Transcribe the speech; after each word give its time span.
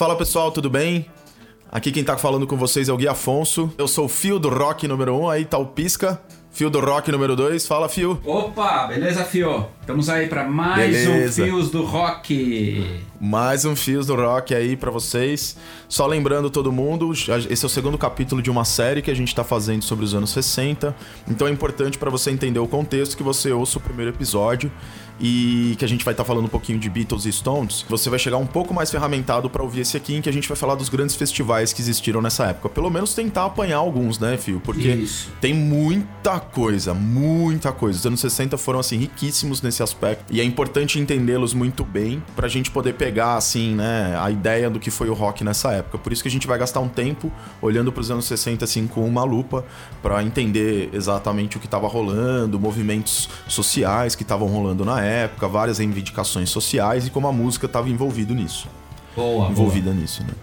Fala 0.00 0.16
pessoal, 0.16 0.50
tudo 0.50 0.70
bem? 0.70 1.04
Aqui 1.70 1.92
quem 1.92 2.02
tá 2.02 2.16
falando 2.16 2.46
com 2.46 2.56
vocês 2.56 2.88
é 2.88 2.92
o 2.92 2.96
Gui 2.96 3.06
Afonso. 3.06 3.70
Eu 3.76 3.86
sou 3.86 4.06
o 4.06 4.08
Fio 4.08 4.38
do 4.38 4.48
Rock 4.48 4.88
número 4.88 5.14
1, 5.14 5.20
um, 5.20 5.28
aí 5.28 5.44
tá 5.44 5.58
o 5.58 5.66
Pisca. 5.66 6.18
Fio 6.50 6.70
do 6.70 6.80
Rock 6.80 7.12
número 7.12 7.36
2, 7.36 7.66
fala 7.66 7.86
Fio. 7.86 8.18
Opa, 8.24 8.86
beleza 8.86 9.24
Fio? 9.24 9.66
Estamos 9.78 10.08
aí 10.08 10.26
para 10.26 10.44
mais 10.48 10.90
beleza. 10.90 11.42
um 11.42 11.44
Fios 11.44 11.70
do 11.70 11.84
Rock. 11.84 13.02
Mais 13.20 13.66
um 13.66 13.76
Fios 13.76 14.06
do 14.06 14.16
Rock 14.16 14.54
aí 14.54 14.74
para 14.74 14.90
vocês. 14.90 15.54
Só 15.86 16.06
lembrando 16.06 16.48
todo 16.48 16.72
mundo, 16.72 17.12
esse 17.12 17.62
é 17.62 17.66
o 17.66 17.68
segundo 17.68 17.98
capítulo 17.98 18.40
de 18.40 18.50
uma 18.50 18.64
série 18.64 19.02
que 19.02 19.10
a 19.10 19.14
gente 19.14 19.34
tá 19.34 19.44
fazendo 19.44 19.82
sobre 19.82 20.06
os 20.06 20.14
anos 20.14 20.30
60. 20.30 20.96
Então 21.28 21.46
é 21.46 21.50
importante 21.50 21.98
para 21.98 22.08
você 22.08 22.30
entender 22.30 22.58
o 22.58 22.66
contexto 22.66 23.18
que 23.18 23.22
você 23.22 23.52
ouça 23.52 23.76
o 23.76 23.82
primeiro 23.82 24.10
episódio 24.10 24.72
e 25.20 25.76
que 25.78 25.84
a 25.84 25.88
gente 25.88 26.04
vai 26.04 26.14
estar 26.14 26.24
tá 26.24 26.26
falando 26.26 26.46
um 26.46 26.48
pouquinho 26.48 26.78
de 26.78 26.88
Beatles 26.88 27.26
e 27.26 27.32
Stones, 27.32 27.84
você 27.88 28.08
vai 28.08 28.18
chegar 28.18 28.38
um 28.38 28.46
pouco 28.46 28.72
mais 28.72 28.90
ferramentado 28.90 29.50
para 29.50 29.62
ouvir 29.62 29.80
esse 29.80 29.96
aqui, 29.96 30.16
em 30.16 30.22
que 30.22 30.28
a 30.28 30.32
gente 30.32 30.48
vai 30.48 30.56
falar 30.56 30.74
dos 30.74 30.88
grandes 30.88 31.14
festivais 31.14 31.72
que 31.72 31.82
existiram 31.82 32.22
nessa 32.22 32.46
época. 32.46 32.70
Pelo 32.70 32.90
menos 32.90 33.14
tentar 33.14 33.44
apanhar 33.44 33.76
alguns, 33.76 34.18
né, 34.18 34.38
Fio? 34.38 34.60
Porque 34.60 34.88
Isso. 34.88 35.30
tem 35.40 35.52
muita 35.52 36.40
coisa, 36.40 36.94
muita 36.94 37.70
coisa. 37.70 37.98
Os 37.98 38.06
anos 38.06 38.20
60 38.20 38.56
foram, 38.56 38.80
assim, 38.80 38.96
riquíssimos 38.96 39.60
nesse 39.60 39.82
aspecto. 39.82 40.24
E 40.30 40.40
é 40.40 40.44
importante 40.44 40.98
entendê-los 40.98 41.52
muito 41.52 41.84
bem 41.84 42.22
pra 42.34 42.48
gente 42.48 42.70
poder 42.70 42.94
pegar, 42.94 43.36
assim, 43.36 43.74
né, 43.74 44.18
a 44.18 44.30
ideia 44.30 44.70
do 44.70 44.80
que 44.80 44.90
foi 44.90 45.10
o 45.10 45.14
rock 45.14 45.44
nessa 45.44 45.72
época. 45.72 45.98
Por 45.98 46.12
isso 46.12 46.22
que 46.22 46.28
a 46.28 46.32
gente 46.32 46.46
vai 46.46 46.58
gastar 46.58 46.80
um 46.80 46.88
tempo 46.88 47.30
olhando 47.60 47.92
para 47.92 48.00
os 48.00 48.10
anos 48.10 48.24
60, 48.24 48.64
assim, 48.64 48.86
com 48.86 49.06
uma 49.06 49.24
lupa, 49.24 49.64
para 50.02 50.22
entender 50.22 50.88
exatamente 50.94 51.58
o 51.58 51.60
que 51.60 51.66
estava 51.66 51.86
rolando, 51.86 52.58
movimentos 52.58 53.28
sociais 53.46 54.14
que 54.14 54.22
estavam 54.22 54.48
rolando 54.48 54.84
na 54.84 55.02
época 55.02 55.09
época, 55.10 55.48
várias 55.48 55.78
reivindicações 55.78 56.50
sociais 56.50 57.06
e 57.06 57.10
como 57.10 57.26
a 57.26 57.32
música 57.32 57.66
estava 57.66 57.88
envolvido 57.88 58.34
nisso. 58.34 58.68
Boa, 59.14 59.50
envolvida 59.50 59.90
boa. 59.90 60.00
nisso, 60.00 60.22
né? 60.22 60.34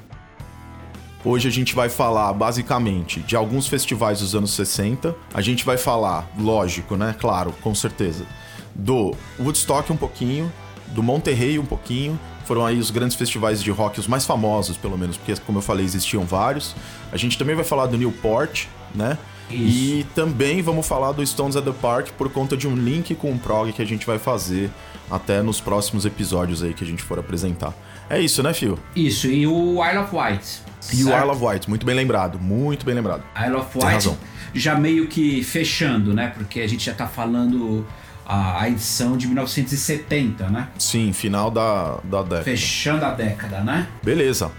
Hoje 1.26 1.48
a 1.48 1.52
gente 1.52 1.76
vai 1.76 1.90
falar 1.90 2.32
basicamente 2.34 3.20
de 3.22 3.36
alguns 3.36 3.68
festivais 3.68 4.20
dos 4.20 4.36
anos 4.36 4.52
60. 4.54 5.16
A 5.34 5.42
gente 5.42 5.66
vai 5.66 5.78
falar, 5.78 6.30
lógico, 6.40 6.96
né? 6.96 7.16
Claro, 7.20 7.54
com 7.62 7.74
certeza, 7.76 8.26
do 8.74 9.14
Woodstock 9.40 9.92
um 9.92 9.98
pouquinho, 9.98 10.52
do 10.88 11.04
Monterrey 11.04 11.60
um 11.60 11.66
pouquinho. 11.66 12.18
Foram 12.46 12.66
aí 12.66 12.80
os 12.80 12.92
grandes 12.92 13.18
festivais 13.18 13.62
de 13.62 13.70
rock, 13.72 14.00
os 14.00 14.08
mais 14.08 14.26
famosos, 14.26 14.78
pelo 14.78 14.98
menos, 14.98 15.18
porque, 15.18 15.36
como 15.46 15.58
eu 15.58 15.62
falei, 15.62 15.84
existiam 15.84 16.24
vários. 16.24 16.74
A 17.12 17.18
gente 17.18 17.38
também 17.38 17.56
vai 17.56 17.66
falar 17.66 17.88
do 17.88 17.98
Newport, 17.98 18.68
né? 18.96 19.18
Isso. 19.50 19.80
E 19.80 20.06
também 20.16 20.62
vamos 20.62 20.88
falar 20.88 21.12
do 21.12 21.26
Stones 21.26 21.56
at 21.56 21.64
the 21.64 21.72
Park 21.72 22.10
por 22.18 22.30
conta 22.30 22.58
de 22.58 22.68
um 22.68 22.76
link 22.76 23.16
com 23.16 23.32
o 23.32 23.40
prog 23.40 23.72
que 23.72 23.82
a 23.82 23.86
gente 23.86 24.06
vai 24.06 24.20
fazer 24.20 24.70
até 25.10 25.42
nos 25.42 25.62
próximos 25.62 26.06
episódios 26.06 26.62
aí 26.64 26.74
que 26.74 26.84
a 26.84 26.88
gente 26.88 27.02
for 27.02 27.18
apresentar. 27.18 27.74
É 28.10 28.20
isso, 28.20 28.42
né, 28.44 28.54
Phil? 28.54 28.78
Isso, 28.96 29.28
e 29.28 29.48
o 29.48 29.84
Isle 29.86 30.00
of 30.00 30.16
Wight. 30.16 30.62
E 30.92 30.96
certo? 30.98 31.08
o 31.08 31.22
Isle 31.22 31.32
of 31.32 31.46
Wight, 31.46 31.70
muito 31.70 31.86
bem 31.86 31.96
lembrado, 31.96 32.40
muito 32.40 32.86
bem 32.86 32.96
lembrado. 32.96 33.24
Isle 33.36 33.56
of 33.56 33.78
Wight 33.78 34.18
já 34.54 34.76
meio 34.76 35.08
que 35.08 35.44
fechando, 35.44 36.14
né? 36.14 36.32
Porque 36.36 36.62
a 36.62 36.68
gente 36.68 36.86
já 36.86 36.94
tá 36.94 37.08
falando 37.08 37.86
a, 38.26 38.64
a, 38.64 38.70
edição 38.70 39.18
de 39.18 39.28
1970, 39.28 40.50
né? 40.50 40.68
Sim, 40.78 41.14
final 41.14 41.52
da, 41.52 42.00
da 42.04 42.22
década. 42.24 42.44
Fechando 42.44 43.06
a 43.06 43.12
década, 43.12 43.62
né? 43.62 43.88
Beleza. 44.04 44.52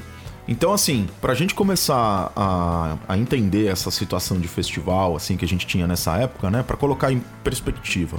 Então, 0.48 0.72
assim, 0.72 1.06
pra 1.20 1.34
gente 1.34 1.54
começar 1.54 2.32
a, 2.34 2.96
a 3.06 3.18
entender 3.18 3.66
essa 3.66 3.90
situação 3.90 4.40
de 4.40 4.48
festival, 4.48 5.14
assim, 5.14 5.36
que 5.36 5.44
a 5.44 5.48
gente 5.48 5.66
tinha 5.66 5.86
nessa 5.86 6.16
época, 6.16 6.50
né? 6.50 6.62
Para 6.62 6.76
colocar 6.76 7.12
em 7.12 7.22
perspectiva. 7.44 8.18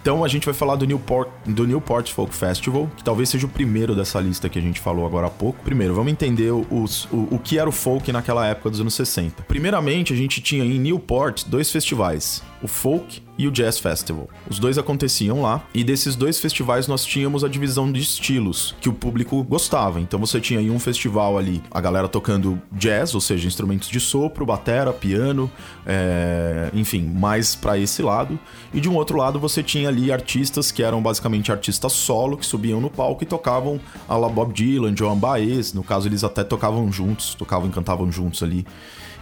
Então 0.00 0.24
a 0.24 0.28
gente 0.28 0.46
vai 0.46 0.54
falar 0.54 0.76
do 0.76 0.86
Newport, 0.86 1.28
do 1.44 1.66
Newport 1.66 2.10
Folk 2.12 2.34
Festival, 2.34 2.88
que 2.96 3.04
talvez 3.04 3.28
seja 3.28 3.46
o 3.46 3.48
primeiro 3.48 3.94
dessa 3.94 4.20
lista 4.20 4.48
que 4.48 4.58
a 4.58 4.62
gente 4.62 4.80
falou 4.80 5.04
agora 5.04 5.26
há 5.26 5.30
pouco. 5.30 5.62
Primeiro, 5.62 5.92
vamos 5.94 6.12
entender 6.12 6.50
os, 6.50 7.04
o, 7.06 7.28
o 7.32 7.38
que 7.38 7.58
era 7.58 7.68
o 7.68 7.72
folk 7.72 8.10
naquela 8.12 8.46
época 8.46 8.70
dos 8.70 8.80
anos 8.80 8.94
60. 8.94 9.42
Primeiramente, 9.42 10.12
a 10.12 10.16
gente 10.16 10.40
tinha 10.40 10.64
em 10.64 10.78
Newport 10.78 11.44
dois 11.46 11.70
festivais, 11.70 12.42
o 12.62 12.68
Folk 12.68 13.20
e 13.38 13.46
o 13.46 13.50
Jazz 13.52 13.78
Festival. 13.78 14.28
Os 14.50 14.58
dois 14.58 14.76
aconteciam 14.76 15.40
lá, 15.40 15.64
e 15.72 15.84
desses 15.84 16.16
dois 16.16 16.40
festivais 16.40 16.88
nós 16.88 17.04
tínhamos 17.04 17.44
a 17.44 17.48
divisão 17.48 17.90
de 17.90 18.00
estilos 18.00 18.74
que 18.80 18.88
o 18.88 18.92
público 18.92 19.42
gostava. 19.44 20.00
Então 20.00 20.18
você 20.18 20.40
tinha 20.40 20.60
em 20.60 20.70
um 20.70 20.80
festival 20.80 21.38
ali 21.38 21.62
a 21.70 21.80
galera 21.80 22.08
tocando 22.08 22.60
jazz, 22.72 23.14
ou 23.14 23.20
seja, 23.20 23.46
instrumentos 23.46 23.88
de 23.88 24.00
sopro, 24.00 24.44
batera, 24.44 24.92
piano, 24.92 25.50
é... 25.86 26.70
enfim, 26.74 27.02
mais 27.02 27.54
para 27.54 27.78
esse 27.78 28.02
lado. 28.02 28.38
E 28.74 28.80
de 28.80 28.88
um 28.88 28.96
outro 28.96 29.16
lado 29.16 29.38
você 29.38 29.62
tinha 29.62 29.88
ali 29.88 30.10
artistas 30.10 30.72
que 30.72 30.82
eram 30.82 31.00
basicamente 31.00 31.52
artistas 31.52 31.92
solo, 31.92 32.36
que 32.36 32.44
subiam 32.44 32.80
no 32.80 32.90
palco 32.90 33.22
e 33.22 33.26
tocavam 33.26 33.80
a 34.08 34.16
la 34.16 34.28
Bob 34.28 34.52
Dylan, 34.52 34.96
Joan 34.96 35.16
Baez, 35.16 35.72
no 35.72 35.84
caso 35.84 36.08
eles 36.08 36.24
até 36.24 36.42
tocavam 36.42 36.90
juntos, 36.90 37.34
tocavam 37.34 37.68
e 37.68 37.72
cantavam 37.72 38.10
juntos 38.10 38.42
ali 38.42 38.66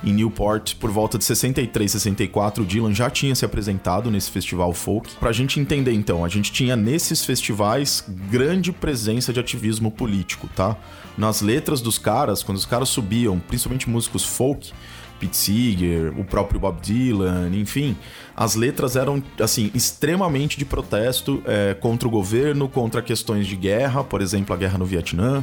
em 0.05 0.13
Newport 0.13 0.75
por 0.77 0.91
volta 0.91 1.19
de 1.19 1.25
63, 1.25 1.91
64. 1.91 2.63
O 2.63 2.67
Dylan 2.67 2.95
já 2.95 3.11
tinha 3.11 3.35
se 3.35 3.45
apresentado 3.45 4.11
nesse 4.11 4.31
festival 4.31 4.73
folk. 4.73 5.15
Pra 5.19 5.33
gente 5.33 5.59
entender 5.59 5.93
então, 5.93 6.25
a 6.25 6.29
gente 6.29 6.53
tinha 6.53 6.77
nesses 6.77 7.25
festivais 7.25 8.05
grande 8.31 8.73
presença 8.73 9.33
de 9.33 9.41
ativismo 9.41 9.91
político, 9.91 10.49
tá? 10.55 10.77
Nas 11.17 11.41
letras 11.41 11.81
dos 11.81 11.99
caras, 11.99 12.43
quando 12.43 12.59
os 12.59 12.67
caras 12.67 12.89
subiam, 12.89 13.39
principalmente 13.39 13.89
músicos 13.89 14.25
folk, 14.25 14.73
Pete 15.19 15.37
Seeger, 15.37 16.13
o 16.19 16.25
próprio 16.25 16.61
Bob 16.61 16.79
Dylan, 16.81 17.51
enfim, 17.55 17.97
as 18.37 18.55
letras 18.55 18.97
eram 18.97 19.23
assim 19.41 19.71
extremamente 19.75 20.59
de 20.59 20.65
protesto 20.65 21.43
é, 21.47 21.75
contra 21.75 22.07
o 22.07 22.11
governo, 22.11 22.69
contra 22.69 23.01
questões 23.01 23.47
de 23.47 23.57
guerra, 23.57 24.05
por 24.05 24.21
exemplo, 24.21 24.55
a 24.55 24.59
guerra 24.59 24.77
no 24.77 24.85
Vietnã 24.85 25.43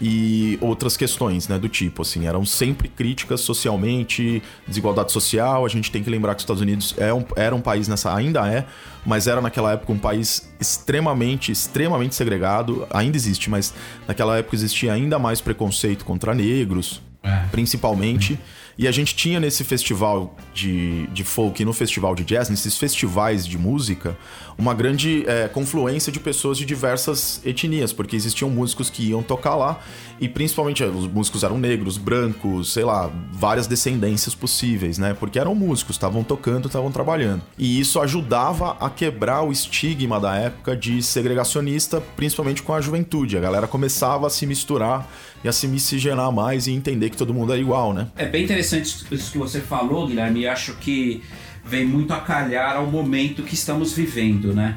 e 0.00 0.58
outras 0.60 0.96
questões, 0.96 1.48
né, 1.48 1.58
do 1.58 1.68
tipo, 1.68 2.02
assim, 2.02 2.26
eram 2.26 2.44
sempre 2.44 2.88
críticas 2.88 3.40
socialmente, 3.40 4.42
desigualdade 4.66 5.10
social, 5.10 5.64
a 5.64 5.68
gente 5.68 5.90
tem 5.90 6.02
que 6.02 6.10
lembrar 6.10 6.34
que 6.34 6.38
os 6.38 6.42
Estados 6.42 6.62
Unidos 6.62 6.94
é 6.98 7.12
um, 7.12 7.24
era 7.34 7.54
um 7.54 7.60
país 7.60 7.88
nessa, 7.88 8.14
ainda 8.14 8.46
é, 8.46 8.66
mas 9.04 9.26
era 9.26 9.40
naquela 9.40 9.72
época 9.72 9.92
um 9.92 9.98
país 9.98 10.50
extremamente, 10.60 11.50
extremamente 11.50 12.14
segregado, 12.14 12.86
ainda 12.90 13.16
existe, 13.16 13.48
mas 13.48 13.72
naquela 14.06 14.36
época 14.36 14.54
existia 14.54 14.92
ainda 14.92 15.18
mais 15.18 15.40
preconceito 15.40 16.04
contra 16.04 16.34
negros, 16.34 17.00
é. 17.22 17.44
principalmente, 17.50 18.38
e 18.78 18.86
a 18.86 18.92
gente 18.92 19.14
tinha 19.16 19.40
nesse 19.40 19.64
festival 19.64 20.36
de, 20.52 21.06
de 21.08 21.24
folk 21.24 21.60
e 21.60 21.64
no 21.64 21.72
festival 21.72 22.14
de 22.14 22.24
jazz, 22.24 22.50
nesses 22.50 22.76
festivais 22.76 23.46
de 23.46 23.56
música, 23.56 24.16
uma 24.58 24.74
grande 24.74 25.24
é, 25.26 25.48
confluência 25.48 26.12
de 26.12 26.20
pessoas 26.20 26.58
de 26.58 26.64
diversas 26.66 27.40
etnias, 27.44 27.92
porque 27.92 28.14
existiam 28.14 28.50
músicos 28.50 28.90
que 28.90 29.08
iam 29.08 29.22
tocar 29.22 29.54
lá 29.54 29.80
e 30.20 30.28
principalmente 30.28 30.82
é, 30.82 30.86
os 30.86 31.06
músicos 31.06 31.42
eram 31.42 31.58
negros, 31.58 31.96
brancos, 31.96 32.72
sei 32.72 32.84
lá, 32.84 33.10
várias 33.32 33.66
descendências 33.66 34.34
possíveis, 34.34 34.98
né? 34.98 35.14
Porque 35.18 35.38
eram 35.38 35.54
músicos, 35.54 35.96
estavam 35.96 36.22
tocando, 36.22 36.66
estavam 36.66 36.92
trabalhando. 36.92 37.42
E 37.58 37.80
isso 37.80 38.00
ajudava 38.00 38.76
a 38.80 38.90
quebrar 38.90 39.42
o 39.42 39.52
estigma 39.52 40.20
da 40.20 40.36
época 40.36 40.76
de 40.76 41.02
segregacionista, 41.02 42.00
principalmente 42.14 42.62
com 42.62 42.74
a 42.74 42.80
juventude. 42.80 43.36
A 43.36 43.40
galera 43.40 43.66
começava 43.66 44.26
a 44.26 44.30
se 44.30 44.46
misturar 44.46 45.10
e 45.44 45.48
a 45.48 45.52
se 45.52 45.68
miscigenar 45.68 46.32
mais 46.32 46.66
e 46.66 46.72
entender 46.72 47.10
que 47.10 47.16
todo 47.16 47.32
mundo 47.32 47.52
é 47.52 47.58
igual, 47.58 47.92
né? 47.92 48.08
É 48.16 48.26
bem 48.26 48.44
interessante 48.44 48.65
isso 48.74 49.32
que 49.32 49.38
você 49.38 49.60
falou, 49.60 50.06
Guilherme. 50.06 50.40
E 50.40 50.48
acho 50.48 50.74
que 50.76 51.22
vem 51.64 51.84
muito 51.84 52.12
a 52.12 52.20
calhar 52.20 52.76
ao 52.76 52.86
momento 52.86 53.42
que 53.42 53.54
estamos 53.54 53.92
vivendo, 53.92 54.54
né? 54.54 54.76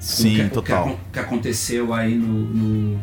Sim, 0.00 0.34
que, 0.34 0.48
total. 0.48 0.88
O 0.88 0.90
que, 0.90 1.00
que, 1.12 1.18
aconteceu 1.18 1.94
aí 1.94 2.14
no, 2.14 2.26
no, 2.26 3.00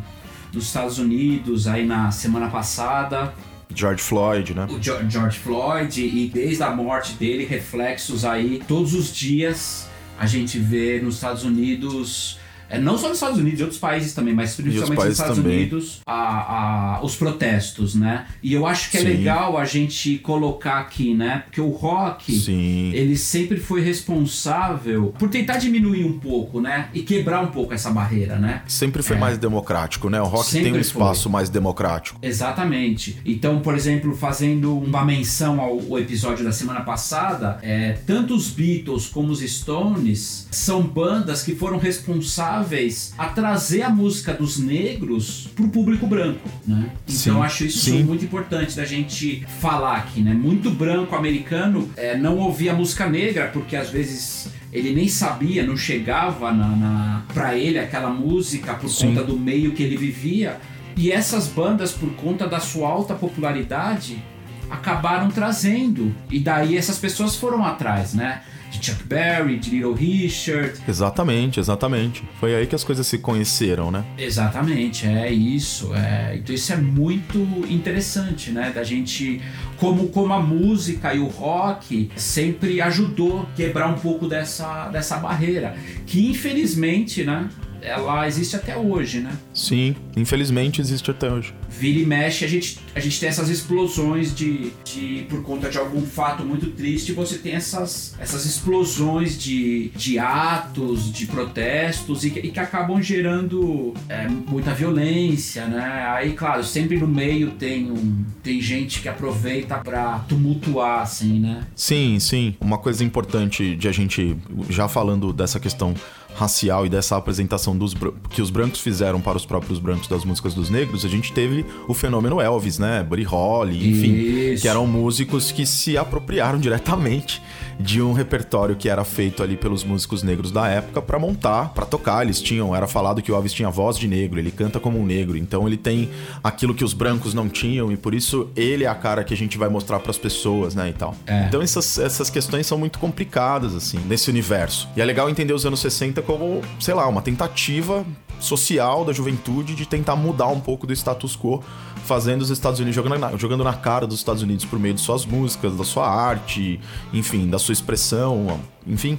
nos 0.52 0.64
Estados 0.64 0.98
Unidos 0.98 1.66
aí 1.66 1.86
na 1.86 2.10
semana 2.10 2.48
passada. 2.48 3.32
George 3.74 4.02
Floyd, 4.02 4.54
né? 4.54 4.66
O 4.68 4.82
George 4.82 5.38
Floyd 5.38 6.02
e 6.02 6.28
desde 6.28 6.62
a 6.62 6.70
morte 6.70 7.14
dele, 7.14 7.44
reflexos 7.44 8.24
aí 8.24 8.60
todos 8.66 8.94
os 8.94 9.14
dias 9.14 9.88
a 10.18 10.26
gente 10.26 10.58
vê 10.58 11.00
nos 11.00 11.14
Estados 11.14 11.44
Unidos 11.44 12.39
é, 12.70 12.78
não 12.78 12.96
só 12.96 13.08
nos 13.08 13.16
Estados 13.16 13.38
Unidos, 13.38 13.58
em 13.58 13.62
outros 13.64 13.80
países 13.80 14.14
também, 14.14 14.32
mas 14.32 14.54
principalmente 14.54 15.04
nos 15.04 15.12
Estados 15.12 15.36
também. 15.36 15.58
Unidos, 15.58 16.00
a, 16.06 16.98
a, 16.98 17.04
os 17.04 17.16
protestos, 17.16 17.96
né? 17.96 18.26
E 18.40 18.54
eu 18.54 18.64
acho 18.64 18.90
que 18.90 18.96
é 18.96 19.00
Sim. 19.00 19.08
legal 19.08 19.58
a 19.58 19.64
gente 19.64 20.18
colocar 20.18 20.78
aqui, 20.78 21.12
né? 21.12 21.42
Porque 21.46 21.60
o 21.60 21.70
rock, 21.70 22.32
Sim. 22.32 22.92
ele 22.94 23.16
sempre 23.16 23.58
foi 23.58 23.80
responsável 23.80 25.12
por 25.18 25.28
tentar 25.28 25.56
diminuir 25.56 26.04
um 26.04 26.18
pouco, 26.18 26.60
né? 26.60 26.88
E 26.94 27.02
quebrar 27.02 27.40
um 27.40 27.48
pouco 27.48 27.74
essa 27.74 27.90
barreira, 27.90 28.38
né? 28.38 28.62
Sempre 28.68 29.02
foi 29.02 29.16
é. 29.16 29.18
mais 29.18 29.36
democrático, 29.36 30.08
né? 30.08 30.20
O 30.20 30.26
rock 30.26 30.46
sempre 30.46 30.70
tem 30.70 30.78
um 30.78 30.80
espaço 30.80 31.24
foi. 31.24 31.32
mais 31.32 31.50
democrático. 31.50 32.20
Exatamente. 32.22 33.18
Então, 33.24 33.60
por 33.60 33.74
exemplo, 33.74 34.16
fazendo 34.16 34.78
uma 34.78 35.04
menção 35.04 35.60
ao, 35.60 35.80
ao 35.80 35.98
episódio 35.98 36.44
da 36.44 36.52
semana 36.52 36.82
passada, 36.82 37.58
é, 37.62 37.98
tanto 38.06 38.34
os 38.34 38.48
Beatles 38.48 39.08
como 39.08 39.32
os 39.32 39.40
Stones 39.40 40.46
são 40.52 40.82
bandas 40.82 41.42
que 41.42 41.56
foram 41.56 41.76
responsáveis 41.78 42.59
favoráveis 42.60 43.14
a 43.16 43.26
trazer 43.26 43.82
a 43.82 43.90
música 43.90 44.32
dos 44.32 44.58
negros 44.58 45.48
pro 45.54 45.68
público 45.68 46.06
branco, 46.06 46.48
né? 46.66 46.90
Então 47.04 47.16
sim, 47.16 47.30
eu 47.30 47.42
acho 47.42 47.64
isso 47.64 47.90
sim. 47.90 48.04
muito 48.04 48.24
importante 48.24 48.76
da 48.76 48.84
gente 48.84 49.44
falar 49.60 49.96
aqui, 49.96 50.20
né? 50.20 50.32
Muito 50.32 50.70
branco 50.70 51.14
americano 51.16 51.90
é, 51.96 52.16
não 52.16 52.38
ouvia 52.38 52.72
música 52.72 53.08
negra 53.08 53.50
porque 53.52 53.74
às 53.74 53.90
vezes 53.90 54.50
ele 54.72 54.92
nem 54.92 55.08
sabia, 55.08 55.66
não 55.66 55.76
chegava 55.76 56.52
na, 56.52 56.68
na 56.68 57.22
para 57.32 57.56
ele 57.56 57.78
aquela 57.78 58.10
música 58.10 58.74
por 58.74 58.88
sim. 58.88 59.08
conta 59.08 59.24
do 59.24 59.38
meio 59.38 59.72
que 59.72 59.82
ele 59.82 59.96
vivia. 59.96 60.58
E 60.96 61.10
essas 61.10 61.46
bandas, 61.46 61.92
por 61.92 62.10
conta 62.14 62.46
da 62.46 62.60
sua 62.60 62.88
alta 62.88 63.14
popularidade, 63.14 64.22
acabaram 64.68 65.30
trazendo. 65.30 66.14
E 66.30 66.38
daí 66.38 66.76
essas 66.76 66.98
pessoas 66.98 67.36
foram 67.36 67.64
atrás, 67.64 68.12
né? 68.12 68.42
De 68.70 68.84
Chuck 68.84 69.02
Berry, 69.04 69.58
de 69.58 69.70
Little 69.70 69.94
Richard. 69.94 70.80
Exatamente, 70.86 71.58
exatamente. 71.58 72.22
Foi 72.38 72.54
aí 72.54 72.66
que 72.66 72.74
as 72.74 72.84
coisas 72.84 73.06
se 73.06 73.18
conheceram, 73.18 73.90
né? 73.90 74.04
Exatamente, 74.16 75.06
é 75.06 75.30
isso. 75.30 75.94
É. 75.94 76.36
Então 76.36 76.54
isso 76.54 76.72
é 76.72 76.76
muito 76.76 77.38
interessante, 77.68 78.50
né? 78.50 78.70
Da 78.74 78.84
gente. 78.84 79.40
Como, 79.76 80.08
como 80.08 80.32
a 80.34 80.40
música 80.40 81.14
e 81.14 81.18
o 81.18 81.26
rock 81.26 82.10
sempre 82.14 82.82
ajudou 82.82 83.42
a 83.42 83.56
quebrar 83.56 83.88
um 83.88 83.98
pouco 83.98 84.28
dessa, 84.28 84.88
dessa 84.88 85.16
barreira. 85.16 85.74
Que 86.06 86.28
infelizmente, 86.28 87.24
né? 87.24 87.48
Ela 87.82 88.26
existe 88.26 88.56
até 88.56 88.76
hoje, 88.76 89.20
né? 89.20 89.32
Sim, 89.52 89.94
infelizmente 90.16 90.80
existe 90.80 91.10
até 91.10 91.30
hoje. 91.30 91.54
Vira 91.68 91.98
e 91.98 92.06
mexe, 92.06 92.44
a 92.44 92.48
gente, 92.48 92.78
a 92.94 93.00
gente 93.00 93.18
tem 93.18 93.28
essas 93.28 93.48
explosões 93.48 94.34
de, 94.34 94.72
de. 94.84 95.26
Por 95.28 95.42
conta 95.42 95.70
de 95.70 95.78
algum 95.78 96.02
fato 96.02 96.44
muito 96.44 96.70
triste, 96.70 97.12
você 97.12 97.38
tem 97.38 97.52
essas, 97.52 98.14
essas 98.18 98.44
explosões 98.44 99.38
de, 99.38 99.90
de 99.90 100.18
atos, 100.18 101.12
de 101.12 101.26
protestos 101.26 102.24
e 102.24 102.30
que, 102.30 102.40
e 102.40 102.50
que 102.50 102.60
acabam 102.60 103.00
gerando 103.00 103.94
é, 104.08 104.26
muita 104.28 104.74
violência, 104.74 105.66
né? 105.66 106.06
Aí, 106.08 106.32
claro, 106.32 106.64
sempre 106.64 106.98
no 106.98 107.06
meio 107.06 107.52
tem, 107.52 107.90
um, 107.90 108.24
tem 108.42 108.60
gente 108.60 109.00
que 109.00 109.08
aproveita 109.08 109.76
para 109.78 110.20
tumultuar, 110.20 111.02
assim, 111.02 111.40
né? 111.40 111.66
Sim, 111.74 112.18
sim. 112.18 112.54
Uma 112.60 112.78
coisa 112.78 113.04
importante 113.04 113.76
de 113.76 113.88
a 113.88 113.92
gente, 113.92 114.36
já 114.68 114.88
falando 114.88 115.32
dessa 115.32 115.60
questão 115.60 115.94
racial 116.34 116.86
e 116.86 116.88
dessa 116.88 117.16
apresentação 117.16 117.76
dos 117.76 117.94
que 118.30 118.40
os 118.40 118.50
brancos 118.50 118.80
fizeram 118.80 119.20
para 119.20 119.36
os 119.36 119.44
próprios 119.44 119.78
brancos 119.78 120.08
das 120.08 120.24
músicas 120.24 120.54
dos 120.54 120.70
negros, 120.70 121.04
a 121.04 121.08
gente 121.08 121.32
teve 121.32 121.64
o 121.86 121.94
fenômeno 121.94 122.40
Elvis, 122.40 122.78
né? 122.78 123.02
Buddy 123.02 123.24
Holly, 123.24 123.90
enfim, 123.90 124.12
Isso. 124.12 124.62
que 124.62 124.68
eram 124.68 124.86
músicos 124.86 125.52
que 125.52 125.66
se 125.66 125.96
apropriaram 125.96 126.58
diretamente 126.58 127.42
de 127.80 128.02
um 128.02 128.12
repertório 128.12 128.76
que 128.76 128.88
era 128.88 129.04
feito 129.04 129.42
ali 129.42 129.56
pelos 129.56 129.82
músicos 129.82 130.22
negros 130.22 130.50
da 130.50 130.68
época 130.68 131.00
para 131.00 131.18
montar, 131.18 131.70
para 131.70 131.86
tocar. 131.86 132.22
Eles 132.22 132.40
tinham, 132.40 132.74
era 132.74 132.86
falado 132.86 133.22
que 133.22 133.32
o 133.32 133.34
Elvis 133.34 133.52
tinha 133.52 133.70
voz 133.70 133.96
de 133.98 134.06
negro, 134.06 134.38
ele 134.38 134.50
canta 134.50 134.78
como 134.78 134.98
um 134.98 135.06
negro, 135.06 135.36
então 135.36 135.66
ele 135.66 135.76
tem 135.76 136.10
aquilo 136.42 136.74
que 136.74 136.84
os 136.84 136.92
brancos 136.92 137.34
não 137.34 137.48
tinham 137.48 137.90
e 137.90 137.96
por 137.96 138.14
isso 138.14 138.50
ele 138.54 138.84
é 138.84 138.88
a 138.88 138.94
cara 138.94 139.24
que 139.24 139.32
a 139.32 139.36
gente 139.36 139.56
vai 139.56 139.68
mostrar 139.68 139.98
para 140.00 140.10
as 140.10 140.18
pessoas, 140.18 140.74
né, 140.74 140.90
e 140.90 140.92
tal. 140.92 141.16
É. 141.26 141.46
Então 141.46 141.62
essas, 141.62 141.98
essas 141.98 142.30
questões 142.30 142.66
são 142.66 142.78
muito 142.78 142.98
complicadas 142.98 143.74
assim 143.74 143.98
nesse 144.06 144.30
universo. 144.30 144.88
E 144.96 145.00
é 145.00 145.04
legal 145.04 145.28
entender 145.30 145.52
os 145.52 145.64
anos 145.64 145.80
60 145.80 146.22
como, 146.22 146.60
sei 146.78 146.94
lá, 146.94 147.08
uma 147.08 147.22
tentativa 147.22 148.04
social 148.40 149.04
da 149.04 149.12
juventude 149.12 149.74
de 149.74 149.86
tentar 149.86 150.16
mudar 150.16 150.48
um 150.48 150.60
pouco 150.60 150.86
do 150.86 150.92
status 150.92 151.36
quo, 151.36 151.62
fazendo 152.04 152.42
os 152.42 152.50
Estados 152.50 152.80
Unidos 152.80 152.96
jogando 152.96 153.18
na, 153.18 153.36
jogando 153.36 153.62
na 153.62 153.74
cara 153.74 154.06
dos 154.06 154.18
Estados 154.18 154.42
Unidos 154.42 154.64
por 154.64 154.78
meio 154.78 154.94
de 154.94 155.00
suas 155.00 155.24
músicas, 155.24 155.76
da 155.76 155.84
sua 155.84 156.08
arte, 156.08 156.80
enfim, 157.12 157.48
da 157.48 157.58
sua 157.58 157.72
expressão, 157.72 158.60
enfim 158.86 159.18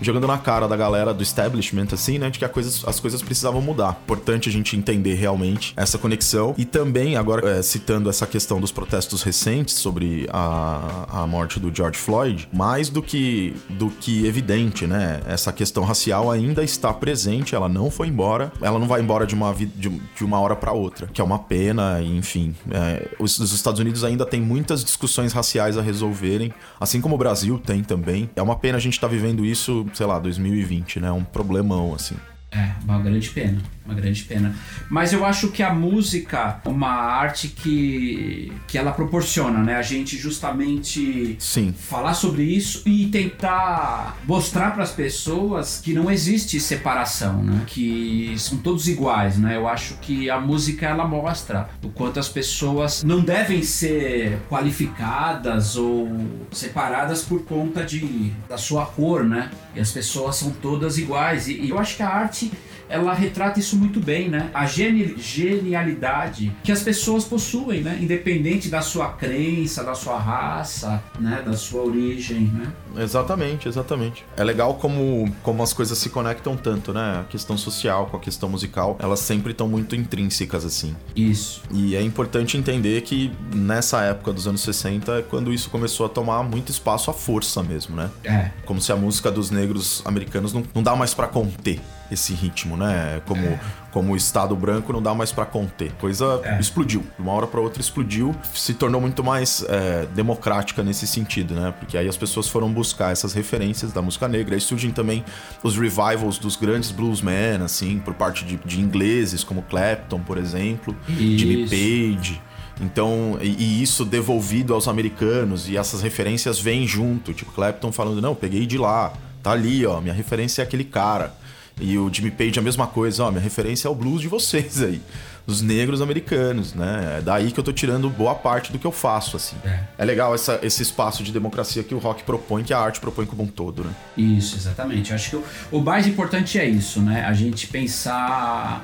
jogando 0.00 0.26
na 0.26 0.38
cara 0.38 0.68
da 0.68 0.76
galera 0.76 1.12
do 1.12 1.22
establishment, 1.22 1.88
assim, 1.92 2.18
né? 2.18 2.30
De 2.30 2.38
que 2.38 2.48
coisa, 2.48 2.88
as 2.88 3.00
coisas 3.00 3.22
precisavam 3.22 3.60
mudar. 3.60 3.98
Importante 4.04 4.48
a 4.48 4.52
gente 4.52 4.76
entender 4.76 5.14
realmente 5.14 5.72
essa 5.76 5.98
conexão. 5.98 6.54
E 6.56 6.64
também, 6.64 7.16
agora, 7.16 7.58
é, 7.58 7.62
citando 7.62 8.08
essa 8.08 8.26
questão 8.26 8.60
dos 8.60 8.72
protestos 8.72 9.22
recentes 9.22 9.74
sobre 9.74 10.28
a, 10.32 11.22
a 11.22 11.26
morte 11.26 11.58
do 11.58 11.74
George 11.74 11.98
Floyd, 11.98 12.48
mais 12.52 12.88
do 12.88 13.02
que, 13.02 13.54
do 13.70 13.90
que 13.90 14.26
evidente, 14.26 14.86
né? 14.86 15.20
Essa 15.26 15.52
questão 15.52 15.84
racial 15.84 16.30
ainda 16.30 16.62
está 16.62 16.92
presente, 16.92 17.54
ela 17.54 17.68
não 17.68 17.90
foi 17.90 18.08
embora, 18.08 18.52
ela 18.60 18.78
não 18.78 18.86
vai 18.86 19.00
embora 19.00 19.26
de 19.26 19.34
uma, 19.34 19.54
de, 19.54 19.66
de 19.88 20.24
uma 20.24 20.40
hora 20.40 20.56
para 20.56 20.72
outra, 20.72 21.06
que 21.06 21.20
é 21.20 21.24
uma 21.24 21.38
pena, 21.38 22.02
enfim. 22.02 22.54
É, 22.70 23.08
os, 23.18 23.38
os 23.38 23.52
Estados 23.52 23.80
Unidos 23.80 24.04
ainda 24.04 24.26
tem 24.26 24.40
muitas 24.40 24.84
discussões 24.84 25.32
raciais 25.32 25.78
a 25.78 25.82
resolverem, 25.82 26.52
assim 26.80 27.00
como 27.00 27.14
o 27.14 27.18
Brasil 27.18 27.58
tem 27.58 27.82
também. 27.82 28.28
É 28.36 28.42
uma 28.42 28.56
pena 28.56 28.76
a 28.78 28.80
gente 28.80 28.94
estar 28.94 29.08
tá 29.08 29.12
vivendo 29.12 29.44
isso 29.44 29.85
sei 29.94 30.06
lá, 30.06 30.18
2020, 30.18 31.00
né? 31.00 31.10
Um 31.12 31.24
problemão, 31.24 31.94
assim. 31.94 32.16
É, 32.50 32.70
uma 32.84 32.98
grande 33.00 33.28
pena, 33.30 33.60
uma 33.86 33.94
grande 33.94 34.24
pena. 34.24 34.54
Mas 34.90 35.12
eu 35.12 35.24
acho 35.24 35.48
que 35.48 35.62
a 35.62 35.72
música 35.72 36.60
é 36.64 36.68
uma 36.68 36.90
arte 36.90 37.48
que, 37.48 38.52
que 38.66 38.76
ela 38.76 38.92
proporciona, 38.92 39.62
né? 39.62 39.76
A 39.76 39.82
gente 39.82 40.18
justamente 40.18 41.36
Sim. 41.38 41.72
falar 41.72 42.14
sobre 42.14 42.42
isso 42.42 42.82
e 42.86 43.06
tentar 43.06 44.18
mostrar 44.26 44.72
para 44.72 44.82
as 44.82 44.90
pessoas 44.90 45.80
que 45.82 45.94
não 45.94 46.10
existe 46.10 46.58
separação, 46.60 47.42
né? 47.42 47.62
Que 47.66 48.34
são 48.38 48.58
todos 48.58 48.88
iguais, 48.88 49.38
né? 49.38 49.56
Eu 49.56 49.68
acho 49.68 49.94
que 49.98 50.28
a 50.28 50.40
música 50.40 50.86
ela 50.86 51.06
mostra 51.06 51.68
o 51.82 51.88
quanto 51.88 52.18
as 52.18 52.28
pessoas 52.28 53.02
não 53.02 53.20
devem 53.20 53.62
ser 53.62 54.38
qualificadas 54.48 55.76
ou 55.76 56.08
separadas 56.50 57.22
por 57.22 57.44
conta 57.44 57.84
de 57.84 58.32
da 58.48 58.58
sua 58.58 58.86
cor, 58.86 59.24
né? 59.24 59.50
E 59.74 59.80
as 59.80 59.92
pessoas 59.92 60.36
são 60.36 60.50
todas 60.50 60.98
iguais. 60.98 61.48
E, 61.48 61.60
e 61.60 61.70
eu 61.70 61.78
acho 61.78 61.96
que 61.96 62.02
a 62.02 62.08
arte 62.08 62.50
ela 62.88 63.12
retrata 63.12 63.58
isso 63.58 63.76
muito 63.76 64.00
bem, 64.00 64.28
né? 64.28 64.50
A 64.52 64.66
genialidade 64.66 66.52
que 66.62 66.72
as 66.72 66.82
pessoas 66.82 67.24
possuem, 67.24 67.82
né? 67.82 67.98
Independente 68.00 68.68
da 68.68 68.80
sua 68.80 69.08
crença, 69.08 69.82
da 69.82 69.94
sua 69.94 70.18
raça, 70.18 71.02
né? 71.18 71.42
Da 71.44 71.54
sua 71.54 71.82
origem, 71.82 72.52
né? 72.52 72.72
Exatamente, 72.98 73.68
exatamente. 73.68 74.24
É 74.36 74.44
legal 74.44 74.74
como, 74.74 75.30
como 75.42 75.62
as 75.62 75.72
coisas 75.72 75.98
se 75.98 76.10
conectam 76.10 76.56
tanto, 76.56 76.92
né? 76.92 77.20
A 77.20 77.24
questão 77.24 77.56
social 77.56 78.06
com 78.06 78.16
a 78.16 78.20
questão 78.20 78.48
musical, 78.48 78.96
elas 78.98 79.20
sempre 79.20 79.52
estão 79.52 79.68
muito 79.68 79.94
intrínsecas, 79.94 80.64
assim. 80.64 80.94
Isso. 81.14 81.62
E 81.70 81.94
é 81.96 82.02
importante 82.02 82.56
entender 82.56 83.02
que 83.02 83.32
nessa 83.54 84.02
época 84.02 84.32
dos 84.32 84.46
anos 84.46 84.60
60 84.62 85.18
é 85.18 85.22
quando 85.22 85.52
isso 85.52 85.68
começou 85.70 86.06
a 86.06 86.08
tomar 86.08 86.42
muito 86.42 86.70
espaço 86.70 87.10
à 87.10 87.14
força 87.14 87.62
mesmo, 87.62 87.96
né? 87.96 88.10
É. 88.24 88.50
Como 88.64 88.80
se 88.80 88.92
a 88.92 88.96
música 88.96 89.30
dos 89.30 89.50
negros 89.50 90.02
americanos 90.04 90.52
não, 90.52 90.64
não 90.74 90.82
dá 90.82 90.94
mais 90.96 91.12
para 91.14 91.26
conter 91.26 91.80
esse 92.10 92.32
ritmo, 92.32 92.76
né? 92.76 93.20
Como, 93.26 93.44
é. 93.44 93.60
como 93.90 94.12
o 94.12 94.16
Estado 94.16 94.54
branco 94.54 94.92
não 94.92 95.02
dá 95.02 95.14
mais 95.14 95.32
para 95.32 95.44
conter. 95.44 95.92
Coisa 95.94 96.40
é. 96.44 96.60
explodiu. 96.60 97.00
De 97.00 97.22
uma 97.22 97.32
hora 97.32 97.46
para 97.46 97.60
outra 97.60 97.80
explodiu. 97.80 98.34
Se 98.54 98.74
tornou 98.74 99.00
muito 99.00 99.22
mais 99.24 99.64
é, 99.68 100.06
democrática 100.14 100.82
nesse 100.82 101.06
sentido, 101.06 101.54
né? 101.54 101.74
Porque 101.78 101.96
aí 101.96 102.08
as 102.08 102.16
pessoas 102.16 102.48
foram 102.48 102.72
buscar 102.72 103.12
essas 103.12 103.32
referências 103.32 103.92
da 103.92 104.02
música 104.02 104.28
negra. 104.28 104.54
Aí 104.54 104.60
surgem 104.60 104.90
também 104.90 105.24
os 105.62 105.76
revivals 105.76 106.38
dos 106.38 106.56
grandes 106.56 106.90
bluesmen, 106.90 107.62
assim, 107.64 107.98
por 107.98 108.14
parte 108.14 108.44
de, 108.44 108.56
de 108.56 108.80
ingleses, 108.80 109.42
como 109.44 109.62
Clapton, 109.62 110.20
por 110.20 110.38
exemplo, 110.38 110.96
Isso. 111.08 111.38
Jimmy 111.38 111.68
Page. 111.68 112.40
Então, 112.80 113.38
e, 113.40 113.46
e, 113.48 113.82
isso 113.82 114.04
devolvido 114.04 114.74
aos 114.74 114.86
americanos, 114.86 115.68
e 115.68 115.76
essas 115.76 116.02
referências 116.02 116.58
vêm 116.58 116.86
junto. 116.86 117.32
Tipo, 117.32 117.52
Clapton 117.52 117.90
falando, 117.90 118.20
não, 118.20 118.34
peguei 118.34 118.66
de 118.66 118.76
lá, 118.76 119.12
tá 119.42 119.52
ali, 119.52 119.86
ó, 119.86 120.00
minha 120.00 120.14
referência 120.14 120.62
é 120.62 120.64
aquele 120.64 120.84
cara. 120.84 121.34
E 121.78 121.98
o 121.98 122.12
Jimmy 122.12 122.30
Page 122.30 122.58
a 122.58 122.62
mesma 122.62 122.86
coisa, 122.86 123.24
ó, 123.24 123.30
minha 123.30 123.42
referência 123.42 123.86
é 123.86 123.90
o 123.90 123.94
blues 123.94 124.22
de 124.22 124.28
vocês 124.28 124.82
aí, 124.82 125.00
dos 125.46 125.60
negros 125.60 126.00
americanos, 126.00 126.72
né? 126.72 127.18
É 127.18 127.20
daí 127.20 127.52
que 127.52 127.60
eu 127.60 127.64
tô 127.64 127.70
tirando 127.70 128.08
boa 128.08 128.34
parte 128.34 128.72
do 128.72 128.78
que 128.78 128.86
eu 128.86 128.92
faço, 128.92 129.36
assim. 129.36 129.56
É, 129.62 129.80
é 129.98 130.04
legal 130.04 130.34
essa, 130.34 130.58
esse 130.62 130.82
espaço 130.82 131.22
de 131.22 131.30
democracia 131.30 131.84
que 131.84 131.94
o 131.94 131.98
rock 131.98 132.22
propõe, 132.22 132.64
que 132.64 132.72
a 132.72 132.78
arte 132.78 132.98
propõe 132.98 133.26
como 133.26 133.42
um 133.42 133.46
todo, 133.46 133.84
né? 133.84 133.90
Isso, 134.16 134.56
exatamente. 134.56 135.10
Eu 135.10 135.16
acho 135.16 135.30
que 135.30 135.36
o, 135.36 135.44
o 135.72 135.80
mais 135.82 136.06
importante 136.06 136.58
é 136.58 136.64
isso, 136.64 137.00
né? 137.02 137.26
A 137.26 137.34
gente 137.34 137.66
pensar 137.66 138.82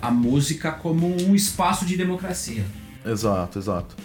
a 0.00 0.10
música 0.10 0.70
como 0.70 1.08
um 1.24 1.34
espaço 1.34 1.84
de 1.84 1.96
democracia. 1.96 2.64
Exato, 3.04 3.58
exato. 3.58 3.96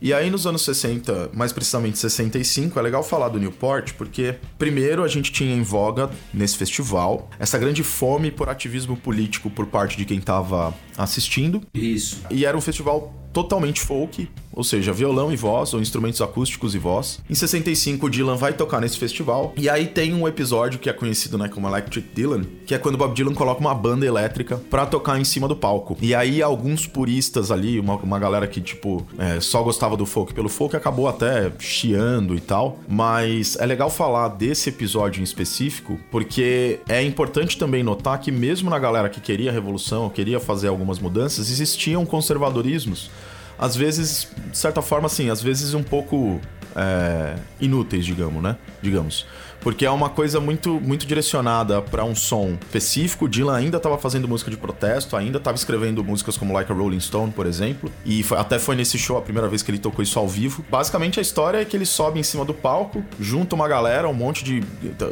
E 0.00 0.12
aí 0.12 0.30
nos 0.30 0.46
anos 0.46 0.62
60, 0.62 1.30
mais 1.32 1.52
precisamente 1.52 1.98
65, 1.98 2.78
é 2.78 2.82
legal 2.82 3.02
falar 3.02 3.28
do 3.28 3.38
Newport 3.38 3.92
porque 3.94 4.36
primeiro 4.58 5.02
a 5.02 5.08
gente 5.08 5.32
tinha 5.32 5.54
em 5.54 5.62
voga 5.62 6.10
nesse 6.32 6.56
festival 6.56 7.30
essa 7.38 7.58
grande 7.58 7.82
fome 7.82 8.30
por 8.30 8.48
ativismo 8.48 8.96
político 8.96 9.50
por 9.50 9.66
parte 9.66 9.96
de 9.96 10.04
quem 10.04 10.18
estava 10.18 10.74
assistindo. 10.96 11.62
Isso. 11.74 12.22
E 12.30 12.44
era 12.44 12.56
um 12.56 12.60
festival 12.60 13.14
totalmente 13.32 13.80
folk, 13.80 14.30
ou 14.56 14.64
seja, 14.64 14.90
violão 14.90 15.30
e 15.30 15.36
voz, 15.36 15.74
ou 15.74 15.80
instrumentos 15.80 16.22
acústicos 16.22 16.74
e 16.74 16.78
voz. 16.78 17.20
Em 17.28 17.34
65, 17.34 18.06
o 18.06 18.10
Dylan 18.10 18.36
vai 18.36 18.54
tocar 18.54 18.80
nesse 18.80 18.98
festival. 18.98 19.52
E 19.54 19.68
aí 19.68 19.86
tem 19.86 20.14
um 20.14 20.26
episódio 20.26 20.80
que 20.80 20.88
é 20.88 20.94
conhecido 20.94 21.36
né, 21.36 21.46
como 21.46 21.68
Electric 21.68 22.08
Dylan, 22.14 22.42
que 22.64 22.74
é 22.74 22.78
quando 22.78 22.96
Bob 22.96 23.14
Dylan 23.14 23.34
coloca 23.34 23.60
uma 23.60 23.74
banda 23.74 24.06
elétrica 24.06 24.56
para 24.70 24.86
tocar 24.86 25.20
em 25.20 25.24
cima 25.24 25.46
do 25.46 25.54
palco. 25.54 25.98
E 26.00 26.14
aí 26.14 26.42
alguns 26.42 26.86
puristas 26.86 27.50
ali, 27.50 27.78
uma, 27.78 27.96
uma 27.96 28.18
galera 28.18 28.46
que, 28.46 28.62
tipo, 28.62 29.06
é, 29.18 29.38
só 29.40 29.62
gostava 29.62 29.94
do 29.94 30.06
folk 30.06 30.32
pelo 30.32 30.48
folk, 30.48 30.74
acabou 30.74 31.06
até 31.06 31.52
chiando 31.58 32.34
e 32.34 32.40
tal. 32.40 32.78
Mas 32.88 33.56
é 33.60 33.66
legal 33.66 33.90
falar 33.90 34.28
desse 34.28 34.70
episódio 34.70 35.20
em 35.20 35.24
específico, 35.24 36.00
porque 36.10 36.80
é 36.88 37.02
importante 37.02 37.58
também 37.58 37.82
notar 37.82 38.18
que 38.18 38.32
mesmo 38.32 38.70
na 38.70 38.78
galera 38.78 39.10
que 39.10 39.20
queria 39.20 39.50
a 39.50 39.52
revolução, 39.52 40.08
queria 40.08 40.40
fazer 40.40 40.68
algumas 40.68 40.98
mudanças, 40.98 41.50
existiam 41.50 42.06
conservadorismos 42.06 43.10
às 43.58 43.74
vezes, 43.76 44.28
de 44.50 44.58
certa 44.58 44.82
forma, 44.82 45.06
assim, 45.06 45.30
às 45.30 45.42
vezes 45.42 45.74
um 45.74 45.82
pouco 45.82 46.40
é, 46.74 47.36
inúteis, 47.60 48.04
digamos, 48.04 48.42
né? 48.42 48.56
Digamos. 48.82 49.26
Porque 49.66 49.84
é 49.84 49.90
uma 49.90 50.08
coisa 50.08 50.38
muito, 50.38 50.80
muito 50.80 51.04
direcionada 51.04 51.82
para 51.82 52.04
um 52.04 52.14
som 52.14 52.56
específico. 52.66 53.24
O 53.24 53.28
Dylan 53.28 53.56
ainda 53.56 53.78
estava 53.78 53.98
fazendo 53.98 54.28
música 54.28 54.48
de 54.48 54.56
protesto, 54.56 55.16
ainda 55.16 55.38
estava 55.38 55.56
escrevendo 55.56 56.04
músicas 56.04 56.36
como 56.36 56.54
Like 56.54 56.70
a 56.70 56.74
Rolling 56.76 57.00
Stone, 57.00 57.32
por 57.32 57.46
exemplo, 57.46 57.90
e 58.04 58.22
foi, 58.22 58.38
até 58.38 58.60
foi 58.60 58.76
nesse 58.76 58.96
show 58.96 59.18
a 59.18 59.22
primeira 59.22 59.48
vez 59.48 59.62
que 59.62 59.70
ele 59.72 59.78
tocou 59.78 60.04
isso 60.04 60.20
ao 60.20 60.28
vivo. 60.28 60.64
Basicamente 60.70 61.18
a 61.18 61.22
história 61.22 61.58
é 61.58 61.64
que 61.64 61.76
ele 61.76 61.84
sobe 61.84 62.20
em 62.20 62.22
cima 62.22 62.44
do 62.44 62.54
palco, 62.54 63.02
junta 63.18 63.56
uma 63.56 63.66
galera, 63.66 64.08
um 64.08 64.14
monte 64.14 64.44
de 64.44 64.62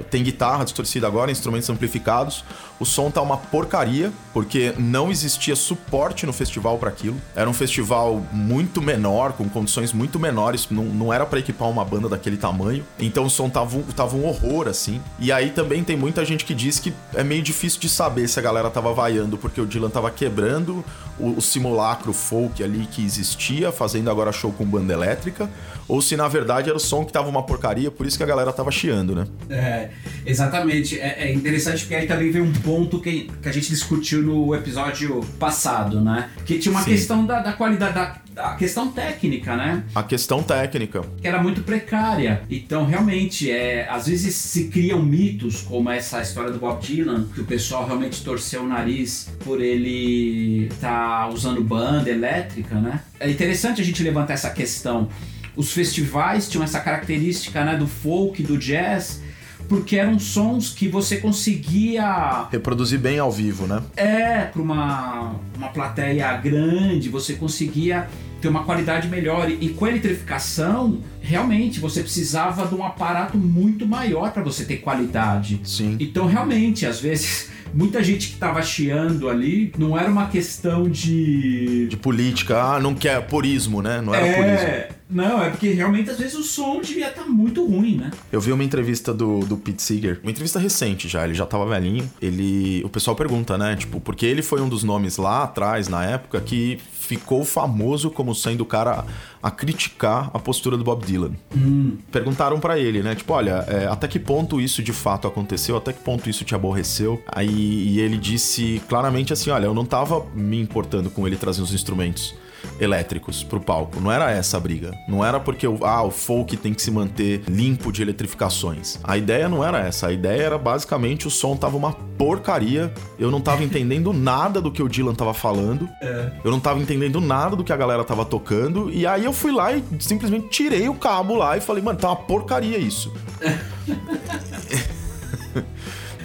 tem 0.08 0.22
guitarra 0.22 0.62
distorcida 0.62 1.04
agora, 1.08 1.32
instrumentos 1.32 1.68
amplificados. 1.68 2.44
O 2.78 2.84
som 2.84 3.10
tá 3.10 3.20
uma 3.22 3.36
porcaria, 3.36 4.12
porque 4.32 4.72
não 4.78 5.10
existia 5.10 5.56
suporte 5.56 6.26
no 6.26 6.32
festival 6.32 6.78
para 6.78 6.90
aquilo. 6.90 7.16
Era 7.34 7.50
um 7.50 7.52
festival 7.52 8.24
muito 8.30 8.80
menor, 8.80 9.32
com 9.32 9.48
condições 9.48 9.92
muito 9.92 10.18
menores, 10.18 10.68
não, 10.70 10.84
não 10.84 11.12
era 11.12 11.26
para 11.26 11.40
equipar 11.40 11.68
uma 11.68 11.84
banda 11.84 12.08
daquele 12.08 12.36
tamanho. 12.36 12.84
Então 13.00 13.24
o 13.24 13.30
som 13.30 13.48
tava, 13.48 13.80
tava 13.96 14.16
um 14.16 14.24
horror, 14.26 14.43
assim. 14.68 15.00
E 15.18 15.32
aí 15.32 15.50
também 15.50 15.82
tem 15.82 15.96
muita 15.96 16.24
gente 16.24 16.44
que 16.44 16.54
diz 16.54 16.78
que 16.78 16.92
é 17.14 17.24
meio 17.24 17.42
difícil 17.42 17.80
de 17.80 17.88
saber 17.88 18.28
se 18.28 18.38
a 18.38 18.42
galera 18.42 18.70
tava 18.70 18.92
vaiando, 18.92 19.36
porque 19.36 19.60
o 19.60 19.66
Dylan 19.66 19.90
tava 19.90 20.10
quebrando 20.10 20.84
o, 21.18 21.38
o 21.38 21.42
simulacro 21.42 22.12
folk 22.12 22.62
ali 22.62 22.86
que 22.86 23.04
existia, 23.04 23.70
fazendo 23.70 24.10
agora 24.10 24.32
show 24.32 24.52
com 24.52 24.64
banda 24.64 24.92
elétrica, 24.92 25.48
ou 25.86 26.00
se 26.00 26.16
na 26.16 26.28
verdade 26.28 26.68
era 26.68 26.76
o 26.76 26.80
som 26.80 27.04
que 27.04 27.12
tava 27.12 27.28
uma 27.28 27.42
porcaria, 27.42 27.90
por 27.90 28.06
isso 28.06 28.16
que 28.16 28.22
a 28.22 28.26
galera 28.26 28.52
tava 28.52 28.70
chiando, 28.70 29.14
né? 29.14 29.26
É, 29.48 29.90
exatamente. 30.24 30.98
É, 30.98 31.28
é 31.28 31.32
interessante 31.32 31.80
porque 31.80 31.94
aí 31.94 32.06
também 32.06 32.30
vem 32.30 32.42
um 32.42 32.52
ponto 32.52 33.00
que, 33.00 33.30
que 33.42 33.48
a 33.48 33.52
gente 33.52 33.68
discutiu 33.68 34.22
no 34.22 34.54
episódio 34.54 35.20
passado, 35.38 36.00
né? 36.00 36.30
Que 36.44 36.58
tinha 36.58 36.72
uma 36.72 36.82
Sim. 36.82 36.90
questão 36.90 37.26
da, 37.26 37.40
da 37.40 37.52
qualidade, 37.52 37.94
da, 37.94 38.16
a 38.36 38.54
questão 38.54 38.90
técnica, 38.90 39.56
né? 39.56 39.84
A 39.94 40.02
questão 40.02 40.42
técnica. 40.42 41.02
Que 41.20 41.28
era 41.28 41.42
muito 41.42 41.62
precária. 41.62 42.42
Então, 42.50 42.84
realmente, 42.84 43.50
é, 43.50 43.88
às 43.88 44.06
vezes 44.06 44.34
se 44.34 44.68
criam 44.68 45.02
mitos, 45.02 45.62
como 45.62 45.90
essa 45.90 46.20
história 46.20 46.50
do 46.50 46.58
Bob 46.58 46.80
Dylan, 46.80 47.26
que 47.34 47.40
o 47.40 47.44
pessoal 47.44 47.86
realmente 47.86 48.22
torceu 48.22 48.62
o 48.62 48.68
nariz 48.68 49.30
por 49.44 49.60
ele 49.60 50.66
estar 50.66 51.26
tá 51.26 51.28
usando 51.28 51.62
banda 51.62 52.10
elétrica, 52.10 52.74
né? 52.76 53.00
É 53.18 53.30
interessante 53.30 53.80
a 53.80 53.84
gente 53.84 54.02
levantar 54.02 54.34
essa 54.34 54.50
questão. 54.50 55.08
Os 55.56 55.72
festivais 55.72 56.48
tinham 56.48 56.64
essa 56.64 56.80
característica 56.80 57.64
né, 57.64 57.76
do 57.76 57.86
folk, 57.86 58.42
do 58.42 58.58
jazz, 58.58 59.22
porque 59.68 59.96
eram 59.96 60.18
sons 60.18 60.70
que 60.70 60.88
você 60.88 61.18
conseguia 61.18 62.46
reproduzir 62.50 62.98
bem 62.98 63.18
ao 63.18 63.30
vivo, 63.30 63.66
né? 63.66 63.82
É, 63.96 64.44
para 64.44 64.60
uma, 64.60 65.36
uma 65.56 65.68
plateia 65.68 66.36
grande, 66.36 67.08
você 67.08 67.34
conseguia 67.34 68.08
ter 68.40 68.48
uma 68.48 68.64
qualidade 68.64 69.08
melhor. 69.08 69.50
E, 69.50 69.58
e 69.60 69.68
com 69.70 69.86
a 69.86 69.90
eletrificação, 69.90 71.00
realmente 71.20 71.80
você 71.80 72.02
precisava 72.02 72.66
de 72.66 72.74
um 72.74 72.84
aparato 72.84 73.38
muito 73.38 73.86
maior 73.86 74.32
para 74.32 74.42
você 74.42 74.64
ter 74.64 74.76
qualidade. 74.76 75.60
Sim. 75.64 75.96
Então, 75.98 76.26
realmente, 76.26 76.84
às 76.84 77.00
vezes 77.00 77.50
muita 77.74 78.02
gente 78.02 78.28
que 78.28 78.36
tava 78.36 78.62
chiando 78.62 79.28
ali, 79.28 79.72
não 79.76 79.98
era 79.98 80.10
uma 80.10 80.28
questão 80.28 80.88
de. 80.88 81.86
De 81.88 81.96
política, 81.96 82.62
ah, 82.62 82.80
não 82.80 82.94
quer 82.94 83.20
purismo, 83.26 83.82
né? 83.82 84.00
Não 84.00 84.14
era 84.14 84.26
é... 84.26 84.32
purismo. 84.34 84.94
Não, 85.10 85.42
é 85.42 85.50
porque 85.50 85.68
realmente 85.70 86.10
às 86.10 86.18
vezes 86.18 86.34
o 86.34 86.42
som 86.42 86.80
devia 86.80 87.08
estar 87.08 87.22
tá 87.22 87.28
muito 87.28 87.64
ruim, 87.66 87.96
né? 87.96 88.10
Eu 88.32 88.40
vi 88.40 88.52
uma 88.52 88.64
entrevista 88.64 89.12
do, 89.12 89.40
do 89.40 89.56
Pete 89.56 89.82
Seeger, 89.82 90.18
uma 90.22 90.30
entrevista 90.30 90.58
recente 90.58 91.08
já, 91.08 91.24
ele 91.24 91.34
já 91.34 91.44
tava 91.44 91.66
velhinho. 91.66 92.10
Ele. 92.20 92.82
O 92.84 92.88
pessoal 92.88 93.14
pergunta, 93.14 93.58
né? 93.58 93.76
Tipo, 93.76 94.00
porque 94.00 94.24
ele 94.24 94.42
foi 94.42 94.60
um 94.60 94.68
dos 94.68 94.82
nomes 94.82 95.16
lá 95.16 95.44
atrás, 95.44 95.88
na 95.88 96.04
época, 96.04 96.40
que 96.40 96.78
ficou 97.04 97.44
famoso 97.44 98.10
como 98.10 98.34
sendo 98.34 98.62
o 98.62 98.66
cara 98.66 99.04
a 99.42 99.50
criticar 99.50 100.30
a 100.32 100.38
postura 100.38 100.76
do 100.76 100.84
Bob 100.84 101.04
Dylan. 101.04 101.32
Hum. 101.54 101.98
Perguntaram 102.10 102.58
para 102.58 102.78
ele, 102.78 103.02
né? 103.02 103.14
Tipo, 103.14 103.34
olha, 103.34 103.64
é, 103.68 103.86
até 103.86 104.08
que 104.08 104.18
ponto 104.18 104.60
isso 104.60 104.82
de 104.82 104.92
fato 104.92 105.28
aconteceu? 105.28 105.76
Até 105.76 105.92
que 105.92 106.00
ponto 106.00 106.28
isso 106.28 106.44
te 106.44 106.54
aborreceu? 106.54 107.22
Aí 107.26 107.84
e 107.88 108.00
ele 108.00 108.16
disse 108.16 108.82
claramente 108.88 109.32
assim: 109.32 109.50
olha, 109.50 109.66
eu 109.66 109.74
não 109.74 109.84
tava 109.84 110.24
me 110.34 110.60
importando 110.60 111.10
com 111.10 111.26
ele 111.26 111.36
trazer 111.36 111.62
os 111.62 111.74
instrumentos 111.74 112.34
elétricos 112.78 113.42
pro 113.42 113.60
palco. 113.60 114.00
Não 114.00 114.10
era 114.10 114.30
essa 114.30 114.56
a 114.56 114.60
briga. 114.60 114.92
Não 115.08 115.24
era 115.24 115.40
porque 115.40 115.66
o, 115.66 115.84
ah, 115.84 116.02
o 116.02 116.10
folk 116.10 116.56
tem 116.56 116.74
que 116.74 116.82
se 116.82 116.90
manter 116.90 117.42
limpo 117.48 117.92
de 117.92 118.02
eletrificações. 118.02 118.98
A 119.02 119.16
ideia 119.16 119.48
não 119.48 119.64
era 119.64 119.78
essa. 119.78 120.08
A 120.08 120.12
ideia 120.12 120.42
era 120.42 120.58
basicamente 120.58 121.26
o 121.26 121.30
som 121.30 121.56
tava 121.56 121.76
uma 121.76 121.92
porcaria. 121.92 122.92
Eu 123.18 123.30
não 123.30 123.40
tava 123.40 123.62
entendendo 123.62 124.12
nada 124.14 124.60
do 124.60 124.70
que 124.70 124.82
o 124.82 124.88
Dylan 124.88 125.14
tava 125.14 125.34
falando. 125.34 125.88
É. 126.00 126.32
Eu 126.44 126.50
não 126.50 126.60
tava 126.60 126.80
entendendo 126.80 127.20
nada 127.20 127.56
do 127.56 127.64
que 127.64 127.72
a 127.72 127.76
galera 127.76 128.04
tava 128.04 128.24
tocando. 128.24 128.90
E 128.90 129.06
aí 129.06 129.24
eu 129.24 129.32
fui 129.32 129.52
lá 129.52 129.72
e 129.72 129.82
simplesmente 130.00 130.48
tirei 130.48 130.88
o 130.88 130.94
cabo 130.94 131.34
lá 131.34 131.56
e 131.56 131.60
falei, 131.60 131.82
mano, 131.82 131.98
tá 131.98 132.08
uma 132.08 132.16
porcaria 132.16 132.78
isso. 132.78 133.12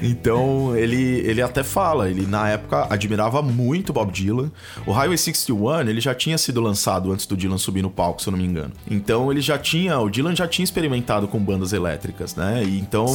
Então, 0.01 0.75
ele, 0.75 1.19
ele 1.19 1.41
até 1.41 1.63
fala, 1.63 2.09
ele 2.09 2.25
na 2.25 2.49
época 2.49 2.87
admirava 2.89 3.41
muito 3.41 3.93
Bob 3.93 4.11
Dylan. 4.11 4.51
O 4.85 4.91
Highway 4.91 5.17
61, 5.17 5.89
ele 5.89 6.01
já 6.01 6.13
tinha 6.13 6.37
sido 6.37 6.61
lançado 6.61 7.11
antes 7.11 7.25
do 7.25 7.35
Dylan 7.35 7.57
subir 7.57 7.81
no 7.81 7.89
palco, 7.89 8.21
se 8.21 8.27
eu 8.27 8.31
não 8.31 8.37
me 8.37 8.45
engano. 8.45 8.71
Então, 8.89 9.31
ele 9.31 9.41
já 9.41 9.57
tinha, 9.57 9.99
o 9.99 10.09
Dylan 10.09 10.35
já 10.35 10.47
tinha 10.47 10.63
experimentado 10.63 11.27
com 11.27 11.39
bandas 11.39 11.73
elétricas, 11.73 12.35
né? 12.35 12.63
E 12.63 12.79
então, 12.79 13.07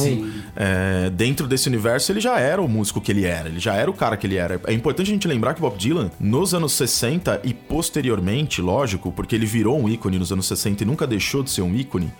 é, 0.55 1.09
dentro 1.09 1.47
desse 1.47 1.67
universo, 1.67 2.11
ele 2.11 2.19
já 2.19 2.39
era 2.39 2.61
o 2.61 2.67
músico 2.67 3.01
que 3.01 3.11
ele 3.11 3.25
era, 3.25 3.49
ele 3.49 3.59
já 3.59 3.73
era 3.75 3.89
o 3.89 3.93
cara 3.93 4.15
que 4.17 4.27
ele 4.27 4.35
era. 4.35 4.59
É 4.65 4.73
importante 4.73 5.09
a 5.09 5.13
gente 5.13 5.27
lembrar 5.27 5.53
que 5.53 5.61
Bob 5.61 5.77
Dylan, 5.77 6.11
nos 6.19 6.53
anos 6.53 6.73
60 6.73 7.41
e 7.43 7.53
posteriormente, 7.53 8.61
lógico, 8.61 9.11
porque 9.11 9.35
ele 9.35 9.45
virou 9.45 9.79
um 9.79 9.89
ícone 9.89 10.19
nos 10.19 10.31
anos 10.31 10.45
60 10.47 10.83
e 10.83 10.85
nunca 10.85 11.05
deixou 11.05 11.43
de 11.43 11.49
ser 11.49 11.61
um 11.61 11.75
ícone, 11.75 12.11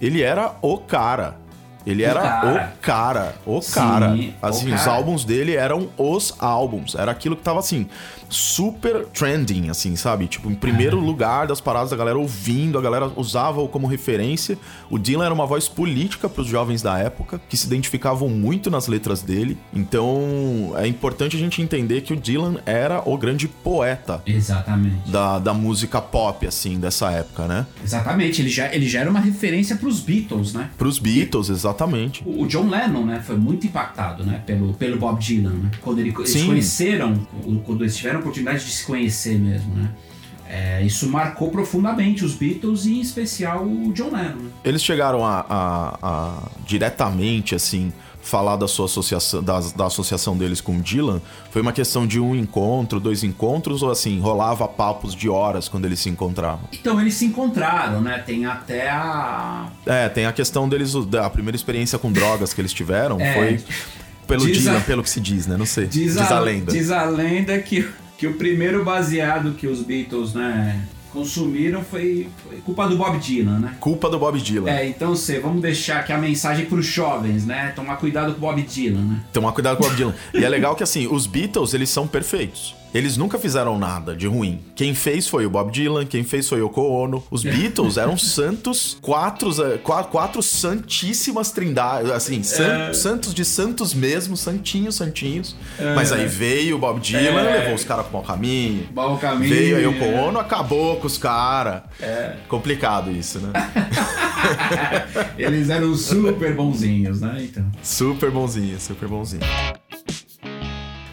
ele 0.00 0.22
era 0.22 0.56
o 0.60 0.78
cara. 0.78 1.43
Ele 1.86 2.02
era 2.02 2.20
o 2.20 2.80
cara, 2.80 3.34
o 3.44 3.60
cara. 3.60 4.14
Sim, 4.14 4.34
assim, 4.40 4.72
o 4.72 4.74
os 4.74 4.86
álbuns 4.86 5.24
dele 5.24 5.54
eram 5.54 5.88
os 5.98 6.34
álbuns. 6.38 6.94
Era 6.94 7.12
aquilo 7.12 7.36
que 7.36 7.42
tava 7.42 7.58
assim, 7.58 7.86
super 8.34 9.06
trending, 9.06 9.68
assim, 9.68 9.96
sabe? 9.96 10.26
Tipo, 10.26 10.50
em 10.50 10.54
primeiro 10.54 10.98
lugar 10.98 11.46
das 11.46 11.60
paradas, 11.60 11.92
a 11.92 11.96
galera 11.96 12.18
ouvindo, 12.18 12.78
a 12.78 12.82
galera 12.82 13.10
usava-o 13.16 13.68
como 13.68 13.86
referência. 13.86 14.58
O 14.90 14.98
Dylan 14.98 15.24
era 15.24 15.34
uma 15.34 15.46
voz 15.46 15.68
política 15.68 16.28
para 16.28 16.42
os 16.42 16.48
jovens 16.48 16.82
da 16.82 16.98
época, 16.98 17.40
que 17.48 17.56
se 17.56 17.66
identificavam 17.66 18.28
muito 18.28 18.70
nas 18.70 18.86
letras 18.86 19.22
dele. 19.22 19.56
Então, 19.72 20.72
é 20.76 20.86
importante 20.86 21.36
a 21.36 21.38
gente 21.38 21.62
entender 21.62 22.00
que 22.02 22.12
o 22.12 22.16
Dylan 22.16 22.56
era 22.66 23.02
o 23.08 23.16
grande 23.16 23.46
poeta. 23.48 24.22
Exatamente. 24.26 25.10
Da, 25.10 25.38
da 25.38 25.54
música 25.54 26.00
pop, 26.00 26.46
assim, 26.46 26.78
dessa 26.78 27.10
época, 27.10 27.46
né? 27.46 27.66
Exatamente. 27.82 28.42
Ele 28.42 28.48
já, 28.48 28.74
ele 28.74 28.88
já 28.88 29.00
era 29.00 29.10
uma 29.10 29.20
referência 29.20 29.76
para 29.76 29.88
os 29.88 30.00
Beatles, 30.00 30.52
né? 30.52 30.70
Para 30.76 30.88
os 30.88 30.98
Beatles, 30.98 31.48
exatamente. 31.48 32.22
O, 32.26 32.42
o, 32.42 32.46
John 32.46 32.68
Lennon, 32.68 33.04
né, 33.04 33.22
foi 33.24 33.36
muito 33.36 33.66
impactado, 33.66 34.24
né, 34.24 34.42
pelo, 34.44 34.74
pelo 34.74 34.98
Bob 34.98 35.20
Dylan, 35.20 35.50
né? 35.50 35.70
Quando 35.80 36.00
ele, 36.00 36.14
eles 36.16 36.30
Sim. 36.30 36.46
conheceram, 36.46 37.26
quando 37.64 37.82
eles 37.82 37.96
tiveram 37.96 38.20
oportunidade 38.24 38.64
de 38.64 38.70
se 38.70 38.84
conhecer 38.84 39.38
mesmo, 39.38 39.74
né? 39.74 39.90
É, 40.48 40.82
isso 40.82 41.08
marcou 41.08 41.50
profundamente 41.50 42.24
os 42.24 42.34
Beatles 42.34 42.84
e 42.84 42.98
em 42.98 43.00
especial 43.00 43.64
o 43.64 43.92
John 43.92 44.10
Lennon. 44.12 44.36
Né? 44.36 44.50
Eles 44.62 44.82
chegaram 44.82 45.24
a, 45.24 45.44
a, 45.48 45.98
a, 46.02 46.48
diretamente 46.66 47.54
assim 47.54 47.92
falar 48.20 48.56
da 48.56 48.66
sua 48.66 48.86
associação 48.86 49.42
da, 49.42 49.60
da, 49.60 49.86
associação 49.86 50.36
deles 50.36 50.60
com 50.60 50.76
o 50.76 50.80
Dylan 50.80 51.20
foi 51.50 51.60
uma 51.60 51.72
questão 51.72 52.06
de 52.06 52.18
um 52.18 52.34
encontro, 52.34 52.98
dois 52.98 53.22
encontros 53.22 53.82
ou 53.82 53.90
assim 53.90 54.18
rolava 54.18 54.66
papos 54.66 55.14
de 55.14 55.28
horas 55.28 55.68
quando 55.68 55.84
eles 55.84 56.00
se 56.00 56.08
encontravam. 56.08 56.68
Então 56.72 57.00
eles 57.00 57.14
se 57.14 57.26
encontraram, 57.26 58.00
né? 58.00 58.18
Tem 58.18 58.46
até 58.46 58.88
a 58.90 59.68
é 59.84 60.08
tem 60.08 60.24
a 60.24 60.32
questão 60.32 60.68
deles 60.68 60.94
da 61.06 61.28
primeira 61.28 61.56
experiência 61.56 61.98
com 61.98 62.12
drogas 62.12 62.54
que 62.54 62.60
eles 62.60 62.72
tiveram 62.72 63.20
é, 63.20 63.34
foi 63.34 63.64
pelo 64.26 64.46
Dylan, 64.46 64.78
a... 64.78 64.80
pelo 64.80 65.02
que 65.02 65.10
se 65.10 65.20
diz, 65.20 65.46
né? 65.46 65.56
Não 65.56 65.66
sei. 65.66 65.86
Diz, 65.86 66.14
diz 66.14 66.30
a, 66.30 66.36
a 66.36 66.40
lenda. 66.40 66.72
Diz 66.72 66.90
a 66.90 67.04
lenda 67.04 67.58
que 67.58 67.86
que 68.16 68.26
o 68.26 68.34
primeiro 68.34 68.84
baseado 68.84 69.52
que 69.52 69.66
os 69.66 69.82
Beatles, 69.82 70.34
né, 70.34 70.86
consumiram 71.14 71.82
foi, 71.82 72.28
foi, 72.42 72.58
culpa 72.58 72.88
do 72.88 72.96
Bob 72.96 73.16
Dylan, 73.18 73.60
né? 73.60 73.76
Culpa 73.78 74.10
do 74.10 74.18
Bob 74.18 74.40
Dylan. 74.40 74.68
É, 74.68 74.88
então 74.88 75.14
você, 75.14 75.38
vamos 75.38 75.62
deixar 75.62 76.00
aqui 76.00 76.12
a 76.12 76.18
mensagem 76.18 76.66
para 76.66 76.76
os 76.76 76.86
jovens, 76.86 77.46
né? 77.46 77.72
Tomar 77.76 77.96
cuidado 77.96 78.32
com 78.32 78.38
o 78.38 78.40
Bob 78.40 78.60
Dylan, 78.62 79.00
né? 79.00 79.20
Tomar 79.32 79.52
cuidado 79.52 79.76
com 79.76 79.84
o 79.84 79.86
Bob 79.86 79.96
Dylan. 79.96 80.14
e 80.34 80.44
é 80.44 80.48
legal 80.48 80.74
que 80.74 80.82
assim, 80.82 81.06
os 81.06 81.26
Beatles, 81.26 81.72
eles 81.72 81.88
são 81.88 82.08
perfeitos. 82.08 82.74
Eles 82.94 83.16
nunca 83.16 83.40
fizeram 83.40 83.76
nada 83.76 84.14
de 84.14 84.28
ruim. 84.28 84.62
Quem 84.76 84.94
fez 84.94 85.26
foi 85.26 85.44
o 85.44 85.50
Bob 85.50 85.72
Dylan, 85.72 86.06
quem 86.06 86.22
fez 86.22 86.48
foi 86.48 86.60
o 86.62 86.66
Yoko 86.66 86.80
Ono. 86.80 87.24
Os 87.28 87.42
Beatles 87.44 87.96
eram 87.96 88.16
santos, 88.16 88.96
quatro, 89.02 89.50
quatro, 89.82 90.12
quatro 90.12 90.42
santíssimas 90.42 91.50
trindades, 91.50 92.08
assim, 92.12 92.44
san, 92.44 92.90
é... 92.90 92.92
santos 92.92 93.34
de 93.34 93.44
santos 93.44 93.92
mesmo, 93.92 94.36
santinhos, 94.36 94.94
santinhos. 94.94 95.56
É... 95.76 95.92
Mas 95.96 96.12
aí 96.12 96.26
veio 96.26 96.76
o 96.76 96.78
Bob 96.78 97.00
Dylan, 97.00 97.40
é... 97.40 97.58
levou 97.58 97.74
os 97.74 97.84
caras 97.84 98.04
pro 98.06 98.14
mau 98.14 98.22
caminho. 98.22 98.88
Mau 98.94 99.18
caminho. 99.18 99.52
Veio 99.52 99.76
a 99.76 99.80
Yoko 99.80 100.04
Ono, 100.04 100.38
acabou 100.38 100.96
com 101.00 101.08
os 101.08 101.18
caras. 101.18 101.82
É. 102.00 102.36
Complicado 102.46 103.10
isso, 103.10 103.40
né? 103.40 103.52
Eles 105.36 105.68
eram 105.68 105.96
super 105.96 106.54
bonzinhos, 106.54 107.20
né? 107.20 107.38
Então. 107.40 107.64
Super 107.82 108.30
bonzinhos, 108.30 108.84
super 108.84 109.08
bonzinhos. 109.08 109.46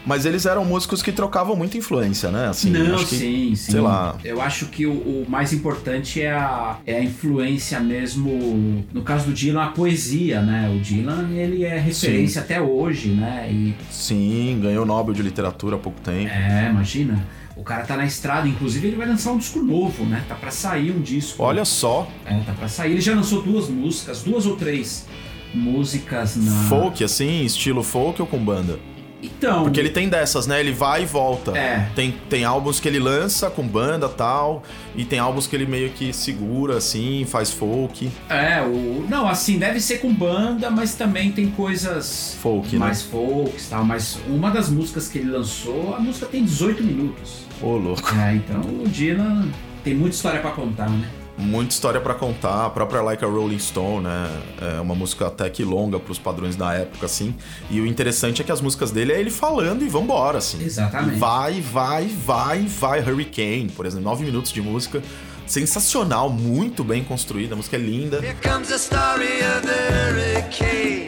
Mas 0.04 0.26
eles 0.26 0.46
eram 0.46 0.64
músicos 0.64 1.02
que 1.02 1.12
trocavam 1.12 1.54
muita 1.54 1.78
influência, 1.78 2.30
né? 2.30 2.48
Assim, 2.48 2.70
Não, 2.70 2.96
que, 2.98 3.04
sim, 3.06 3.54
sim. 3.54 3.72
Sei 3.72 3.80
lá. 3.80 4.16
Eu 4.24 4.40
acho 4.40 4.66
que 4.66 4.84
o, 4.86 4.92
o 4.92 5.26
mais 5.28 5.52
importante 5.52 6.20
é 6.20 6.32
a, 6.32 6.78
é 6.86 6.96
a 6.96 7.02
influência 7.02 7.78
mesmo. 7.78 8.84
No 8.92 9.02
caso 9.02 9.26
do 9.26 9.32
Dylan, 9.32 9.62
a 9.62 9.68
poesia, 9.68 10.42
né? 10.42 10.72
O 10.74 10.80
Dylan, 10.80 11.30
ele 11.30 11.64
é 11.64 11.78
referência 11.78 12.40
até 12.40 12.60
hoje, 12.60 13.10
né? 13.10 13.48
E, 13.50 13.74
Sim, 13.90 14.58
ganhou 14.62 14.82
o 14.82 14.86
Nobel 14.86 15.14
de 15.14 15.22
Literatura 15.22 15.76
há 15.76 15.78
pouco 15.78 16.00
tempo. 16.00 16.28
é, 16.32 16.68
imagina. 16.70 17.24
O 17.54 17.62
cara 17.62 17.84
tá 17.84 17.96
na 17.96 18.04
estrada, 18.06 18.48
inclusive 18.48 18.88
ele 18.88 18.96
vai 18.96 19.06
lançar 19.06 19.30
um 19.30 19.38
disco 19.38 19.60
novo, 19.60 20.04
né? 20.04 20.24
Tá 20.26 20.34
pra 20.34 20.50
sair 20.50 20.90
um 20.90 21.00
disco. 21.00 21.42
Olha 21.42 21.64
só, 21.64 22.08
É, 22.24 22.34
tá 22.40 22.52
pra 22.54 22.66
sair. 22.66 22.92
Ele 22.92 23.00
já 23.00 23.14
lançou 23.14 23.42
duas 23.42 23.68
músicas, 23.68 24.22
duas 24.22 24.46
ou 24.46 24.56
três 24.56 25.06
músicas 25.54 26.36
na. 26.36 26.50
folk 26.68 27.04
assim, 27.04 27.44
estilo 27.44 27.82
folk 27.82 28.20
ou 28.20 28.26
com 28.26 28.38
banda? 28.38 28.78
Então. 29.22 29.62
Porque 29.62 29.78
ele 29.78 29.90
tem 29.90 30.08
dessas, 30.08 30.46
né? 30.46 30.58
Ele 30.60 30.72
vai 30.72 31.02
e 31.02 31.06
volta. 31.06 31.56
É. 31.56 31.88
Tem, 31.94 32.12
tem 32.28 32.44
álbuns 32.44 32.80
que 32.80 32.88
ele 32.88 32.98
lança 32.98 33.48
com 33.48 33.66
banda 33.66 34.08
tal, 34.08 34.62
e 34.96 35.04
tem 35.04 35.18
álbuns 35.18 35.46
que 35.46 35.54
ele 35.54 35.66
meio 35.66 35.90
que 35.90 36.12
segura 36.12 36.78
assim, 36.78 37.24
faz 37.24 37.50
folk. 37.52 38.10
É, 38.28 38.60
o. 38.62 39.06
Não, 39.08 39.28
assim, 39.28 39.58
deve 39.58 39.80
ser 39.80 39.98
com 39.98 40.12
banda, 40.12 40.70
mas 40.70 40.94
também 40.94 41.30
tem 41.30 41.50
coisas. 41.50 42.36
Folk, 42.40 42.72
né? 42.72 42.78
mais 42.78 43.02
folks 43.02 43.66
e 43.66 43.70
tal. 43.70 43.84
Mas 43.84 44.18
uma 44.26 44.50
das 44.50 44.68
músicas 44.68 45.08
que 45.08 45.18
ele 45.18 45.30
lançou, 45.30 45.94
a 45.94 46.00
música 46.00 46.26
tem 46.26 46.44
18 46.44 46.82
minutos. 46.82 47.42
Ô, 47.60 47.76
louco. 47.76 48.02
É, 48.16 48.34
então 48.34 48.60
o 48.60 48.88
Dylan 48.88 49.48
tem 49.84 49.94
muita 49.94 50.16
história 50.16 50.40
pra 50.40 50.50
contar, 50.50 50.90
né? 50.90 51.08
Muita 51.38 51.72
história 51.72 52.00
pra 52.00 52.14
contar, 52.14 52.66
a 52.66 52.70
própria 52.70 53.00
Like 53.00 53.24
a 53.24 53.26
Rolling 53.26 53.58
Stone, 53.58 54.04
né? 54.04 54.42
É 54.60 54.80
uma 54.80 54.94
música 54.94 55.26
até 55.26 55.48
que 55.48 55.64
longa 55.64 55.98
pros 55.98 56.18
padrões 56.18 56.56
da 56.56 56.74
época, 56.74 57.06
assim. 57.06 57.34
E 57.70 57.80
o 57.80 57.86
interessante 57.86 58.42
é 58.42 58.44
que 58.44 58.52
as 58.52 58.60
músicas 58.60 58.90
dele 58.90 59.12
é 59.12 59.18
ele 59.18 59.30
falando 59.30 59.82
e 59.82 59.88
vambora, 59.88 60.38
assim. 60.38 60.62
Exatamente. 60.62 61.16
E 61.16 61.18
vai, 61.18 61.60
vai, 61.60 62.06
vai, 62.06 62.62
vai. 62.66 63.00
Hurricane, 63.00 63.70
por 63.74 63.86
exemplo, 63.86 64.04
nove 64.04 64.24
minutos 64.24 64.52
de 64.52 64.60
música. 64.60 65.02
Sensacional, 65.46 66.30
muito 66.30 66.84
bem 66.84 67.02
construída, 67.02 67.54
a 67.54 67.56
música 67.56 67.76
é 67.76 67.80
linda. 67.80 68.18
Here 68.18 68.36
comes 68.42 68.68
the 68.68 68.76
story 68.76 69.40
of 69.56 69.66
the 69.66 70.10
hurricane. 70.10 71.06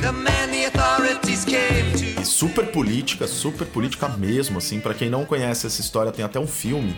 The 0.00 0.12
man 0.12 0.48
the 0.50 0.66
authorities 0.66 1.44
came 1.44 1.92
to. 1.92 2.20
E 2.20 2.24
super 2.24 2.66
política, 2.66 3.26
super 3.28 3.66
política 3.66 4.08
mesmo, 4.08 4.58
assim. 4.58 4.80
Pra 4.80 4.94
quem 4.94 5.10
não 5.10 5.24
conhece 5.24 5.66
essa 5.66 5.80
história, 5.80 6.10
tem 6.10 6.24
até 6.24 6.40
um 6.40 6.46
filme 6.46 6.96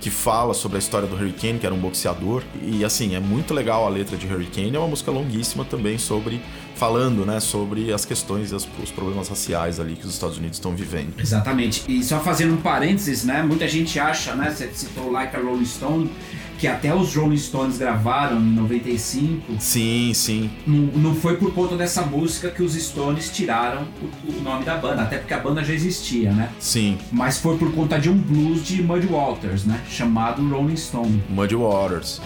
que 0.00 0.10
fala 0.10 0.54
sobre 0.54 0.76
a 0.76 0.78
história 0.78 1.06
do 1.06 1.14
Hurricane, 1.14 1.58
que 1.58 1.66
era 1.66 1.74
um 1.74 1.78
boxeador. 1.78 2.42
E 2.62 2.84
assim, 2.84 3.14
é 3.14 3.20
muito 3.20 3.52
legal 3.52 3.86
a 3.86 3.88
letra 3.88 4.16
de 4.16 4.26
Hurricane. 4.26 4.74
É 4.74 4.78
uma 4.78 4.88
música 4.88 5.10
longuíssima 5.10 5.64
também 5.64 5.98
sobre 5.98 6.40
falando, 6.74 7.26
né, 7.26 7.38
sobre 7.40 7.92
as 7.92 8.06
questões 8.06 8.50
e 8.50 8.54
os 8.54 8.64
problemas 8.94 9.28
raciais 9.28 9.78
ali 9.78 9.96
que 9.96 10.06
os 10.06 10.14
Estados 10.14 10.38
Unidos 10.38 10.56
estão 10.56 10.74
vivendo. 10.74 11.12
Exatamente. 11.18 11.84
E 11.86 12.02
só 12.02 12.18
fazendo 12.20 12.54
um 12.54 12.60
parênteses, 12.62 13.22
né? 13.22 13.42
Muita 13.42 13.68
gente 13.68 13.98
acha, 14.00 14.34
né? 14.34 14.50
Você 14.50 14.70
citou 14.72 15.10
Like 15.10 15.36
a 15.36 15.40
Rolling 15.40 15.66
Stone, 15.66 16.10
que 16.60 16.66
até 16.68 16.94
os 16.94 17.16
Rolling 17.16 17.38
Stones 17.38 17.78
gravaram 17.78 18.36
em 18.38 18.52
95. 18.54 19.54
Sim, 19.58 20.12
sim. 20.14 20.50
Não, 20.66 20.76
não 21.00 21.14
foi 21.14 21.36
por 21.38 21.54
conta 21.54 21.74
dessa 21.74 22.02
música 22.02 22.50
que 22.50 22.62
os 22.62 22.74
Stones 22.74 23.30
tiraram 23.30 23.86
o, 24.28 24.30
o 24.38 24.42
nome 24.42 24.64
da 24.64 24.76
banda, 24.76 25.02
até 25.02 25.16
porque 25.16 25.32
a 25.32 25.38
banda 25.38 25.64
já 25.64 25.72
existia, 25.72 26.30
né? 26.32 26.50
Sim, 26.58 26.98
Mas 27.10 27.38
foi 27.38 27.56
por 27.56 27.72
conta 27.72 27.98
de 27.98 28.10
um 28.10 28.16
blues 28.16 28.62
de 28.62 28.82
Muddy 28.82 29.06
Waters, 29.06 29.64
né? 29.64 29.80
Chamado 29.88 30.46
Rolling 30.46 30.76
Stone. 30.76 31.22
Muddy 31.30 31.54
Waters. 31.56 32.20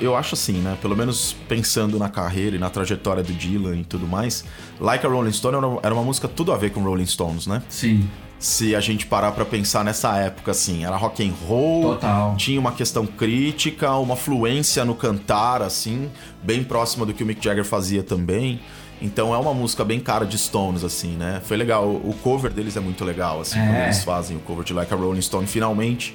Eu 0.00 0.14
acho 0.14 0.34
assim, 0.34 0.52
né? 0.60 0.76
Pelo 0.82 0.94
menos 0.94 1.34
pensando 1.48 1.98
na 1.98 2.08
carreira 2.08 2.54
e 2.54 2.58
na 2.58 2.68
trajetória 2.68 3.22
do 3.22 3.32
Dylan 3.32 3.76
e 3.78 3.84
tudo 3.84 4.06
mais, 4.06 4.44
Like 4.78 5.06
a 5.06 5.08
Rolling 5.08 5.32
Stone 5.32 5.56
era 5.56 5.66
uma- 5.66 5.80
era 5.82 5.94
uma 5.94 6.02
música 6.04 6.28
tudo 6.28 6.52
a 6.52 6.56
ver 6.56 6.70
com 6.70 6.80
Rolling 6.82 7.06
Stones, 7.06 7.46
né? 7.46 7.62
Sim, 7.68 8.06
Se 8.38 8.76
a 8.76 8.80
gente 8.80 9.06
parar 9.06 9.32
pra 9.32 9.44
pensar 9.44 9.84
nessa 9.84 10.14
época, 10.16 10.50
assim, 10.50 10.84
era 10.84 10.96
rock 10.96 11.26
and 11.26 11.32
roll, 11.46 11.94
total. 11.94 12.36
tinha 12.36 12.60
uma 12.60 12.72
questão 12.72 13.06
crítica, 13.06 13.94
uma 13.94 14.14
fluência 14.14 14.84
no 14.84 14.94
cantar, 14.94 15.62
assim, 15.62 16.10
bem 16.42 16.62
próxima 16.62 17.06
do 17.06 17.14
que 17.14 17.22
o 17.22 17.26
Mick 17.26 17.42
Jagger 17.42 17.64
fazia 17.64 18.02
também. 18.02 18.60
Então 19.00 19.34
é 19.34 19.38
uma 19.38 19.52
música 19.52 19.84
bem 19.84 20.00
cara 20.00 20.24
de 20.24 20.38
Stones, 20.38 20.82
assim, 20.84 21.12
né? 21.16 21.40
Foi 21.44 21.56
legal. 21.56 21.86
O 21.88 22.14
cover 22.22 22.52
deles 22.52 22.76
é 22.76 22.80
muito 22.80 23.04
legal, 23.04 23.40
assim, 23.40 23.58
É. 23.58 23.66
quando 23.66 23.76
eles 23.84 24.02
fazem 24.04 24.36
o 24.36 24.40
cover 24.40 24.64
de 24.64 24.72
Like 24.72 24.92
a 24.92 24.96
Rolling 24.96 25.20
Stone. 25.20 25.46
Finalmente, 25.46 26.14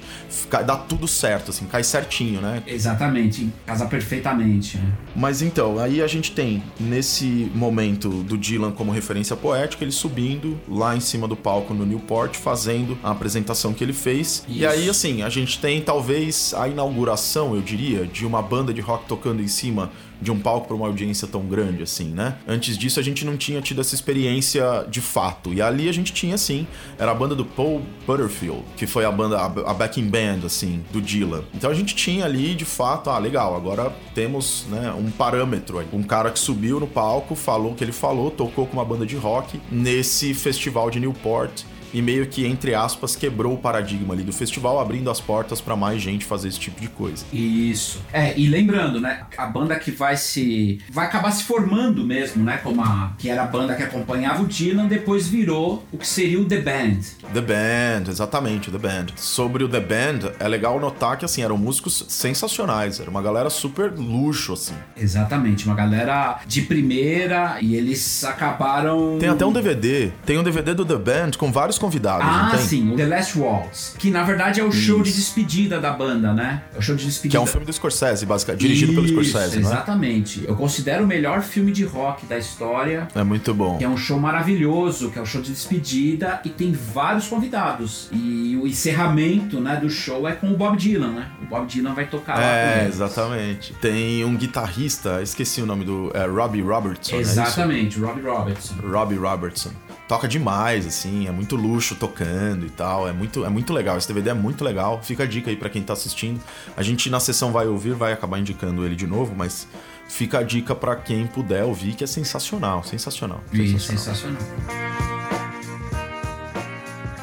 dá 0.66 0.76
tudo 0.76 1.06
certo, 1.06 1.50
assim, 1.50 1.64
cai 1.66 1.82
certinho, 1.84 2.40
né? 2.40 2.62
Exatamente, 2.66 3.48
casa 3.66 3.86
perfeitamente. 3.86 4.78
né? 4.78 4.92
Mas 5.14 5.42
então, 5.42 5.78
aí 5.78 6.02
a 6.02 6.06
gente 6.06 6.32
tem, 6.32 6.62
nesse 6.78 7.50
momento 7.54 8.08
do 8.22 8.36
Dylan 8.36 8.72
como 8.72 8.90
referência 8.92 9.36
poética, 9.36 9.84
ele 9.84 9.92
subindo 9.92 10.58
lá 10.68 10.96
em 10.96 11.00
cima 11.00 11.28
do 11.28 11.36
palco 11.36 11.72
no 11.74 11.84
Newport, 11.86 12.34
fazendo 12.36 12.98
a 13.02 13.10
apresentação 13.10 13.72
que 13.72 13.82
ele 13.84 13.92
fez. 13.92 14.44
E 14.48 14.58
Isso. 14.58 14.68
aí, 14.68 14.88
assim, 14.88 15.22
a 15.22 15.28
gente 15.28 15.58
tem 15.58 15.80
talvez 15.80 16.52
a 16.56 16.68
inauguração, 16.68 17.54
eu 17.54 17.60
diria, 17.62 18.06
de 18.06 18.26
uma 18.26 18.42
banda 18.42 18.72
de 18.72 18.80
rock 18.80 19.06
tocando 19.06 19.42
em 19.42 19.48
cima 19.48 19.90
de 20.22 20.30
um 20.30 20.38
palco 20.38 20.68
para 20.68 20.76
uma 20.76 20.86
audiência 20.86 21.26
tão 21.26 21.42
grande 21.42 21.82
assim, 21.82 22.06
né? 22.06 22.36
Antes 22.46 22.78
disso 22.78 23.00
a 23.00 23.02
gente 23.02 23.24
não 23.24 23.36
tinha 23.36 23.60
tido 23.60 23.80
essa 23.80 23.94
experiência 23.94 24.86
de 24.88 25.00
fato. 25.00 25.52
E 25.52 25.60
ali 25.60 25.88
a 25.88 25.92
gente 25.92 26.12
tinha 26.12 26.38
sim, 26.38 26.66
era 26.98 27.10
a 27.10 27.14
banda 27.14 27.34
do 27.34 27.44
Paul 27.44 27.82
Butterfield, 28.06 28.62
que 28.76 28.86
foi 28.86 29.04
a 29.04 29.10
banda 29.10 29.40
a 29.40 29.74
backing 29.74 30.08
band 30.08 30.46
assim 30.46 30.84
do 30.92 31.00
Dylan. 31.00 31.42
Então 31.54 31.70
a 31.70 31.74
gente 31.74 31.94
tinha 31.94 32.24
ali 32.24 32.54
de 32.54 32.64
fato, 32.64 33.10
ah, 33.10 33.18
legal, 33.18 33.56
agora 33.56 33.92
temos, 34.14 34.66
né, 34.70 34.94
um 34.96 35.10
parâmetro 35.10 35.78
aí. 35.78 35.86
Um 35.92 36.02
cara 36.02 36.30
que 36.30 36.38
subiu 36.38 36.78
no 36.78 36.86
palco, 36.86 37.34
falou 37.34 37.72
o 37.72 37.74
que 37.74 37.82
ele 37.82 37.92
falou, 37.92 38.30
tocou 38.30 38.66
com 38.66 38.74
uma 38.74 38.84
banda 38.84 39.04
de 39.04 39.16
rock 39.16 39.60
nesse 39.70 40.34
festival 40.34 40.90
de 40.90 41.00
Newport 41.00 41.64
e 41.92 42.00
meio 42.00 42.26
que, 42.26 42.46
entre 42.46 42.74
aspas, 42.74 43.14
quebrou 43.14 43.54
o 43.54 43.58
paradigma 43.58 44.14
ali 44.14 44.22
do 44.22 44.32
festival, 44.32 44.80
abrindo 44.80 45.10
as 45.10 45.20
portas 45.20 45.60
para 45.60 45.76
mais 45.76 46.00
gente 46.00 46.24
fazer 46.24 46.48
esse 46.48 46.58
tipo 46.58 46.80
de 46.80 46.88
coisa. 46.88 47.24
Isso. 47.32 48.00
É, 48.12 48.38
e 48.38 48.46
lembrando, 48.46 49.00
né? 49.00 49.24
A 49.36 49.46
banda 49.46 49.76
que 49.76 49.90
vai 49.90 50.16
se. 50.16 50.80
vai 50.90 51.06
acabar 51.06 51.30
se 51.30 51.44
formando 51.44 52.04
mesmo, 52.04 52.42
né? 52.44 52.58
Como 52.62 52.82
a. 52.82 53.12
que 53.18 53.28
era 53.28 53.42
a 53.42 53.46
banda 53.46 53.74
que 53.74 53.82
acompanhava 53.82 54.42
o 54.42 54.46
Dylan, 54.46 54.86
depois 54.86 55.28
virou 55.28 55.84
o 55.92 55.98
que 55.98 56.06
seria 56.06 56.40
o 56.40 56.44
The 56.44 56.58
Band. 56.58 57.00
The 57.32 57.40
Band, 57.40 58.10
exatamente, 58.10 58.70
The 58.70 58.78
Band. 58.78 59.06
Sobre 59.16 59.64
o 59.64 59.68
The 59.68 59.80
Band, 59.80 60.32
é 60.38 60.48
legal 60.48 60.80
notar 60.80 61.16
que, 61.16 61.24
assim, 61.24 61.42
eram 61.42 61.58
músicos 61.58 62.04
sensacionais, 62.08 63.00
era 63.00 63.10
uma 63.10 63.22
galera 63.22 63.50
super 63.50 63.92
luxo, 63.92 64.52
assim. 64.54 64.74
Exatamente, 64.96 65.66
uma 65.66 65.74
galera 65.74 66.40
de 66.46 66.62
primeira 66.62 67.58
e 67.60 67.74
eles 67.74 68.24
acabaram. 68.24 69.18
Tem 69.18 69.28
até 69.28 69.44
um 69.44 69.52
DVD, 69.52 70.10
tem 70.24 70.38
um 70.38 70.42
DVD 70.42 70.74
do 70.74 70.84
The 70.84 70.96
Band 70.96 71.32
com 71.38 71.52
vários 71.52 71.78
convidados, 71.82 72.24
Ah, 72.26 72.56
sim, 72.56 72.92
o 72.92 72.96
The 72.96 73.06
Last 73.06 73.36
Waltz. 73.38 73.96
Que 73.98 74.08
na 74.10 74.22
verdade 74.22 74.60
é 74.60 74.64
o 74.64 74.70
show 74.70 75.02
de 75.02 75.08
Isso. 75.10 75.18
despedida 75.18 75.80
da 75.80 75.90
banda, 75.92 76.32
né? 76.32 76.62
É 76.74 76.78
o 76.78 76.82
show 76.82 76.94
de 76.94 77.04
despedida. 77.04 77.32
Que 77.32 77.36
é 77.36 77.40
um 77.40 77.46
filme 77.46 77.66
do 77.66 77.72
Scorsese, 77.72 78.24
basicamente, 78.24 78.60
dirigido 78.60 78.92
pelo 78.94 79.04
Isso, 79.04 79.14
Scorsese, 79.30 79.58
não 79.60 79.68
é? 79.68 79.72
Exatamente. 79.74 80.44
Eu 80.46 80.54
considero 80.54 81.02
o 81.04 81.06
melhor 81.06 81.42
filme 81.42 81.72
de 81.72 81.84
rock 81.84 82.24
da 82.26 82.38
história. 82.38 83.08
É 83.14 83.24
muito 83.24 83.52
bom. 83.52 83.78
Que 83.78 83.84
é 83.84 83.88
um 83.88 83.96
show 83.96 84.18
maravilhoso, 84.20 85.10
que 85.10 85.18
é 85.18 85.22
o 85.22 85.26
show 85.26 85.42
de 85.42 85.50
despedida 85.50 86.40
e 86.44 86.48
tem 86.48 86.72
vários 86.72 87.26
convidados. 87.26 88.08
E 88.12 88.56
o 88.62 88.66
encerramento 88.66 89.60
né, 89.60 89.76
do 89.76 89.90
show 89.90 90.28
é 90.28 90.32
com 90.32 90.50
o 90.52 90.56
Bob 90.56 90.76
Dylan, 90.76 91.12
né? 91.12 91.26
O 91.42 91.46
Bob 91.46 91.66
Dylan 91.66 91.94
vai 91.94 92.06
tocar 92.06 92.34
lá 92.38 92.44
É, 92.44 92.86
exatamente. 92.86 93.74
Tem 93.80 94.24
um 94.24 94.36
guitarrista, 94.36 95.20
esqueci 95.22 95.60
o 95.60 95.66
nome 95.66 95.84
do. 95.84 96.10
É 96.14 96.26
Robbie 96.26 96.60
Robertson. 96.62 97.16
é 97.16 97.20
isso? 97.22 97.32
Exatamente, 97.32 97.98
Robbie 97.98 98.22
Robertson. 98.22 98.74
Robbie 98.82 99.16
Robertson. 99.16 99.70
Toca 100.12 100.28
demais, 100.28 100.86
assim, 100.86 101.26
é 101.26 101.32
muito 101.32 101.56
luxo 101.56 101.94
tocando 101.94 102.66
e 102.66 102.68
tal. 102.68 103.08
É 103.08 103.12
muito, 103.12 103.46
é 103.46 103.48
muito 103.48 103.72
legal. 103.72 103.96
Esse 103.96 104.06
DVD 104.06 104.28
é 104.28 104.34
muito 104.34 104.62
legal. 104.62 105.00
Fica 105.02 105.22
a 105.22 105.26
dica 105.26 105.48
aí 105.48 105.56
pra 105.56 105.70
quem 105.70 105.82
tá 105.82 105.94
assistindo. 105.94 106.38
A 106.76 106.82
gente 106.82 107.08
na 107.08 107.18
sessão 107.18 107.50
vai 107.50 107.66
ouvir, 107.66 107.94
vai 107.94 108.12
acabar 108.12 108.38
indicando 108.38 108.84
ele 108.84 108.94
de 108.94 109.06
novo, 109.06 109.34
mas 109.34 109.66
fica 110.10 110.40
a 110.40 110.42
dica 110.42 110.74
pra 110.74 110.96
quem 110.96 111.26
puder 111.26 111.64
ouvir, 111.64 111.94
que 111.94 112.04
é 112.04 112.06
sensacional, 112.06 112.84
sensacional. 112.84 113.40
Isso, 113.54 113.78
sensacional. 113.78 114.42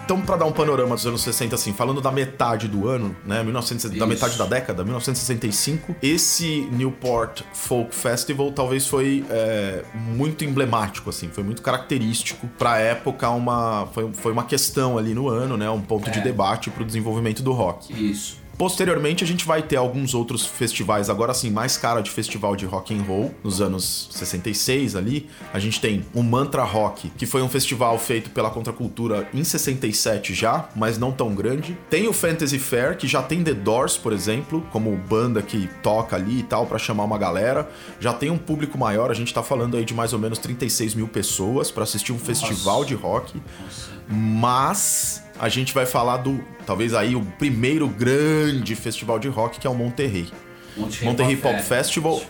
Então, 0.10 0.19
pra 0.22 0.38
dar 0.38 0.45
um 0.45 0.52
panorama 0.52 0.95
dos 0.95 1.06
anos 1.06 1.22
60, 1.22 1.54
assim, 1.54 1.72
falando 1.72 2.02
da 2.02 2.12
metade 2.12 2.67
do 2.67 2.88
ano, 2.88 3.15
né, 3.24 3.43
1900, 3.43 3.91
da 3.91 4.08
metade 4.08 4.39
da 4.39 4.45
década, 4.48 4.84
1965, 4.84 5.95
esse 6.02 6.67
Newport 6.72 7.43
Folk 7.54 7.93
Festival 7.93 8.52
talvez 8.52 8.88
foi 8.88 9.24
é, 9.30 9.84
muito 9.93 10.43
emblemático, 10.43 11.12
assim, 11.12 11.30
foi 11.30 11.43
muito 11.43 11.62
característico 11.62 12.48
pra 12.58 12.80
época, 12.80 13.30
uma, 13.30 13.88
foi, 13.93 14.12
foi 14.12 14.32
uma 14.32 14.45
questão 14.45 14.98
ali 14.98 15.13
no 15.13 15.30
ano, 15.30 15.56
né, 15.56 15.69
um 15.69 15.80
ponto 15.82 16.10
de 16.10 16.17
É. 16.17 16.24
debate 16.24 16.72
pro 16.72 16.84
desenvolvimento 16.84 17.43
do 17.43 17.52
rock. 17.52 17.93
Isso. 17.93 18.38
Posteriormente, 18.60 19.24
a 19.24 19.28
gente 19.28 19.45
vai 19.45 19.62
ter 19.63 19.78
alguns 19.78 20.13
outros 20.13 20.45
festivais, 20.45 21.10
agora 21.10 21.34
sim, 21.34 21.50
mais 21.50 21.78
cara 21.78 22.02
de 22.02 22.12
festival 22.12 22.58
de 22.58 22.65
rock 22.65 22.93
and 22.93 23.04
roll, 23.04 23.34
nos 23.41 23.62
anos 23.62 24.10
66 24.12 24.98
ali. 24.98 25.30
A 25.54 25.60
gente 25.60 25.80
tem 25.80 26.06
o 26.13 26.22
Mantra 26.22 26.63
Rock, 26.63 27.10
que 27.12 27.26
foi 27.26 27.41
um 27.41 27.48
festival 27.48 27.98
feito 27.98 28.32
pela 28.32 28.50
contracultura 28.50 29.30
em 29.34 29.45
67 29.45 30.34
já, 30.34 30.67
mas 30.76 30.98
não 30.98 31.10
tão 31.10 31.34
grande. 31.34 31.78
Tem 31.89 32.10
o 32.10 32.12
Fantasy 32.12 32.60
Fair, 32.60 32.98
que 32.98 33.08
já 33.08 33.24
tem 33.24 33.41
The 33.41 33.54
Doors, 33.54 33.95
por 33.95 34.12
exemplo, 34.12 34.62
como 34.74 34.93
banda 34.98 35.41
que 35.41 35.69
toca 35.82 36.17
ali 36.17 36.39
e 36.39 36.43
tal, 36.43 36.67
para 36.67 36.78
chamar 36.78 37.06
uma 37.06 37.17
galera. 37.17 37.72
Já 37.98 38.12
tem 38.12 38.30
um 38.30 38.38
público 38.38 38.78
maior, 38.78 39.10
a 39.10 39.13
gente 39.13 39.34
tá 39.34 39.41
falando 39.41 39.78
aí 39.78 39.86
de 39.86 39.93
mais 39.93 40.12
ou 40.12 40.19
menos 40.19 40.38
36 40.38 40.95
mil 40.95 41.08
pessoas 41.08 41.72
para 41.72 41.84
assistir 41.84 42.12
um 42.12 42.19
festival 42.19 42.84
de 42.84 42.93
rock. 42.93 43.41
Mas 44.10 45.24
a 45.39 45.49
gente 45.49 45.73
vai 45.73 45.86
falar 45.86 46.17
do, 46.17 46.43
talvez 46.65 46.93
aí, 46.93 47.15
o 47.15 47.21
primeiro 47.21 47.88
grande 47.88 48.75
festival 48.75 49.17
de 49.17 49.28
rock, 49.28 49.60
que 49.60 49.65
é 49.65 49.69
o 49.69 49.75
Monterrey. 49.75 50.30
Monterrey 51.02 51.38
Pop 51.38 51.62
Festival. 51.62 52.21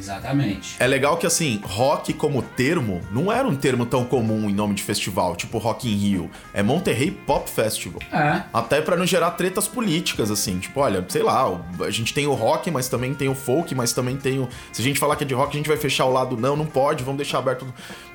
Exatamente. 0.00 0.76
É 0.78 0.86
legal 0.86 1.18
que, 1.18 1.26
assim, 1.26 1.60
rock 1.62 2.14
como 2.14 2.40
termo 2.40 3.02
não 3.12 3.30
era 3.30 3.46
um 3.46 3.54
termo 3.54 3.84
tão 3.84 4.02
comum 4.02 4.48
em 4.48 4.54
nome 4.54 4.74
de 4.74 4.82
festival, 4.82 5.36
tipo 5.36 5.58
Rock 5.58 5.86
in 5.86 5.94
Rio. 5.94 6.30
É 6.54 6.62
Monterrey 6.62 7.10
Pop 7.10 7.48
Festival. 7.50 8.00
É. 8.10 8.42
Até 8.52 8.80
pra 8.80 8.96
não 8.96 9.04
gerar 9.04 9.32
tretas 9.32 9.68
políticas, 9.68 10.30
assim. 10.30 10.58
Tipo, 10.58 10.80
olha, 10.80 11.04
sei 11.06 11.22
lá, 11.22 11.46
a 11.80 11.90
gente 11.90 12.14
tem 12.14 12.26
o 12.26 12.32
rock, 12.32 12.70
mas 12.70 12.88
também 12.88 13.12
tem 13.12 13.28
o 13.28 13.34
folk, 13.34 13.74
mas 13.74 13.92
também 13.92 14.16
tem 14.16 14.38
o. 14.38 14.48
Se 14.72 14.80
a 14.80 14.84
gente 14.84 14.98
falar 14.98 15.16
que 15.16 15.24
é 15.24 15.26
de 15.26 15.34
rock, 15.34 15.50
a 15.50 15.56
gente 15.58 15.68
vai 15.68 15.76
fechar 15.76 16.06
o 16.06 16.12
lado. 16.12 16.34
Não, 16.34 16.56
não 16.56 16.66
pode, 16.66 17.04
vamos 17.04 17.18
deixar 17.18 17.38
aberto. 17.38 17.66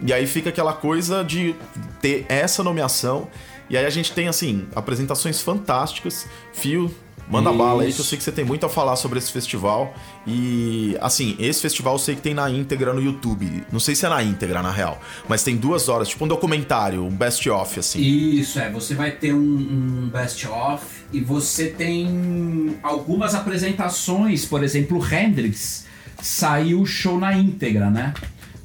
E 0.01 0.11
aí 0.11 0.25
fica 0.25 0.49
aquela 0.49 0.73
coisa 0.73 1.23
de 1.23 1.55
ter 2.01 2.25
essa 2.27 2.63
nomeação. 2.63 3.27
E 3.69 3.77
aí 3.77 3.85
a 3.85 3.89
gente 3.89 4.11
tem, 4.11 4.27
assim, 4.27 4.67
apresentações 4.75 5.41
fantásticas. 5.41 6.27
Fio. 6.53 6.93
Manda 7.27 7.49
Isso. 7.49 7.57
bala 7.57 7.81
aí, 7.81 7.91
que 7.91 7.99
eu 7.99 8.05
sei 8.05 8.17
que 8.19 8.23
você 8.23 8.31
tem 8.31 8.45
muito 8.45 8.67
a 8.67 8.69
falar 8.69 8.95
sobre 8.95 9.17
esse 9.17 9.31
festival. 9.31 9.93
E, 10.27 10.95
assim, 11.01 11.35
esse 11.39 11.59
festival 11.59 11.95
eu 11.95 11.99
sei 11.99 12.15
que 12.15 12.21
tem 12.21 12.35
na 12.35 12.49
íntegra 12.49 12.93
no 12.93 13.01
YouTube. 13.01 13.65
Não 13.71 13.79
sei 13.79 13.95
se 13.95 14.05
é 14.05 14.09
na 14.09 14.21
íntegra, 14.21 14.61
na 14.61 14.71
real. 14.71 15.01
Mas 15.27 15.41
tem 15.43 15.57
duas 15.57 15.89
horas, 15.89 16.07
tipo 16.07 16.23
um 16.23 16.27
documentário, 16.27 17.03
um 17.03 17.09
best-of, 17.09 17.79
assim. 17.79 17.99
Isso, 17.99 18.59
é. 18.59 18.69
Você 18.69 18.93
vai 18.93 19.09
ter 19.11 19.33
um, 19.33 19.37
um 19.39 20.09
best-of 20.09 20.85
e 21.11 21.19
você 21.19 21.67
tem 21.67 22.77
algumas 22.83 23.33
apresentações, 23.33 24.45
por 24.45 24.63
exemplo, 24.63 25.03
Hendrix 25.03 25.85
saiu 26.21 26.81
o 26.81 26.85
show 26.85 27.19
na 27.19 27.33
íntegra, 27.33 27.89
né? 27.89 28.13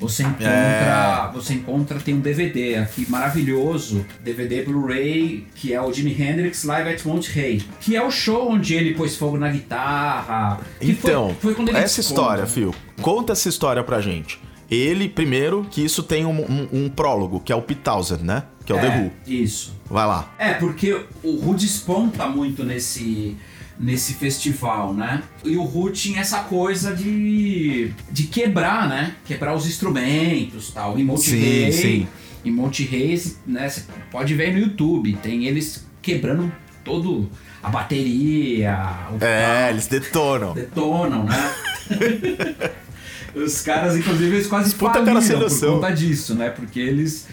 Você 0.00 0.22
encontra, 0.22 1.30
você 1.34 1.52
encontra, 1.54 2.00
tem 2.00 2.14
um 2.14 2.20
DVD 2.20 2.76
aqui 2.76 3.04
maravilhoso, 3.10 4.04
DVD 4.24 4.62
Blu-ray, 4.62 5.46
que 5.54 5.74
é 5.74 5.80
o 5.80 5.92
Jimi 5.92 6.10
Hendrix 6.18 6.64
Live 6.64 6.88
at 6.88 7.04
Monterey, 7.04 7.62
que 7.80 7.94
é 7.94 8.02
o 8.02 8.10
show 8.10 8.50
onde 8.50 8.74
ele 8.74 8.94
pôs 8.94 9.14
fogo 9.16 9.36
na 9.36 9.50
guitarra. 9.50 10.58
foi- 10.78 10.88
Então, 10.88 11.36
foi, 11.40 11.54
quando 11.54 11.68
ele 11.68 11.78
essa 11.78 12.00
história, 12.00 12.46
Fio, 12.46 12.74
conta 13.02 13.32
essa 13.34 13.48
história 13.48 13.84
pra 13.84 14.00
gente. 14.00 14.40
Ele, 14.70 15.08
primeiro, 15.08 15.66
que 15.70 15.84
isso 15.84 16.02
tem 16.02 16.24
um, 16.24 16.40
um- 16.40 16.68
um 16.84 16.88
prólogo, 16.88 17.40
que 17.40 17.52
é 17.52 17.56
o 17.56 17.60
Townsend, 17.60 18.22
né? 18.24 18.44
Que 18.64 18.72
é 18.72 18.76
o 18.76 18.78
The 18.80 18.88
Who. 18.88 19.10
Isso. 19.26 19.74
Vai 19.90 20.06
lá. 20.06 20.32
É, 20.38 20.54
porque 20.54 20.98
o 21.24 21.36
Ru 21.40 21.54
desponta 21.54 22.26
muito 22.26 22.62
nesse, 22.64 23.36
nesse 23.80 24.12
festival, 24.12 24.92
né? 24.92 25.22
E 25.42 25.56
o 25.56 25.62
Ru 25.62 25.90
tinha 25.90 26.20
essa 26.20 26.40
coisa 26.40 26.94
de, 26.94 27.90
de 28.10 28.24
quebrar, 28.24 28.86
né? 28.86 29.14
Quebrar 29.24 29.54
os 29.54 29.66
instrumentos 29.66 30.70
tal. 30.70 30.98
Em 30.98 31.04
Monte 31.04 31.30
Sim, 31.30 31.40
Rey, 31.40 31.72
sim. 31.72 32.08
em 32.44 32.50
Monte 32.52 32.84
Reis, 32.84 33.38
né? 33.46 33.66
Você 33.68 33.84
pode 34.10 34.34
ver 34.34 34.52
no 34.52 34.58
YouTube, 34.58 35.14
tem 35.22 35.46
eles 35.46 35.86
quebrando 36.02 36.52
todo 36.84 37.30
a 37.62 37.70
bateria, 37.70 38.78
o 39.18 39.24
É, 39.24 39.70
eles 39.70 39.86
detonam. 39.86 40.52
detonam, 40.52 41.24
né? 41.24 41.54
Os 43.34 43.62
caras, 43.62 43.96
inclusive, 43.96 44.34
eles 44.36 44.46
quase 44.46 44.74
Puta 44.74 44.94
faliram 44.94 45.14
cara 45.14 45.24
sem 45.24 45.38
por 45.38 45.74
conta 45.74 45.90
disso, 45.90 46.34
né? 46.34 46.50
Porque 46.50 46.80
eles... 46.80 47.28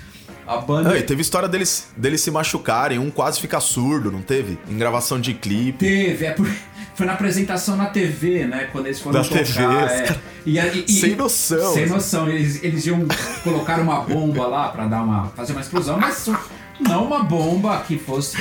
A 0.47 0.57
banda... 0.57 0.89
Não, 0.89 0.95
e 0.97 1.03
teve 1.03 1.21
história 1.21 1.47
deles, 1.49 1.87
deles 1.97 2.21
se 2.21 2.31
machucarem, 2.31 2.97
um 2.99 3.09
quase 3.11 3.39
ficar 3.41 3.59
surdo, 3.59 4.11
não 4.11 4.21
teve? 4.21 4.57
Em 4.69 4.77
gravação 4.77 5.19
de 5.19 5.33
clipe. 5.33 5.79
Teve, 5.79 6.25
é 6.25 6.31
por- 6.31 6.49
foi 6.95 7.05
na 7.05 7.13
apresentação 7.13 7.75
na 7.75 7.87
TV, 7.87 8.45
né? 8.45 8.69
Quando 8.71 8.85
eles 8.87 8.99
foram 8.99 9.19
Na 9.21 9.25
tocar. 9.27 9.43
TV, 9.43 9.61
é. 9.63 10.15
E, 10.45 10.57
e- 10.57 10.85
e- 10.87 10.91
Sem 11.01 11.15
noção. 11.15 11.73
Sem 11.73 11.85
noção. 11.87 12.29
Eles, 12.29 12.63
eles 12.63 12.85
iam 12.85 13.05
colocar 13.43 13.79
uma 13.79 13.99
bomba 14.01 14.47
lá 14.47 14.69
pra 14.69 14.85
dar 14.87 15.03
uma, 15.03 15.27
fazer 15.35 15.51
uma 15.51 15.61
explosão, 15.61 15.99
mas 15.99 16.27
não 16.79 17.05
uma 17.05 17.23
bomba 17.23 17.83
que 17.85 17.99
fosse 17.99 18.37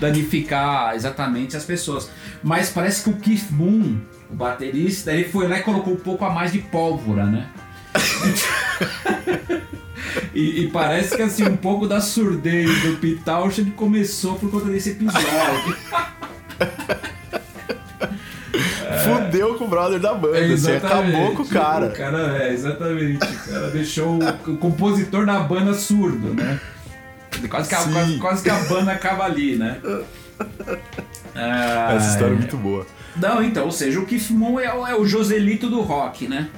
danificar 0.00 0.94
exatamente 0.94 1.56
as 1.56 1.64
pessoas. 1.64 2.10
Mas 2.42 2.68
parece 2.70 3.04
que 3.04 3.10
o 3.10 3.14
Keith 3.16 3.46
Moon, 3.50 3.96
o 4.30 4.34
baterista, 4.34 5.12
ele 5.12 5.24
foi 5.28 5.46
lá 5.48 5.58
e 5.58 5.62
colocou 5.62 5.92
um 5.94 5.98
pouco 5.98 6.24
a 6.24 6.30
mais 6.30 6.52
de 6.52 6.58
pólvora, 6.58 7.24
né? 7.24 7.46
E, 10.34 10.64
e 10.64 10.68
parece 10.68 11.16
que 11.16 11.22
assim, 11.22 11.44
um 11.44 11.56
pouco 11.56 11.86
da 11.86 12.00
surdez 12.00 12.68
do 12.82 13.16
Townshend 13.24 13.70
começou 13.72 14.34
por 14.34 14.50
conta 14.50 14.66
desse 14.66 14.90
episódio. 14.90 15.76
Fudeu 19.04 19.54
com 19.56 19.64
o 19.64 19.68
brother 19.68 20.00
da 20.00 20.14
banda, 20.14 20.38
assim, 20.38 20.52
Exatamente. 20.52 21.14
acabou 21.14 21.36
com 21.36 21.42
o 21.42 21.48
cara. 21.48 21.86
O 21.86 21.92
cara, 21.92 22.42
é, 22.42 22.52
exatamente. 22.52 23.24
O 23.24 23.52
cara 23.52 23.70
deixou 23.70 24.18
o, 24.18 24.56
compositor 24.56 25.26
da 25.26 25.40
banda 25.40 25.74
surdo, 25.74 26.32
né? 26.34 26.58
Quase 27.50 27.68
que, 27.68 27.74
a, 27.74 27.78
quase, 27.78 28.18
quase 28.18 28.42
que 28.42 28.50
a 28.50 28.58
banda 28.64 28.92
acaba 28.92 29.24
ali, 29.24 29.56
né? 29.56 29.78
Ah, 31.34 31.94
Essa 31.96 32.10
história 32.12 32.32
é 32.32 32.36
muito 32.36 32.56
boa. 32.56 32.86
Não, 33.16 33.42
então, 33.42 33.64
ou 33.64 33.70
seja, 33.70 34.00
o 34.00 34.06
Keith 34.06 34.30
Moon 34.30 34.58
é, 34.58 34.66
é 34.66 34.94
o 34.94 35.04
Joselito 35.04 35.68
do 35.68 35.80
rock, 35.80 36.26
né? 36.26 36.48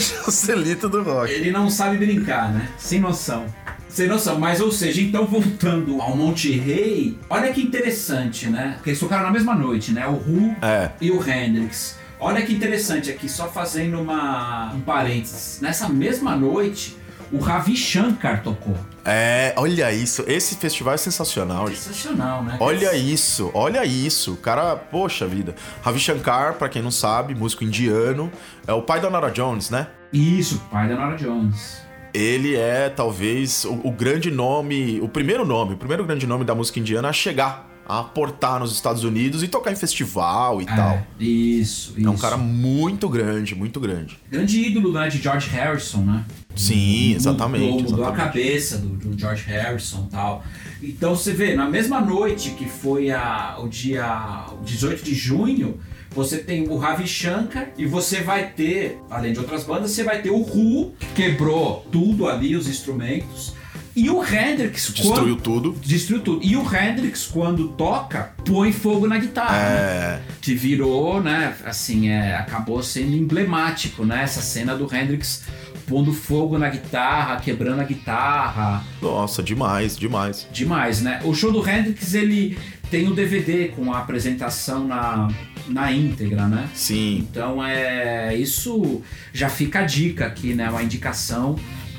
Celita 0.00 0.88
do 0.88 1.02
rock. 1.02 1.30
Ele 1.32 1.50
não 1.50 1.70
sabe 1.70 1.96
brincar, 1.98 2.52
né? 2.52 2.68
Sem 2.78 3.00
noção. 3.00 3.46
Sem 3.88 4.06
noção, 4.06 4.38
mas 4.38 4.60
ou 4.60 4.70
seja, 4.70 5.00
então 5.00 5.26
voltando 5.26 6.00
ao 6.02 6.14
Monte 6.14 6.52
Rei, 6.52 7.18
olha 7.28 7.50
que 7.52 7.62
interessante, 7.62 8.46
né? 8.46 8.72
Porque 8.76 8.90
eles 8.90 9.00
tocaram 9.00 9.24
na 9.24 9.30
mesma 9.32 9.54
noite, 9.54 9.92
né? 9.92 10.06
O 10.06 10.12
Who 10.12 10.54
É. 10.60 10.90
e 11.00 11.10
o 11.10 11.16
Hendrix. 11.26 11.96
Olha 12.20 12.42
que 12.42 12.52
interessante 12.52 13.10
aqui, 13.10 13.28
só 13.28 13.48
fazendo 13.48 13.98
uma, 14.00 14.72
um 14.74 14.80
parênteses. 14.80 15.60
Nessa 15.62 15.88
mesma 15.88 16.36
noite, 16.36 16.97
o 17.32 17.38
Ravi 17.38 17.76
Shankar 17.76 18.42
tocou. 18.42 18.76
É, 19.04 19.54
olha 19.56 19.92
isso. 19.92 20.24
Esse 20.26 20.56
festival 20.56 20.94
é 20.94 20.96
sensacional. 20.96 21.68
Sensacional, 21.68 22.42
né? 22.42 22.56
Olha 22.60 22.96
isso, 22.96 23.50
olha 23.54 23.84
isso. 23.84 24.34
O 24.34 24.36
cara, 24.36 24.76
poxa 24.76 25.26
vida. 25.26 25.54
Ravi 25.82 25.98
Shankar, 25.98 26.54
pra 26.54 26.68
quem 26.68 26.82
não 26.82 26.90
sabe, 26.90 27.34
músico 27.34 27.64
indiano, 27.64 28.30
é 28.66 28.72
o 28.72 28.82
pai 28.82 29.00
da 29.00 29.10
Nora 29.10 29.30
Jones, 29.30 29.70
né? 29.70 29.88
Isso, 30.12 30.60
pai 30.70 30.88
da 30.88 30.96
Nora 30.96 31.16
Jones. 31.16 31.82
Ele 32.14 32.56
é 32.56 32.88
talvez 32.88 33.64
o, 33.64 33.74
o 33.84 33.92
grande 33.92 34.30
nome, 34.30 35.00
o 35.00 35.08
primeiro 35.08 35.44
nome, 35.44 35.74
o 35.74 35.76
primeiro 35.76 36.04
grande 36.04 36.26
nome 36.26 36.44
da 36.44 36.54
música 36.54 36.80
indiana 36.80 37.08
a 37.08 37.12
chegar 37.12 37.68
a 37.88 38.00
aportar 38.00 38.60
nos 38.60 38.72
Estados 38.72 39.02
Unidos 39.02 39.42
e 39.42 39.48
tocar 39.48 39.72
em 39.72 39.76
festival 39.76 40.60
e 40.60 40.66
tal. 40.66 40.90
É, 40.90 41.04
isso, 41.18 41.94
isso. 41.96 42.06
É 42.06 42.10
um 42.10 42.18
cara 42.18 42.36
muito 42.36 43.08
grande, 43.08 43.54
muito 43.54 43.80
grande. 43.80 44.18
Grande 44.30 44.60
ídolo 44.60 44.92
né, 44.92 45.08
de 45.08 45.16
George 45.16 45.48
Harrison, 45.48 46.02
né? 46.02 46.24
Sim, 46.58 47.14
exatamente. 47.14 47.64
Mudou, 47.64 47.90
mudou 47.90 48.04
a 48.04 48.08
exatamente. 48.08 48.32
cabeça 48.32 48.78
do, 48.78 48.88
do 48.88 49.18
George 49.18 49.44
Harrison 49.44 50.06
e 50.08 50.10
tal. 50.10 50.44
Então 50.82 51.14
você 51.14 51.32
vê, 51.32 51.54
na 51.54 51.68
mesma 51.68 52.00
noite 52.00 52.50
que 52.50 52.66
foi 52.68 53.10
a, 53.10 53.56
o 53.58 53.68
dia 53.68 54.46
o 54.52 54.64
18 54.64 55.04
de 55.04 55.14
junho, 55.14 55.78
você 56.10 56.38
tem 56.38 56.68
o 56.68 56.76
Ravi 56.76 57.06
Shankar 57.06 57.70
e 57.76 57.86
você 57.86 58.20
vai 58.22 58.50
ter, 58.50 58.98
além 59.10 59.32
de 59.32 59.38
outras 59.38 59.64
bandas, 59.64 59.90
você 59.90 60.02
vai 60.02 60.20
ter 60.20 60.30
o 60.30 60.40
Who, 60.40 60.94
que 60.98 61.06
quebrou 61.14 61.86
tudo 61.92 62.28
ali, 62.28 62.56
os 62.56 62.68
instrumentos. 62.68 63.56
E 63.98 64.08
o 64.10 64.22
Hendrix 64.24 64.92
Destruiu 64.94 65.34
quando, 65.34 65.42
tudo. 65.42 65.76
Destruiu 65.80 66.22
tudo. 66.22 66.46
E 66.46 66.56
o 66.56 66.62
Hendrix, 66.62 67.26
quando 67.26 67.68
toca, 67.70 68.32
põe 68.44 68.70
fogo 68.70 69.08
na 69.08 69.18
guitarra. 69.18 69.58
né? 69.58 69.74
É. 69.74 70.20
que 70.40 70.54
virou, 70.54 71.20
né, 71.20 71.56
assim, 71.64 72.08
é, 72.08 72.36
acabou 72.36 72.80
sendo 72.80 73.16
emblemático, 73.16 74.04
né, 74.04 74.22
essa 74.22 74.40
cena 74.40 74.76
do 74.76 74.84
Hendrix 74.94 75.44
pondo 75.88 76.12
fogo 76.12 76.58
na 76.58 76.68
guitarra, 76.68 77.36
quebrando 77.40 77.80
a 77.80 77.84
guitarra, 77.84 78.84
Nossa, 79.00 79.42
demais, 79.42 79.96
demais. 79.96 80.46
demais, 80.52 81.00
né? 81.00 81.20
O 81.24 81.34
show 81.34 81.50
do 81.50 81.66
Hendrix, 81.68 82.14
ele 82.14 82.58
tem 82.90 83.08
o 83.08 83.14
DVD 83.14 83.68
com 83.68 83.92
a 83.92 83.98
apresentação 83.98 84.86
na, 84.86 85.28
na 85.66 85.92
íntegra, 85.92 86.46
né? 86.46 86.68
Sim. 86.74 87.26
Então, 87.30 87.64
é, 87.64 88.34
isso 88.36 89.02
já 89.32 89.48
fica 89.48 89.80
a 89.80 89.82
dica 89.84 90.26
aqui, 90.26 90.54
né, 90.54 90.68
uma 90.70 90.82
indicação, 90.82 91.56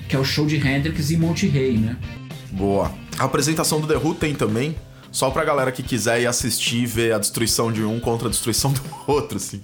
que 0.07 0.15
é 0.15 0.19
o 0.19 0.23
show 0.23 0.45
de 0.45 0.55
Hendrix 0.57 1.11
em 1.11 1.17
Monte 1.17 1.47
Rey, 1.47 1.77
né? 1.77 1.95
Boa. 2.51 2.91
A 3.17 3.25
apresentação 3.25 3.79
do 3.81 3.87
The 3.87 3.95
Who 3.97 4.15
tem 4.15 4.33
também. 4.33 4.75
Só 5.11 5.31
pra 5.31 5.43
galera 5.43 5.71
que 5.71 5.81
quiser 5.81 6.21
ir 6.21 6.27
assistir 6.27 6.83
e 6.83 6.85
ver 6.85 7.13
a 7.15 7.17
destruição 7.17 7.71
de 7.71 7.83
um 7.83 7.99
contra 7.99 8.27
a 8.27 8.31
destruição 8.31 8.71
do 8.71 8.81
outro, 9.11 9.37
assim. 9.37 9.59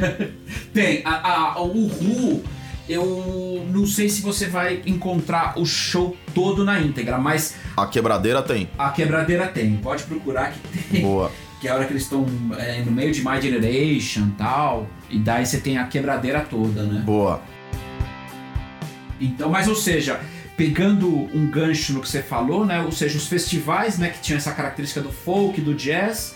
Tem, 0.72 1.02
a, 1.04 1.52
a- 1.54 1.60
o 1.62 1.86
Ru, 1.88 2.42
eu 2.88 3.66
não 3.70 3.86
sei 3.86 4.08
se 4.08 4.22
você 4.22 4.46
vai 4.46 4.82
encontrar 4.86 5.58
o 5.58 5.66
show 5.66 6.16
todo 6.34 6.64
na 6.64 6.80
íntegra, 6.80 7.18
mas 7.18 7.56
A 7.76 7.86
quebradeira 7.86 8.42
tem. 8.42 8.68
a 8.78 8.90
quebradeira 8.90 9.46
tem, 9.46 9.76
pode 9.76 10.04
procurar 10.04 10.52
que 10.52 10.78
tem. 10.78 11.02
Boa. 11.02 11.30
que 11.60 11.66
é 11.66 11.70
a 11.70 11.74
hora 11.74 11.84
que 11.84 11.92
eles 11.92 12.04
estão 12.04 12.24
é, 12.56 12.82
no 12.82 12.92
meio 12.92 13.12
de 13.12 13.20
My 13.24 13.40
Generation 13.40 14.28
e 14.28 14.34
tal. 14.38 14.86
E 15.10 15.18
daí 15.18 15.44
você 15.44 15.58
tem 15.58 15.76
a 15.76 15.86
quebradeira 15.86 16.40
toda, 16.40 16.84
né? 16.84 17.02
Boa. 17.04 17.42
Então, 19.20 19.50
mas 19.50 19.66
ou 19.66 19.74
seja, 19.74 20.20
pegando 20.56 21.08
um 21.08 21.50
gancho 21.50 21.92
no 21.92 22.00
que 22.00 22.08
você 22.08 22.22
falou, 22.22 22.64
né? 22.64 22.80
Ou 22.82 22.92
seja, 22.92 23.16
os 23.18 23.26
festivais, 23.26 23.98
né, 23.98 24.10
que 24.10 24.20
tinham 24.20 24.36
essa 24.38 24.52
característica 24.52 25.00
do 25.00 25.10
folk, 25.10 25.60
do 25.60 25.74
jazz, 25.74 26.34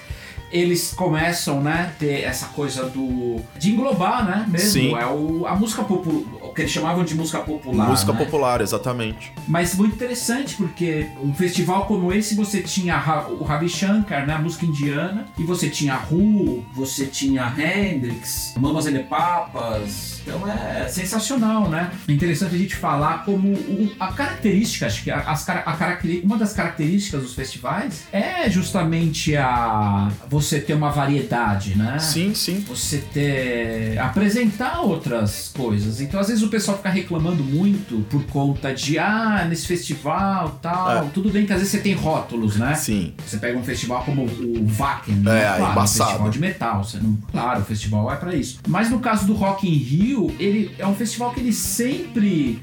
eles 0.53 0.93
começam, 0.93 1.61
né, 1.63 1.93
ter 1.99 2.23
essa 2.23 2.47
coisa 2.49 2.85
do 2.85 3.41
de 3.59 3.73
englobar, 3.73 4.25
né, 4.25 4.47
mesmo, 4.49 4.71
Sim. 4.71 4.95
é 4.95 5.07
o, 5.07 5.47
a 5.47 5.55
música 5.57 5.83
popular, 5.83 6.23
o 6.43 6.53
que 6.53 6.63
eles 6.63 6.73
chamavam 6.73 7.05
de 7.05 7.15
música 7.15 7.41
popular, 7.41 7.89
Música 7.89 8.13
né? 8.13 8.19
popular, 8.19 8.61
exatamente. 8.61 9.33
Mas 9.49 9.75
muito 9.75 9.95
interessante 9.95 10.55
porque 10.57 11.09
um 11.23 11.33
festival 11.33 11.87
como 11.87 12.13
esse 12.13 12.35
você 12.35 12.61
tinha 12.61 12.97
o 13.31 13.43
Ravi 13.43 13.69
Shankar, 13.69 14.27
né, 14.27 14.35
a 14.35 14.39
música 14.39 14.67
indiana, 14.67 15.27
e 15.39 15.43
você 15.43 15.71
tinha 15.71 15.99
Who, 16.11 16.65
você 16.75 17.07
tinha 17.07 17.53
Hendrix, 17.57 18.55
Mamas 18.59 18.87
and 18.87 19.03
Papas. 19.05 20.22
Então 20.25 20.47
é 20.49 20.89
sensacional, 20.89 21.69
né? 21.69 21.91
É 22.09 22.13
interessante 22.13 22.55
a 22.55 22.59
gente 22.59 22.77
falar 22.77 23.25
como 23.25 23.49
o- 23.49 23.91
a 23.99 24.09
característica, 24.13 24.87
acho 24.87 25.03
que 25.03 25.11
a- 25.11 25.21
as, 25.21 25.49
a 25.49 25.55
caracteri- 25.73 26.21
uma 26.25 26.37
das 26.37 26.53
características 26.53 27.23
dos 27.23 27.35
festivais 27.35 28.05
é 28.13 28.49
justamente 28.49 29.37
a 29.37 30.11
você 30.29 30.61
ter 30.61 30.75
uma 30.75 30.91
variedade, 30.91 31.77
né? 31.77 31.99
Sim, 31.99 32.35
sim. 32.35 32.65
você 32.69 32.99
ter 32.99 33.99
apresentar 33.99 34.81
outras 34.81 35.51
coisas. 35.55 36.01
Então, 36.01 36.21
às 36.21 36.29
vezes 36.29 36.43
o 36.43 36.49
pessoal 36.49 36.77
fica 36.77 36.91
reclamando 36.91 37.43
muito 37.43 38.05
por 38.09 38.25
conta 38.27 38.73
de 38.75 38.99
ah, 38.99 39.45
nesse 39.49 39.67
festival, 39.67 40.59
tal. 40.63 41.05
É. 41.07 41.09
Tudo 41.13 41.31
bem 41.31 41.47
que 41.47 41.53
às 41.53 41.59
vezes 41.59 41.73
você 41.73 41.79
tem 41.81 41.95
rótulos, 41.95 42.57
né? 42.57 42.75
Sim. 42.75 43.13
Você 43.27 43.37
pega 43.39 43.59
um 43.59 43.63
festival 43.65 44.03
como 44.05 44.23
o 44.25 44.67
Wacken, 44.69 45.15
É, 45.15 45.19
né? 45.19 45.45
claro, 45.45 45.65
um 45.65 45.73
embaçado. 45.73 46.09
festival 46.11 46.31
de 46.31 46.39
metal, 46.41 46.85
você 46.85 46.99
não, 46.99 47.17
claro, 47.31 47.61
o 47.61 47.65
festival 47.65 48.13
é 48.13 48.17
pra 48.17 48.35
isso. 48.35 48.59
Mas 48.69 48.91
no 48.91 49.01
caso 49.01 49.27
do 49.27 49.35
Rock 49.35 49.69
in 49.69 49.75
Rio, 49.75 50.12
ele 50.39 50.75
é 50.79 50.87
um 50.87 50.95
festival 50.95 51.33
que 51.33 51.41
ele 51.41 51.53
sempre 51.53 52.63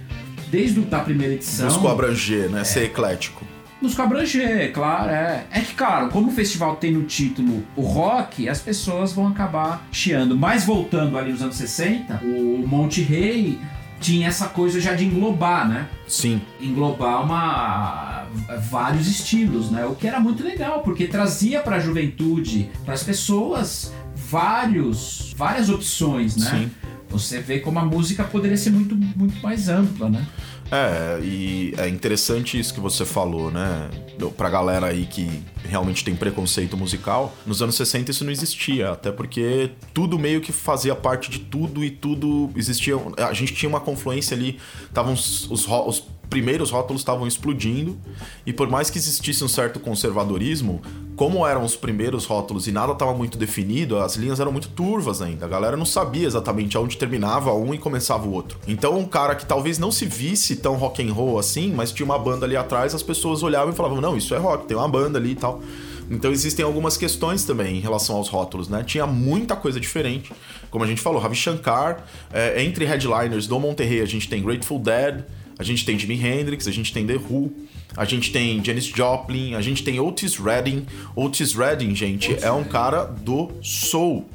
desde 0.50 0.84
a 0.92 1.00
primeira 1.00 1.34
edição 1.34 1.68
Buscou 1.68 1.92
abranger, 1.92 2.50
né? 2.50 2.64
Ser 2.64 2.86
eclético. 2.86 3.46
Busca 3.82 4.04
abranger, 4.04 4.74
claro, 4.74 5.10
é. 5.10 5.46
É 5.52 5.62
que, 5.62 5.74
claro, 5.74 6.10
como 6.10 6.30
o 6.30 6.32
festival 6.32 6.76
tem 6.76 6.92
no 6.92 7.04
título 7.04 7.64
o 7.78 7.82
rock, 7.82 8.50
as 8.50 8.60
pessoas 8.60 9.14
vão 9.14 9.28
acabar 9.28 9.88
chiando. 9.90 10.36
Mas 10.36 10.66
voltando 10.66 11.18
ali 11.18 11.32
nos 11.32 11.42
anos 11.42 11.56
60, 11.56 12.20
o 12.24 12.68
Monte 12.68 13.02
Rei 13.02 13.58
tinha 14.02 14.28
essa 14.28 14.48
coisa 14.48 14.82
já 14.82 14.94
de 14.94 15.06
englobar, 15.06 15.68
né? 15.68 15.88
Sim. 16.08 16.42
Englobar 16.60 17.24
uma 17.24 18.26
vários 18.70 19.08
estilos, 19.08 19.72
né? 19.72 19.86
O 19.86 19.96
que 19.96 20.08
era 20.08 20.20
muito 20.20 20.44
legal, 20.44 20.82
porque 20.82 21.08
trazia 21.08 21.62
para 21.62 21.78
a 21.78 21.80
juventude, 21.80 22.70
para 22.84 22.94
as 22.94 23.04
pessoas, 23.04 23.94
vários, 24.14 25.34
várias 25.38 25.70
opções, 25.70 26.36
né? 26.36 26.50
Sim. 26.50 26.72
Você 27.10 27.40
vê 27.40 27.60
como 27.60 27.80
a 27.80 27.86
música 27.86 28.24
poderia 28.24 28.58
ser 28.58 28.70
muito, 28.70 28.96
muito 28.96 29.42
mais 29.42 29.68
ampla, 29.68 30.10
né? 30.10 30.28
É, 30.72 31.20
e 31.24 31.74
é 31.78 31.88
interessante 31.88 32.60
isso 32.60 32.74
que 32.74 32.80
você 32.80 33.04
falou, 33.04 33.50
né? 33.50 33.90
Pra 34.38 34.50
galera 34.50 34.88
aí 34.88 35.06
que 35.06 35.44
realmente 35.66 36.04
tem 36.04 36.16
preconceito 36.16 36.78
musical, 36.78 37.36
nos 37.46 37.62
anos 37.62 37.76
60 37.76 38.12
isso 38.12 38.24
não 38.24 38.32
existia, 38.32 38.92
até 38.92 39.12
porque 39.12 39.72
tudo 39.94 40.20
meio 40.20 40.42
que 40.42 40.52
fazia 40.52 40.96
parte 40.96 41.32
de 41.32 41.40
tudo 41.40 41.84
e 41.84 41.90
tudo 41.90 42.52
existia. 42.56 42.96
A 43.18 43.34
gente 43.34 43.54
tinha 43.54 43.70
uma 43.70 43.80
confluência 43.80 44.38
ali, 44.38 44.60
estavam 44.88 45.14
os, 45.14 45.50
os, 45.50 45.68
os 45.68 46.04
primeiros 46.30 46.70
rótulos 46.70 47.02
estavam 47.02 47.28
explodindo, 47.28 47.98
e 48.46 48.54
por 48.54 48.70
mais 48.70 48.90
que 48.90 48.98
existisse 48.98 49.44
um 49.44 49.48
certo 49.48 49.80
conservadorismo, 49.80 50.82
como 51.16 51.46
eram 51.46 51.66
os 51.66 51.76
primeiros 51.76 52.26
rótulos 52.26 52.68
e 52.68 52.72
nada 52.72 52.94
estava 52.94 53.14
muito 53.14 53.38
definido, 53.38 53.98
as 53.98 54.16
linhas 54.16 54.40
eram 54.40 54.52
muito 54.52 54.70
turvas 54.70 55.22
ainda. 55.22 55.46
A 55.46 55.50
galera 55.50 55.76
não 55.76 55.86
sabia 55.86 56.26
exatamente 56.26 56.78
aonde 56.78 56.98
terminava 56.98 57.54
um 57.54 57.74
e 57.74 57.78
começava 57.78 58.26
o 58.26 58.32
outro. 58.32 58.58
Então, 58.68 58.98
um 58.98 59.06
cara 59.06 59.36
que 59.36 59.46
talvez 59.46 59.78
não 59.78 59.92
se 59.92 60.06
visse 60.06 60.56
tão 60.56 60.76
rock 60.76 61.06
and 61.06 61.12
roll 61.12 61.38
assim, 61.38 61.74
mas 61.74 61.92
tinha 61.92 62.06
uma 62.06 62.18
banda 62.18 62.46
ali 62.46 62.56
atrás, 62.56 62.96
as 62.96 63.04
pessoas 63.04 63.44
olhavam 63.44 63.74
e 63.74 63.76
falavam: 63.76 64.00
"Não, 64.00 64.16
isso 64.16 64.34
é 64.34 64.38
rock, 64.38 64.66
tem 64.66 64.78
uma 64.78 64.88
banda 64.88 65.20
ali 65.20 65.32
e 65.32 65.36
tal". 65.36 65.62
Então 66.10 66.32
existem 66.32 66.66
algumas 66.66 66.98
questões 66.98 67.44
também 67.44 67.78
em 67.78 67.80
relação 67.80 68.16
aos 68.16 68.30
rótulos, 68.30 68.68
né? 68.68 68.84
Tinha 68.84 69.06
muita 69.06 69.56
coisa 69.56 69.80
diferente. 69.80 70.32
Como 70.72 70.84
a 70.84 70.88
gente 70.88 71.02
falou, 71.02 71.22
Ravi 71.22 71.36
Shankar, 71.36 72.04
é, 72.34 72.64
entre 72.64 72.86
headliners 72.86 73.46
do 73.46 73.60
Monterrey, 73.60 74.02
a 74.02 74.06
gente 74.06 74.28
tem 74.28 74.42
Grateful 74.42 74.80
Dead, 74.80 75.24
a 75.60 75.64
gente 75.64 75.84
tem 75.86 76.00
Jimi 76.00 76.16
Hendrix, 76.16 76.70
a 76.70 76.72
gente 76.72 76.94
tem 76.94 77.06
The 77.06 77.16
Who, 77.16 77.52
a 77.98 78.06
gente 78.06 78.32
tem 78.32 78.64
Janis 78.64 78.86
Joplin, 78.86 79.56
a 79.56 79.62
gente 79.62 79.84
tem 79.84 80.00
Otis 80.00 80.38
Redding. 80.38 80.86
Otis 81.14 81.54
Redding, 81.54 81.94
gente, 81.94 82.34
é 82.42 82.50
um 82.50 82.64
cara 82.64 83.04
do 83.04 83.52
soul. 83.62 84.26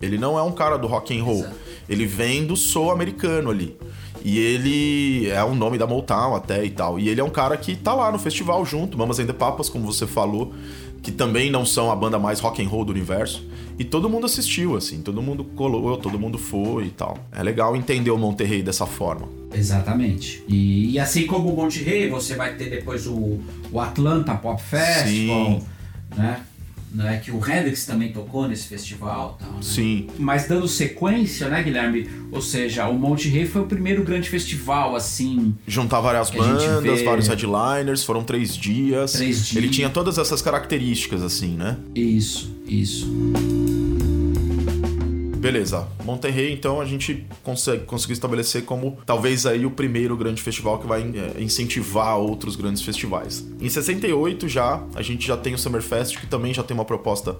Ele 0.00 0.16
não 0.16 0.38
é 0.38 0.42
um 0.42 0.52
cara 0.52 0.76
do 0.76 0.86
rock 0.86 1.18
and 1.18 1.24
roll. 1.24 1.40
Exato. 1.40 1.56
Ele 1.88 2.06
vem 2.06 2.46
do 2.46 2.56
soul 2.56 2.92
americano 2.92 3.50
ali. 3.50 3.76
E 4.24 4.38
ele 4.38 5.28
é 5.30 5.42
o 5.42 5.52
nome 5.52 5.76
da 5.76 5.86
Motown 5.86 6.36
até 6.36 6.64
e 6.64 6.70
tal. 6.70 6.96
E 6.96 7.08
ele 7.08 7.20
é 7.20 7.24
um 7.24 7.30
cara 7.30 7.56
que 7.56 7.74
tá 7.74 7.92
lá 7.92 8.12
no 8.12 8.18
festival 8.18 8.64
junto, 8.64 8.96
Mamas 8.96 9.18
and 9.18 9.26
the 9.26 9.32
Papas, 9.32 9.68
como 9.68 9.84
você 9.84 10.06
falou, 10.06 10.54
que 11.02 11.10
também 11.10 11.50
não 11.50 11.66
são 11.66 11.90
a 11.90 11.96
banda 11.96 12.20
mais 12.20 12.38
rock 12.38 12.64
and 12.64 12.68
roll 12.68 12.84
do 12.84 12.92
universo. 12.92 13.44
E 13.82 13.84
todo 13.84 14.08
mundo 14.08 14.26
assistiu, 14.26 14.76
assim, 14.76 15.02
todo 15.02 15.20
mundo 15.20 15.42
colou, 15.42 15.96
todo 15.96 16.16
mundo 16.16 16.38
foi 16.38 16.84
e 16.84 16.90
tal. 16.90 17.18
É 17.32 17.42
legal 17.42 17.74
entender 17.74 18.12
o 18.12 18.16
Monterrey 18.16 18.62
dessa 18.62 18.86
forma. 18.86 19.28
Exatamente. 19.52 20.40
E, 20.46 20.92
e 20.92 21.00
assim 21.00 21.26
como 21.26 21.52
o 21.52 21.56
Monte 21.56 21.82
Rei, 21.82 22.08
você 22.08 22.36
vai 22.36 22.54
ter 22.54 22.70
depois 22.70 23.08
o, 23.08 23.40
o 23.72 23.80
Atlanta 23.80 24.36
Pop 24.36 24.62
Festival, 24.62 25.58
Sim. 25.58 25.66
né? 26.16 26.40
Né? 26.94 27.20
Que 27.24 27.30
o 27.30 27.36
Hendrix 27.38 27.86
também 27.86 28.12
tocou 28.12 28.46
nesse 28.48 28.68
festival 28.68 29.36
tal, 29.40 29.50
né? 29.52 29.58
Sim. 29.62 30.06
Mas 30.18 30.46
dando 30.46 30.66
sequência, 30.68 31.48
né, 31.48 31.62
Guilherme? 31.62 32.08
Ou 32.30 32.40
seja, 32.42 32.86
o 32.88 32.94
Monte 32.98 33.28
Rei 33.28 33.46
foi 33.46 33.62
o 33.62 33.66
primeiro 33.66 34.02
grande 34.04 34.28
festival, 34.28 34.94
assim. 34.96 35.54
Juntar 35.66 36.00
várias 36.00 36.30
bandas, 36.30 36.82
vê- 36.82 37.04
vários 37.04 37.28
headliners, 37.28 38.04
foram 38.04 38.22
três 38.24 38.56
dias. 38.56 39.12
Três 39.12 39.44
dias. 39.46 39.56
Ele 39.56 39.68
tinha 39.72 39.88
todas 39.90 40.18
essas 40.18 40.40
características, 40.42 41.22
assim, 41.22 41.56
né? 41.56 41.76
Isso, 41.94 42.50
isso. 42.66 43.06
Beleza, 45.42 45.88
Monterrey, 46.04 46.52
então 46.52 46.80
a 46.80 46.84
gente 46.84 47.26
consegue, 47.42 47.82
conseguiu 47.82 48.12
estabelecer 48.12 48.64
como 48.64 48.98
talvez 49.04 49.44
aí 49.44 49.66
o 49.66 49.72
primeiro 49.72 50.16
grande 50.16 50.40
festival 50.40 50.78
que 50.78 50.86
vai 50.86 51.02
é, 51.02 51.42
incentivar 51.42 52.16
outros 52.16 52.54
grandes 52.54 52.80
festivais. 52.80 53.44
Em 53.60 53.68
68 53.68 54.48
já, 54.48 54.80
a 54.94 55.02
gente 55.02 55.26
já 55.26 55.36
tem 55.36 55.52
o 55.52 55.58
Summerfest, 55.58 56.20
que 56.20 56.28
também 56.28 56.54
já 56.54 56.62
tem 56.62 56.76
uma 56.76 56.84
proposta 56.84 57.36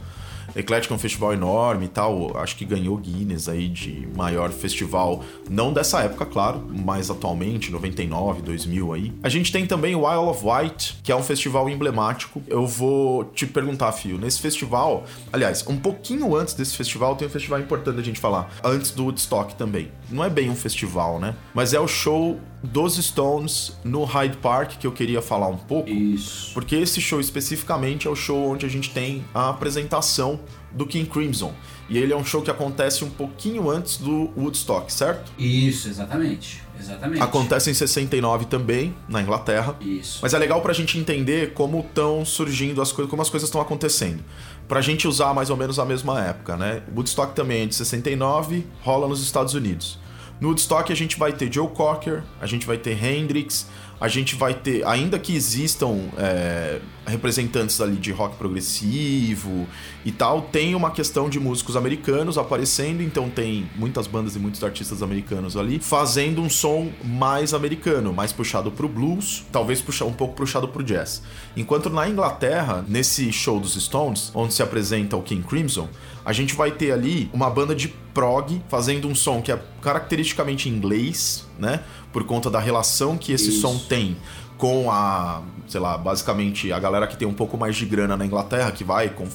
eclética, 0.55 0.95
um 0.95 0.99
festival 0.99 1.33
enorme 1.33 1.87
e 1.87 1.89
tal. 1.89 2.37
Acho 2.37 2.57
que 2.57 2.65
ganhou 2.65 2.97
Guinness 2.97 3.49
aí 3.49 3.69
de 3.69 4.09
maior 4.17 4.51
festival, 4.51 5.25
não 5.49 5.73
dessa 5.73 6.01
época, 6.01 6.27
claro, 6.27 6.67
mas 6.85 7.11
atualmente, 7.11 7.71
99, 7.71 8.43
2000 8.43 8.93
aí. 8.93 9.13
A 9.23 9.29
gente 9.29 9.53
tem 9.53 9.67
também 9.67 9.95
o 9.95 10.01
Isle 10.01 10.29
of 10.29 10.45
Wight, 10.45 10.99
que 11.03 11.13
é 11.13 11.17
um 11.17 11.23
festival 11.23 11.69
emblemático. 11.69 12.43
Eu 12.47 12.67
vou 12.67 13.25
te 13.25 13.47
perguntar, 13.47 13.93
Fio, 13.93 14.19
nesse 14.19 14.41
festival, 14.41 15.05
aliás, 15.33 15.67
um 15.67 15.77
pouquinho 15.77 16.35
antes 16.37 16.55
desse 16.55 16.77
festival, 16.77 17.17
tem 17.17 17.27
um 17.27 17.31
festival 17.31 17.61
importante 17.61 17.99
a 17.99 18.03
gente 18.03 18.21
falar, 18.21 18.51
antes 18.63 18.91
do 18.91 19.05
Woodstock 19.05 19.55
também. 19.55 19.91
Não 20.11 20.25
é 20.25 20.31
bem 20.31 20.51
um 20.51 20.57
festival, 20.57 21.19
né? 21.19 21.35
Mas 21.55 21.73
é 21.75 21.81
o 21.81 21.89
show 21.89 22.39
dos 22.63 22.97
Stones 22.97 23.77
no 23.85 24.05
Hyde 24.05 24.37
Park 24.37 24.79
que 24.79 24.87
eu 24.87 24.93
queria 24.93 25.21
falar 25.21 25.49
um 25.49 25.57
pouco. 25.57 25.91
Isso. 25.91 26.53
Porque 26.55 26.77
esse 26.77 27.01
show 27.01 27.21
especificamente 27.21 28.07
é 28.07 28.11
o 28.11 28.17
show 28.17 28.51
onde 28.51 28.65
a 28.65 28.69
gente 28.69 28.91
tem 28.91 29.25
a 29.35 29.49
apresentação 29.49 30.41
do 30.71 30.87
King 30.87 31.09
Crimson. 31.09 31.53
E 31.89 31.99
ele 31.99 32.13
é 32.13 32.17
um 32.17 32.25
show 32.25 32.41
que 32.41 32.51
acontece 32.51 33.05
um 33.05 33.11
pouquinho 33.11 33.69
antes 33.69 33.99
do 33.99 34.31
Woodstock, 34.37 34.91
certo? 34.93 35.31
Isso, 35.39 35.89
exatamente. 35.89 36.63
Exatamente. 36.79 37.23
Acontece 37.23 37.71
em 37.71 37.75
69 37.75 38.47
também, 38.47 38.95
na 39.09 39.21
Inglaterra. 39.21 39.77
Isso. 39.81 40.19
Mas 40.23 40.35
é 40.35 40.39
legal 40.39 40.61
pra 40.63 40.73
gente 40.73 40.99
entender 40.99 41.53
como 41.53 41.81
estão 41.81 42.25
surgindo 42.25 42.81
as 42.81 42.91
coisas, 42.91 43.11
como 43.11 43.23
as 43.23 43.31
coisas 43.31 43.49
estão 43.49 43.61
acontecendo. 43.61 44.25
Pra 44.67 44.81
gente 44.81 45.07
usar 45.07 45.35
mais 45.35 45.51
ou 45.51 45.57
menos 45.57 45.79
a 45.79 45.85
mesma 45.85 46.21
época, 46.21 46.57
né? 46.57 46.83
Woodstock 46.95 47.35
também 47.35 47.63
é 47.63 47.67
de 47.67 47.75
69, 47.75 48.67
rola 48.81 49.07
nos 49.07 49.23
Estados 49.23 49.55
Unidos. 49.55 49.99
No 50.43 50.49
Woodstock 50.49 50.91
a 50.91 50.97
gente 50.97 51.17
vai 51.17 51.33
ter 51.33 51.53
Joe 51.53 51.69
Cocker, 51.69 52.25
a 52.41 52.47
gente 52.47 52.67
vai 52.67 52.77
ter 52.77 53.01
Hendrix, 53.01 53.69
a 54.03 54.09
gente 54.09 54.35
vai 54.35 54.53
ter, 54.53 54.85
ainda 54.85 55.17
que 55.17 55.33
existam 55.33 55.97
é, 56.19 56.81
representantes 57.07 57.81
ali 57.81 57.95
de 57.95 58.11
rock 58.11 58.35
progressivo 58.35 59.65
e 60.05 60.11
tal, 60.11 60.43
tem 60.43 60.75
uma 60.75 60.91
questão 60.91 61.31
de 61.31 61.39
músicos 61.39 61.77
americanos 61.77 62.37
aparecendo, 62.37 63.01
então 63.01 63.31
tem 63.31 63.71
muitas 63.77 64.09
bandas 64.09 64.35
e 64.35 64.41
muitos 64.41 64.65
artistas 64.65 65.05
americanos 65.05 65.57
ali 65.57 65.79
fazendo 65.79 66.43
um 66.43 66.51
som 66.51 66.91
mais 67.05 67.55
americano, 67.55 68.13
mais 68.13 68.33
puxado 68.33 68.73
pro 68.73 68.89
blues, 68.89 69.45
talvez 69.53 69.81
puxa, 69.81 70.05
um 70.05 70.13
pouco 70.13 70.35
puxado 70.35 70.67
pro 70.67 70.83
jazz. 70.83 71.23
Enquanto 71.57 71.89
na 71.89 72.09
Inglaterra, 72.09 72.85
nesse 72.89 73.33
show 73.33 73.61
dos 73.61 73.81
Stones, 73.81 74.33
onde 74.35 74.53
se 74.53 74.65
apresenta 74.65 75.17
o 75.17 75.23
King 75.23 75.47
Crimson, 75.47 75.89
a 76.25 76.33
gente 76.33 76.57
vai 76.57 76.73
ter 76.73 76.91
ali 76.91 77.31
uma 77.33 77.49
banda 77.49 77.73
de 77.73 77.87
prog 78.13 78.61
fazendo 78.69 79.09
um 79.09 79.15
som 79.15 79.41
que 79.41 79.51
é 79.51 79.61
caracteristicamente 79.81 80.69
inglês, 80.69 81.47
né? 81.59 81.83
Por 82.13 82.25
conta 82.25 82.51
da 82.51 82.61
relação 82.61 83.17
que 83.17 83.33
esse 83.33 83.49
Isso. 83.49 83.61
som 83.61 83.79
tem 83.79 84.17
com 84.59 84.91
a, 84.93 85.43
sei 85.67 85.81
lá, 85.81 85.99
basicamente 85.99 86.73
a 86.73 86.79
galera 86.79 87.09
que 87.09 87.17
tem 87.17 87.27
um 87.27 87.35
pouco 87.35 87.59
mais 87.59 87.75
de 87.75 87.85
grana 87.85 88.17
na 88.17 88.25
Inglaterra, 88.25 88.71
que 88.71 88.85
vai, 88.85 89.09
com, 89.09 89.27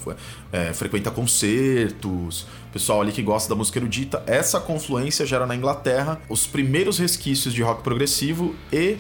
é, 0.54 0.72
frequenta 0.72 1.12
concertos, 1.12 2.48
pessoal 2.72 3.02
ali 3.02 3.12
que 3.12 3.22
gosta 3.22 3.50
da 3.50 3.56
música 3.56 3.78
erudita. 3.78 4.24
Essa 4.26 4.60
confluência 4.62 5.26
gera 5.26 5.46
na 5.46 5.54
Inglaterra 5.54 6.22
os 6.30 6.48
primeiros 6.48 6.98
resquícios 6.98 7.54
de 7.54 7.62
rock 7.62 7.84
progressivo 7.84 8.56
e 8.72 8.98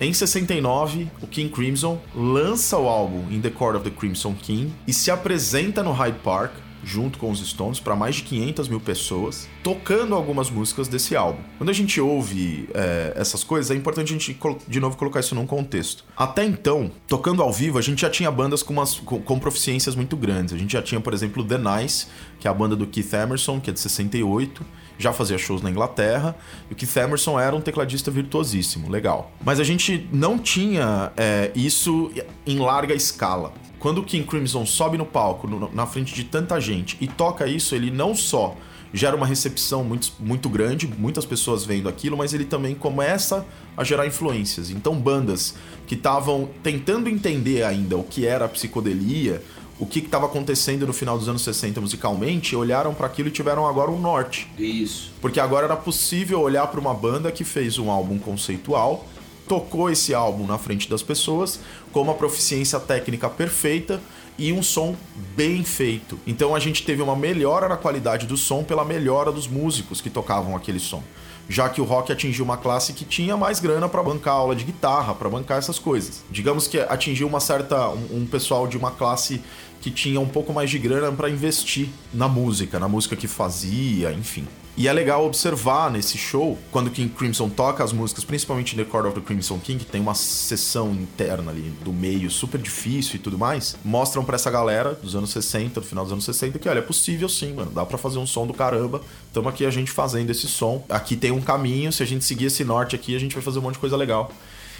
em 0.00 0.12
69, 0.12 1.10
o 1.22 1.26
King 1.26 1.50
Crimson 1.50 1.98
lança 2.14 2.76
o 2.76 2.86
álbum 2.86 3.30
In 3.30 3.40
the 3.40 3.48
Court 3.50 3.76
of 3.76 3.84
the 3.84 3.94
Crimson 3.94 4.34
King 4.34 4.72
e 4.86 4.92
se 4.92 5.10
apresenta 5.10 5.82
no 5.82 5.92
Hyde 5.92 6.18
Park 6.22 6.52
junto 6.86 7.18
com 7.18 7.30
os 7.32 7.40
Stones 7.44 7.80
para 7.80 7.96
mais 7.96 8.14
de 8.14 8.22
500 8.22 8.68
mil 8.68 8.78
pessoas, 8.78 9.48
tocando 9.62 10.14
algumas 10.14 10.48
músicas 10.48 10.86
desse 10.86 11.16
álbum. 11.16 11.42
Quando 11.58 11.68
a 11.68 11.72
gente 11.72 12.00
ouve 12.00 12.68
é, 12.72 13.12
essas 13.16 13.42
coisas, 13.42 13.72
é 13.72 13.74
importante 13.74 14.10
a 14.10 14.12
gente 14.12 14.38
de 14.68 14.78
novo 14.78 14.96
colocar 14.96 15.18
isso 15.18 15.34
num 15.34 15.46
contexto. 15.46 16.04
Até 16.16 16.44
então, 16.44 16.90
tocando 17.08 17.42
ao 17.42 17.52
vivo, 17.52 17.76
a 17.76 17.82
gente 17.82 18.02
já 18.02 18.08
tinha 18.08 18.30
bandas 18.30 18.62
com, 18.62 18.72
umas, 18.72 18.94
com, 18.94 19.20
com 19.20 19.38
proficiências 19.38 19.96
muito 19.96 20.16
grandes. 20.16 20.54
A 20.54 20.58
gente 20.58 20.72
já 20.72 20.82
tinha, 20.82 21.00
por 21.00 21.12
exemplo, 21.12 21.42
The 21.44 21.58
Nice, 21.58 22.06
que 22.38 22.46
é 22.46 22.50
a 22.50 22.54
banda 22.54 22.76
do 22.76 22.86
Keith 22.86 23.12
Emerson, 23.12 23.60
que 23.60 23.68
é 23.68 23.72
de 23.72 23.80
68 23.80 24.64
já 24.98 25.12
fazia 25.12 25.38
shows 25.38 25.62
na 25.62 25.70
Inglaterra, 25.70 26.36
e 26.70 26.72
o 26.72 26.76
Keith 26.76 26.96
Emerson 26.96 27.38
era 27.38 27.54
um 27.54 27.60
tecladista 27.60 28.10
virtuosíssimo, 28.10 28.90
legal. 28.90 29.32
Mas 29.44 29.60
a 29.60 29.64
gente 29.64 30.08
não 30.12 30.38
tinha 30.38 31.12
é, 31.16 31.50
isso 31.54 32.10
em 32.46 32.58
larga 32.58 32.94
escala. 32.94 33.52
Quando 33.78 33.98
o 33.98 34.04
King 34.04 34.26
Crimson 34.26 34.64
sobe 34.64 34.96
no 34.96 35.06
palco, 35.06 35.46
no, 35.46 35.70
na 35.72 35.86
frente 35.86 36.14
de 36.14 36.24
tanta 36.24 36.60
gente, 36.60 36.96
e 37.00 37.06
toca 37.06 37.46
isso, 37.46 37.74
ele 37.74 37.90
não 37.90 38.14
só 38.14 38.56
gera 38.92 39.14
uma 39.14 39.26
recepção 39.26 39.84
muito, 39.84 40.12
muito 40.18 40.48
grande, 40.48 40.86
muitas 40.86 41.26
pessoas 41.26 41.64
vendo 41.64 41.88
aquilo, 41.88 42.16
mas 42.16 42.32
ele 42.32 42.44
também 42.44 42.74
começa 42.74 43.44
a 43.76 43.84
gerar 43.84 44.06
influências. 44.06 44.70
Então, 44.70 44.94
bandas 44.94 45.54
que 45.86 45.94
estavam 45.94 46.48
tentando 46.62 47.08
entender 47.08 47.62
ainda 47.62 47.96
o 47.96 48.02
que 48.02 48.26
era 48.26 48.46
a 48.46 48.48
psicodelia, 48.48 49.42
o 49.78 49.86
que 49.86 49.98
estava 49.98 50.26
acontecendo 50.26 50.86
no 50.86 50.92
final 50.92 51.18
dos 51.18 51.28
anos 51.28 51.42
60 51.42 51.80
musicalmente, 51.80 52.56
olharam 52.56 52.94
para 52.94 53.06
aquilo 53.06 53.28
e 53.28 53.32
tiveram 53.32 53.66
agora 53.66 53.90
um 53.90 54.00
norte. 54.00 54.48
Isso. 54.58 55.12
Porque 55.20 55.38
agora 55.38 55.66
era 55.66 55.76
possível 55.76 56.40
olhar 56.40 56.66
para 56.68 56.80
uma 56.80 56.94
banda 56.94 57.30
que 57.30 57.44
fez 57.44 57.78
um 57.78 57.90
álbum 57.90 58.18
conceitual, 58.18 59.06
tocou 59.46 59.90
esse 59.90 60.14
álbum 60.14 60.46
na 60.46 60.58
frente 60.58 60.88
das 60.88 61.02
pessoas 61.02 61.60
com 61.92 62.00
uma 62.00 62.14
proficiência 62.14 62.80
técnica 62.80 63.28
perfeita 63.28 64.00
e 64.38 64.52
um 64.52 64.62
som 64.62 64.94
bem 65.34 65.64
feito. 65.64 66.18
Então 66.26 66.54
a 66.54 66.58
gente 66.58 66.84
teve 66.84 67.02
uma 67.02 67.16
melhora 67.16 67.68
na 67.68 67.76
qualidade 67.76 68.26
do 68.26 68.36
som 68.36 68.62
pela 68.62 68.84
melhora 68.84 69.32
dos 69.32 69.46
músicos 69.46 70.00
que 70.00 70.10
tocavam 70.10 70.54
aquele 70.54 70.80
som. 70.80 71.02
Já 71.48 71.68
que 71.68 71.80
o 71.80 71.84
rock 71.84 72.10
atingiu 72.10 72.44
uma 72.44 72.56
classe 72.56 72.92
que 72.92 73.04
tinha 73.04 73.36
mais 73.36 73.60
grana 73.60 73.88
para 73.88 74.02
bancar 74.02 74.34
aula 74.34 74.56
de 74.56 74.64
guitarra, 74.64 75.14
para 75.14 75.28
bancar 75.28 75.58
essas 75.58 75.78
coisas. 75.78 76.24
Digamos 76.28 76.66
que 76.66 76.78
atingiu 76.80 77.28
uma 77.28 77.38
certa 77.38 77.88
um, 77.88 78.22
um 78.22 78.26
pessoal 78.26 78.66
de 78.66 78.76
uma 78.76 78.90
classe 78.90 79.40
que 79.86 79.90
tinha 79.92 80.18
um 80.20 80.26
pouco 80.26 80.52
mais 80.52 80.68
de 80.68 80.80
grana 80.80 81.12
para 81.12 81.30
investir 81.30 81.88
na 82.12 82.26
música, 82.26 82.76
na 82.80 82.88
música 82.88 83.14
que 83.14 83.28
fazia, 83.28 84.12
enfim. 84.12 84.44
E 84.76 84.88
é 84.88 84.92
legal 84.92 85.24
observar 85.24 85.92
nesse 85.92 86.18
show, 86.18 86.58
quando 86.72 86.90
King 86.90 87.08
Crimson 87.14 87.48
toca 87.48 87.84
as 87.84 87.92
músicas, 87.92 88.24
principalmente 88.24 88.74
The 88.74 88.82
Court 88.82 89.06
of 89.06 89.20
the 89.20 89.24
Crimson 89.24 89.60
King, 89.60 89.84
que 89.84 89.90
tem 89.92 90.00
uma 90.00 90.16
sessão 90.16 90.90
interna 90.90 91.52
ali 91.52 91.72
do 91.84 91.92
meio 91.92 92.28
super 92.32 92.60
difícil 92.60 93.14
e 93.14 93.18
tudo 93.20 93.38
mais, 93.38 93.76
mostram 93.84 94.24
para 94.24 94.34
essa 94.34 94.50
galera 94.50 94.92
dos 94.94 95.14
anos 95.14 95.30
60, 95.30 95.80
do 95.80 95.86
final 95.86 96.02
dos 96.02 96.12
anos 96.12 96.24
60, 96.24 96.58
que 96.58 96.68
olha, 96.68 96.80
é 96.80 96.82
possível 96.82 97.28
sim, 97.28 97.54
mano, 97.54 97.70
dá 97.70 97.86
para 97.86 97.96
fazer 97.96 98.18
um 98.18 98.26
som 98.26 98.44
do 98.44 98.52
caramba. 98.52 99.00
Tamo 99.32 99.48
aqui 99.48 99.64
a 99.64 99.70
gente 99.70 99.92
fazendo 99.92 100.30
esse 100.30 100.48
som. 100.48 100.84
Aqui 100.88 101.14
tem 101.14 101.30
um 101.30 101.40
caminho, 101.40 101.92
se 101.92 102.02
a 102.02 102.06
gente 102.06 102.24
seguir 102.24 102.46
esse 102.46 102.64
norte 102.64 102.96
aqui, 102.96 103.14
a 103.14 103.20
gente 103.20 103.36
vai 103.36 103.42
fazer 103.42 103.60
um 103.60 103.62
monte 103.62 103.74
de 103.74 103.80
coisa 103.80 103.96
legal. 103.96 104.32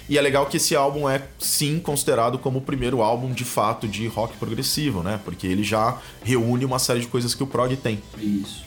E 0.09 0.16
é 0.16 0.21
legal 0.21 0.47
que 0.47 0.57
esse 0.57 0.77
álbum 0.77 1.09
é 1.09 1.23
sim 1.38 1.79
considerado 1.81 2.38
como 2.38 2.59
o 2.59 2.62
primeiro 2.62 3.03
álbum 3.03 3.33
de 3.33 3.45
fato 3.45 3.88
de 3.88 4.07
rock 4.07 4.37
progressivo, 4.37 5.03
né? 5.03 5.21
Porque 5.25 5.47
ele 5.47 5.64
já 5.64 5.99
reúne 6.23 6.64
uma 6.64 6.79
série 6.79 7.01
de 7.01 7.09
coisas 7.09 7.35
que 7.35 7.42
o 7.42 7.47
prog 7.47 7.75
tem. 7.77 8.01
Isso. 8.19 8.64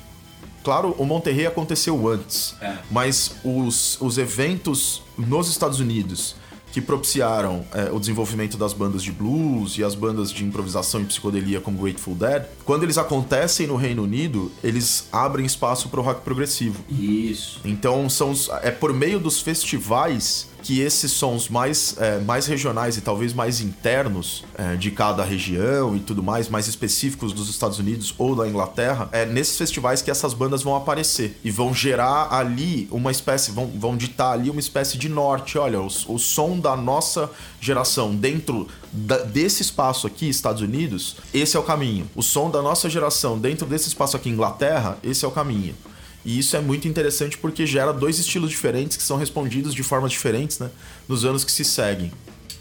Claro, 0.63 0.93
o 0.97 1.05
Monterrey 1.05 1.47
aconteceu 1.47 2.07
antes, 2.09 2.53
É. 2.61 2.77
mas 2.91 3.35
os, 3.43 3.99
os 4.01 4.17
eventos 4.17 5.01
nos 5.17 5.49
Estados 5.49 5.79
Unidos 5.79 6.35
que 6.71 6.79
propiciaram 6.81 7.65
é, 7.73 7.89
o 7.91 7.99
desenvolvimento 7.99 8.55
das 8.55 8.73
bandas 8.73 9.01
de 9.01 9.11
blues 9.11 9.77
e 9.77 9.83
as 9.83 9.95
bandas 9.95 10.31
de 10.31 10.43
improvisação 10.43 11.01
e 11.01 11.05
psicodelia 11.05 11.59
como 11.59 11.81
Grateful 11.81 12.13
Dead, 12.13 12.45
quando 12.63 12.83
eles 12.83 12.97
acontecem 12.97 13.65
no 13.65 13.75
Reino 13.75 14.03
Unido, 14.03 14.51
eles 14.63 15.07
abrem 15.11 15.45
espaço 15.47 15.89
para 15.89 15.99
o 15.99 16.03
rock 16.03 16.21
progressivo. 16.21 16.83
Isso. 16.87 17.59
Então 17.65 18.07
são 18.07 18.33
é 18.61 18.69
por 18.69 18.93
meio 18.93 19.19
dos 19.19 19.41
festivais 19.41 20.48
que 20.61 20.79
esses 20.81 21.11
sons 21.11 21.49
mais, 21.49 21.95
é, 21.97 22.19
mais 22.19 22.45
regionais 22.45 22.97
e 22.97 23.01
talvez 23.01 23.33
mais 23.33 23.61
internos 23.61 24.43
é, 24.57 24.75
de 24.75 24.91
cada 24.91 25.23
região 25.23 25.95
e 25.95 25.99
tudo 25.99 26.21
mais, 26.21 26.49
mais 26.49 26.67
específicos 26.67 27.33
dos 27.33 27.49
Estados 27.49 27.79
Unidos 27.79 28.13
ou 28.17 28.35
da 28.35 28.47
Inglaterra, 28.47 29.09
é 29.11 29.25
nesses 29.25 29.57
festivais 29.57 30.01
que 30.01 30.11
essas 30.11 30.33
bandas 30.33 30.61
vão 30.61 30.75
aparecer 30.75 31.39
e 31.43 31.49
vão 31.51 31.73
gerar 31.73 32.33
ali 32.33 32.87
uma 32.91 33.11
espécie, 33.11 33.51
vão, 33.51 33.67
vão 33.67 33.95
ditar 33.97 34.33
ali 34.33 34.49
uma 34.49 34.59
espécie 34.59 34.97
de 34.97 35.09
norte. 35.09 35.57
Olha, 35.57 35.79
o, 35.81 35.87
o 35.87 36.19
som 36.19 36.59
da 36.59 36.75
nossa 36.75 37.29
geração 37.61 38.15
dentro 38.15 38.67
da- 38.91 39.19
desse 39.19 39.61
espaço 39.61 40.05
aqui, 40.07 40.27
Estados 40.29 40.61
Unidos, 40.61 41.15
esse 41.33 41.55
é 41.55 41.59
o 41.59 41.63
caminho. 41.63 42.09
O 42.15 42.21
som 42.21 42.49
da 42.49 42.61
nossa 42.61 42.89
geração 42.89 43.37
dentro 43.37 43.65
desse 43.65 43.87
espaço 43.87 44.15
aqui, 44.17 44.29
Inglaterra, 44.29 44.97
esse 45.03 45.23
é 45.25 45.27
o 45.27 45.31
caminho. 45.31 45.75
E 46.25 46.37
isso 46.37 46.55
é 46.55 46.59
muito 46.61 46.87
interessante 46.87 47.37
porque 47.37 47.65
gera 47.65 47.91
dois 47.93 48.19
estilos 48.19 48.49
diferentes 48.49 48.97
que 48.97 49.03
são 49.03 49.17
respondidos 49.17 49.73
de 49.73 49.83
formas 49.83 50.11
diferentes, 50.11 50.59
né? 50.59 50.69
Nos 51.07 51.23
anos 51.25 51.43
que 51.43 51.51
se 51.51 51.63
seguem. 51.63 52.11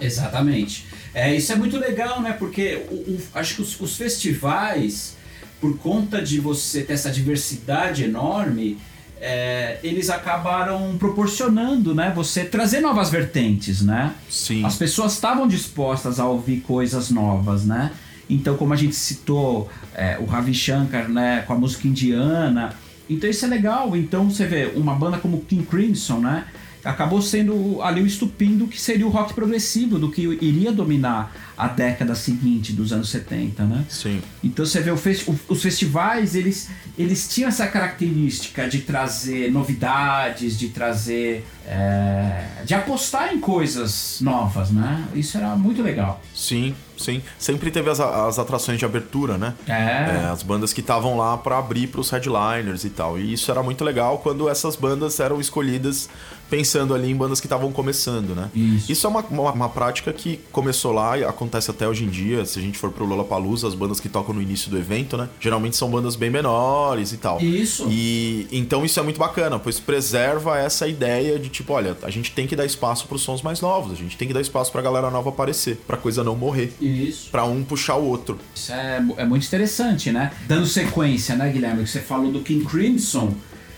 Exatamente. 0.01 0.87
É, 1.13 1.35
isso 1.35 1.53
é 1.53 1.57
muito 1.57 1.77
legal, 1.79 2.21
né? 2.23 2.33
Porque 2.39 2.85
o- 2.91 2.95
o- 2.95 3.21
acho 3.35 3.57
que 3.57 3.63
os, 3.63 3.81
os 3.81 3.97
festivais, 3.97 5.17
por 5.61 5.77
conta 5.79 6.23
de 6.23 6.39
você 6.39 6.83
ter 6.83 6.93
essa 6.93 7.11
diversidade 7.11 8.05
enorme, 8.05 8.79
é, 9.21 9.81
eles 9.83 10.09
acabaram 10.09 10.97
proporcionando, 10.97 11.93
né? 11.95 12.13
Você 12.15 12.45
trazer 12.45 12.81
novas 12.81 13.11
vertentes, 13.11 13.83
né? 13.83 14.15
Sim. 14.31 14.65
As 14.65 14.77
pessoas 14.77 15.15
estavam 15.15 15.49
dispostas 15.49 16.21
a 16.21 16.27
ouvir 16.27 16.61
coisas 16.61 17.11
novas, 17.11 17.65
né? 17.65 17.91
Então, 18.31 18.57
como 18.57 18.73
a 18.73 18.77
gente 18.77 18.95
citou 18.95 19.69
é, 19.95 20.17
o 20.21 20.27
Ravi 20.27 20.55
Shankar, 20.55 21.09
né, 21.09 21.43
com 21.47 21.55
a 21.55 21.59
música 21.59 21.89
indiana, 21.89 22.73
então 23.09 23.29
isso 23.29 23.45
é 23.45 23.49
legal. 23.49 23.97
Então 23.97 24.31
você 24.31 24.47
vê 24.47 24.73
uma 24.75 24.95
banda 24.95 25.19
como 25.19 25.41
King 25.41 25.65
Crimson, 25.65 26.21
né, 26.21 26.47
acabou 26.85 27.21
sendo 27.21 27.83
ali 27.83 28.01
o 28.01 28.07
estupim 28.07 28.57
do 28.57 28.67
que 28.67 28.81
seria 28.81 29.07
o 29.07 29.11
rock 29.11 29.35
progressivo, 29.35 29.99
do 29.99 30.11
que 30.11 30.23
iria 30.23 30.73
dominar 30.73 31.35
a 31.57 31.67
década 31.67 32.15
seguinte 32.15 32.73
dos 32.73 32.93
anos 32.93 33.09
70, 33.11 33.65
né? 33.65 33.85
Sim. 33.89 34.21
Então 34.43 34.65
você 34.65 34.81
vê 34.81 34.91
os 34.91 35.63
festivais, 35.63 36.35
eles, 36.35 36.69
eles 36.97 37.29
tinham 37.29 37.49
essa 37.49 37.67
característica 37.67 38.69
de 38.69 38.81
trazer 38.83 39.51
novidades, 39.51 40.59
de 40.59 40.69
trazer. 40.69 41.45
é, 41.67 42.47
de 42.65 42.75
apostar 42.75 43.35
em 43.35 43.41
coisas 43.41 44.19
novas, 44.21 44.71
né? 44.71 45.05
Isso 45.15 45.37
era 45.37 45.57
muito 45.57 45.83
legal. 45.83 46.23
Sim, 46.35 46.75
sim. 46.99 47.23
Sempre 47.39 47.71
teve 47.71 47.91
as, 47.91 48.01
as 48.01 48.39
atrações 48.39 48.79
de 48.79 48.85
abertura, 48.85 49.39
né? 49.39 49.55
É. 49.67 49.73
É, 49.73 50.29
as 50.31 50.43
bandas 50.43 50.73
que 50.73 50.81
estavam 50.81 51.17
lá 51.17 51.37
pra 51.37 51.59
abrir 51.59 51.87
pros 51.89 52.11
headliners 52.11 52.85
e 52.85 52.91
tal. 52.91 53.19
E 53.19 53.33
isso 53.33 53.51
era 53.51 53.63
muito 53.63 53.85
legal 53.85 54.19
quando 54.19 54.49
essas 54.49 54.77
bandas 54.77 55.19
eram 55.21 55.41
escolhidas 55.41 56.09
pensando 56.51 56.95
ali 56.95 57.11
em 57.11 57.17
bandas 57.17 57.41
que 57.41 57.47
estavam 57.47 57.71
começando, 57.71 58.35
né? 58.35 58.51
Isso. 58.55 59.07
é 59.07 59.11
uma, 59.11 59.21
uma, 59.21 59.53
uma 59.53 59.69
prática 59.69 60.13
que 60.13 60.41
começou 60.51 60.93
lá 60.93 61.19
e 61.19 61.25
acontece 61.25 61.71
até 61.71 61.87
hoje 61.87 62.05
em 62.05 62.09
dia. 62.09 62.45
Se 62.45 62.59
a 62.59 62.63
gente 62.63 62.79
for 62.79 62.91
pro 62.91 63.05
Lollapalooza, 63.05 63.69
as 63.69 63.75
bandas 63.75 64.01
que 64.01 64.09
tocam 64.09 64.35
no 64.35 64.43
início 64.43 64.71
do 64.71 64.79
evento, 64.79 65.17
né? 65.17 65.29
Geralmente 65.41 65.77
são 65.77 65.91
bandas 65.91 66.17
bem 66.17 66.31
menores 66.31 67.13
e 67.13 67.17
tal. 67.17 67.41
Isso. 67.41 67.87
E 67.91 68.47
então 68.51 68.85
isso 68.85 68.99
é 68.99 69.03
muito 69.03 69.19
bacana, 69.19 69.59
pois 69.59 69.79
preserva 69.79 70.59
essa 70.59 70.89
ideia 70.89 71.39
de 71.39 71.49
tipo, 71.49 71.73
olha, 71.73 71.97
a 72.03 72.11
gente 72.11 72.33
tem 72.33 72.47
que 72.47 72.57
dar 72.57 72.65
espaço 72.65 73.07
pros 73.07 73.23
sons 73.23 73.43
mais 73.43 73.61
novos, 73.61 73.93
a 73.93 73.97
gente 73.97 74.17
tem 74.17 74.27
que 74.27 74.35
dar 74.35 74.41
espaço 74.41 74.73
pra 74.73 74.81
galera 74.81 75.11
nova 75.11 75.29
aparecer, 75.29 75.77
pra 75.87 75.97
coisa 75.97 76.25
não 76.25 76.37
morrer, 76.37 76.73
Isso. 76.81 76.88
Pra 77.31 77.45
um 77.45 77.65
puxar 77.65 77.97
o 77.97 78.05
outro. 78.05 78.39
Isso 78.55 78.73
é, 78.73 79.03
é 79.17 79.25
muito 79.25 79.47
interessante, 79.47 80.11
né? 80.11 80.33
Dando 80.47 80.67
sequência, 80.67 81.35
né, 81.37 81.51
Guilherme? 81.51 81.85
Que 81.85 81.91
você 81.91 82.01
falou 82.01 82.31
do 82.31 82.41
King 82.41 82.65
Crimson, 82.65 83.35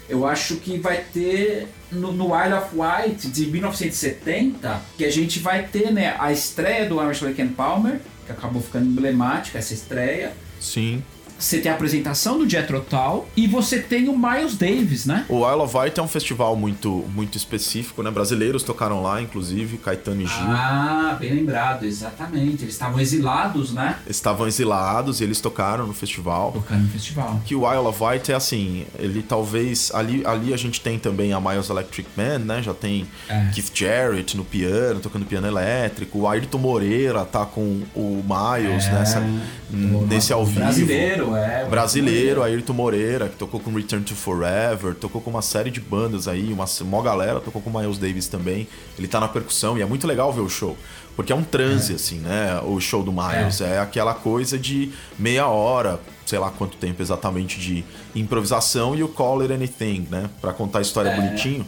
eu 0.08 0.26
acho 0.26 0.56
que 0.56 0.78
vai 0.78 1.04
ter 1.12 1.68
no, 1.92 2.12
no 2.12 2.26
Isle 2.26 2.54
of 2.54 2.76
Wight 2.76 3.28
de 3.28 3.46
1970, 3.46 4.80
que 4.96 5.04
a 5.04 5.10
gente 5.10 5.38
vai 5.38 5.66
ter 5.66 5.92
né, 5.92 6.16
a 6.18 6.32
estreia 6.32 6.88
do 6.88 6.96
Lake 6.96 7.40
and 7.40 7.52
Palmer, 7.56 8.00
que 8.26 8.32
acabou 8.32 8.60
ficando 8.60 8.86
emblemática 8.86 9.58
essa 9.58 9.72
estreia. 9.72 10.32
Sim. 10.58 11.02
Você 11.40 11.58
tem 11.58 11.70
a 11.72 11.74
apresentação 11.74 12.38
do 12.38 12.48
Jethro 12.48 12.80
Tull 12.88 13.26
e 13.36 13.46
você 13.46 13.78
tem 13.78 14.08
o 14.08 14.16
Miles 14.18 14.56
Davis, 14.56 15.06
né? 15.06 15.24
O 15.28 15.38
Isle 15.50 15.62
of 15.62 15.76
Wight 15.76 15.98
é 15.98 16.02
um 16.02 16.08
festival 16.08 16.54
muito, 16.54 17.04
muito 17.14 17.36
específico, 17.36 18.02
né? 18.02 18.10
Brasileiros 18.10 18.62
tocaram 18.62 19.02
lá, 19.02 19.20
inclusive, 19.22 19.78
Caetano 19.78 20.22
e 20.22 20.26
Gil. 20.26 20.36
Ah, 20.46 21.16
bem 21.18 21.32
lembrado, 21.34 21.84
exatamente. 21.84 22.62
Eles 22.64 22.74
estavam 22.74 23.00
exilados, 23.00 23.72
né? 23.72 23.96
Estavam 24.06 24.46
exilados 24.46 25.20
e 25.20 25.24
eles 25.24 25.40
tocaram 25.40 25.86
no 25.86 25.94
festival. 25.94 26.52
Tocando 26.52 26.82
no 26.82 26.88
festival. 26.90 27.40
Que 27.46 27.54
o 27.54 27.60
Isle 27.72 27.86
of 27.86 28.02
Wight 28.02 28.30
é 28.30 28.34
assim, 28.34 28.84
ele 28.98 29.22
talvez. 29.22 29.90
Ali, 29.94 30.22
ali 30.26 30.52
a 30.52 30.56
gente 30.56 30.80
tem 30.80 30.98
também 30.98 31.32
a 31.32 31.40
Miles 31.40 31.70
Electric 31.70 32.08
Band, 32.16 32.40
né? 32.40 32.62
Já 32.62 32.74
tem 32.74 33.06
É. 33.28 33.50
Keith 33.54 33.70
Jarrett 33.74 34.36
no 34.36 34.44
piano, 34.44 35.00
tocando 35.00 35.24
piano 35.24 35.46
elétrico. 35.46 36.20
O 36.20 36.28
Ayrton 36.28 36.58
Moreira 36.58 37.24
tá 37.24 37.46
com 37.46 37.82
o 37.94 38.22
Miles 38.24 38.84
É, 38.86 38.92
nessa, 38.92 39.22
nesse 39.70 40.32
ao 40.32 40.44
vivo. 40.44 40.60
Brasileiro, 40.60 41.29
é. 41.36 41.64
o 41.66 41.70
Brasileiro, 41.70 42.42
Ayrton 42.42 42.72
Moreira, 42.72 43.28
que 43.28 43.36
tocou 43.36 43.60
com 43.60 43.72
Return 43.72 44.04
to 44.04 44.14
Forever, 44.14 44.94
tocou 44.94 45.20
com 45.20 45.30
uma 45.30 45.42
série 45.42 45.70
de 45.70 45.80
bandas 45.80 46.26
aí, 46.28 46.52
uma 46.52 46.66
mó 46.82 47.02
galera, 47.02 47.40
tocou 47.40 47.60
com 47.60 47.70
o 47.70 47.80
Miles 47.80 47.98
Davis 47.98 48.26
também. 48.28 48.66
Ele 48.98 49.08
tá 49.08 49.20
na 49.20 49.28
percussão 49.28 49.76
e 49.78 49.82
é 49.82 49.86
muito 49.86 50.06
legal 50.06 50.32
ver 50.32 50.40
o 50.40 50.48
show. 50.48 50.76
Porque 51.16 51.32
é 51.32 51.36
um 51.36 51.42
transe, 51.42 51.94
assim, 51.94 52.18
né? 52.18 52.60
O 52.64 52.80
show 52.80 53.02
do 53.02 53.12
Miles. 53.12 53.60
É. 53.60 53.78
aquela 53.78 54.14
coisa 54.14 54.58
de 54.58 54.90
meia 55.18 55.46
hora, 55.48 56.00
sei 56.24 56.38
lá 56.38 56.50
quanto 56.50 56.76
tempo 56.76 57.02
exatamente 57.02 57.58
de 57.60 57.84
improvisação 58.14 58.94
e 58.94 59.02
o 59.02 59.08
Call 59.08 59.40
It 59.40 59.52
Anything, 59.52 60.06
né? 60.10 60.30
Pra 60.40 60.52
contar 60.52 60.78
a 60.78 60.82
história 60.82 61.10
É. 61.10 61.16
bonitinho. 61.16 61.66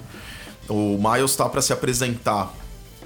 O 0.68 0.96
Miles 0.98 1.34
tá 1.36 1.48
pra 1.48 1.60
se 1.60 1.72
apresentar 1.72 2.54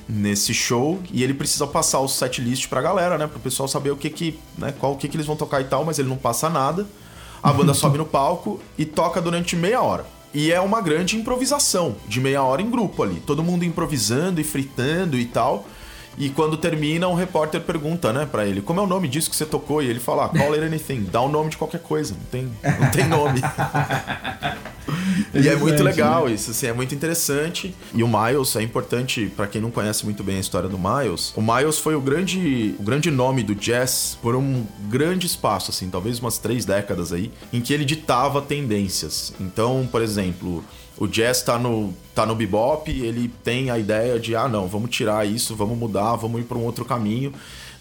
nesse 0.08 0.54
show 0.54 1.00
e 1.10 1.22
ele 1.22 1.34
precisa 1.34 1.66
passar 1.66 2.00
o 2.00 2.08
set 2.08 2.40
list 2.40 2.68
pra 2.68 2.80
galera, 2.80 3.18
né? 3.18 3.26
Pro 3.26 3.40
pessoal 3.40 3.68
saber 3.68 3.90
o 3.90 3.96
que 3.96 4.10
que, 4.10 4.38
né, 4.56 4.72
qual 4.78 4.92
o 4.92 4.96
que 4.96 5.08
que 5.08 5.16
eles 5.16 5.26
vão 5.26 5.36
tocar 5.36 5.60
e 5.60 5.64
tal, 5.64 5.84
mas 5.84 5.98
ele 5.98 6.08
não 6.08 6.16
passa 6.16 6.48
nada. 6.48 6.86
A 7.42 7.52
banda 7.52 7.72
sobe 7.74 7.98
no 7.98 8.06
palco 8.06 8.60
e 8.78 8.84
toca 8.84 9.20
durante 9.20 9.56
meia 9.56 9.82
hora. 9.82 10.06
E 10.32 10.52
é 10.52 10.60
uma 10.60 10.80
grande 10.80 11.16
improvisação, 11.16 11.96
de 12.06 12.20
meia 12.20 12.42
hora 12.42 12.60
em 12.60 12.70
grupo 12.70 13.02
ali. 13.02 13.22
Todo 13.26 13.42
mundo 13.42 13.64
improvisando 13.64 14.40
e 14.40 14.44
fritando 14.44 15.18
e 15.18 15.24
tal. 15.24 15.66
E 16.18 16.30
quando 16.30 16.56
termina, 16.56 17.08
um 17.08 17.14
repórter 17.14 17.60
pergunta, 17.60 18.12
né, 18.12 18.26
pra 18.30 18.46
ele, 18.46 18.62
como 18.62 18.80
é 18.80 18.82
o 18.82 18.86
nome 18.86 19.08
disso 19.08 19.28
que 19.28 19.36
você 19.36 19.46
tocou? 19.46 19.82
E 19.82 19.86
ele 19.86 20.00
fala, 20.00 20.26
ah, 20.26 20.28
call 20.28 20.54
it 20.54 20.64
anything, 20.64 21.04
dá 21.04 21.20
o 21.20 21.28
nome 21.28 21.50
de 21.50 21.56
qualquer 21.56 21.80
coisa, 21.80 22.14
não 22.14 22.24
tem, 22.24 22.50
não 22.80 22.90
tem 22.90 23.06
nome. 23.06 23.40
E 25.34 25.48
é 25.48 25.56
muito 25.56 25.82
legal 25.82 26.28
isso, 26.28 26.50
assim, 26.50 26.66
é 26.66 26.72
muito 26.72 26.94
interessante. 26.94 27.74
E 27.94 28.02
o 28.02 28.08
Miles 28.08 28.54
é 28.56 28.62
importante 28.62 29.30
pra 29.36 29.46
quem 29.46 29.60
não 29.60 29.70
conhece 29.70 30.04
muito 30.04 30.22
bem 30.22 30.36
a 30.36 30.40
história 30.40 30.68
do 30.68 30.78
Miles. 30.78 31.32
O 31.36 31.42
Miles 31.42 31.78
foi 31.78 31.94
o 31.94 32.00
grande, 32.00 32.74
o 32.78 32.82
grande 32.82 33.10
nome 33.10 33.42
do 33.42 33.54
jazz 33.54 34.16
por 34.22 34.34
um 34.34 34.64
grande 34.88 35.26
espaço, 35.26 35.70
assim, 35.70 35.90
talvez 35.90 36.20
umas 36.20 36.38
três 36.38 36.64
décadas 36.64 37.12
aí, 37.12 37.30
em 37.52 37.60
que 37.60 37.72
ele 37.72 37.84
ditava 37.84 38.40
tendências. 38.40 39.34
Então, 39.40 39.88
por 39.90 40.00
exemplo, 40.00 40.64
o 40.98 41.06
jazz 41.06 41.42
tá 41.42 41.58
no, 41.58 41.92
tá 42.14 42.24
no 42.24 42.34
bebop, 42.34 42.90
ele 42.90 43.30
tem 43.44 43.70
a 43.70 43.78
ideia 43.78 44.18
de, 44.18 44.34
ah, 44.34 44.48
não, 44.48 44.66
vamos 44.66 44.90
tirar 44.90 45.26
isso, 45.26 45.54
vamos 45.54 45.76
mudar, 45.76 46.16
vamos 46.16 46.40
ir 46.40 46.44
para 46.44 46.56
um 46.56 46.64
outro 46.64 46.84
caminho. 46.84 47.32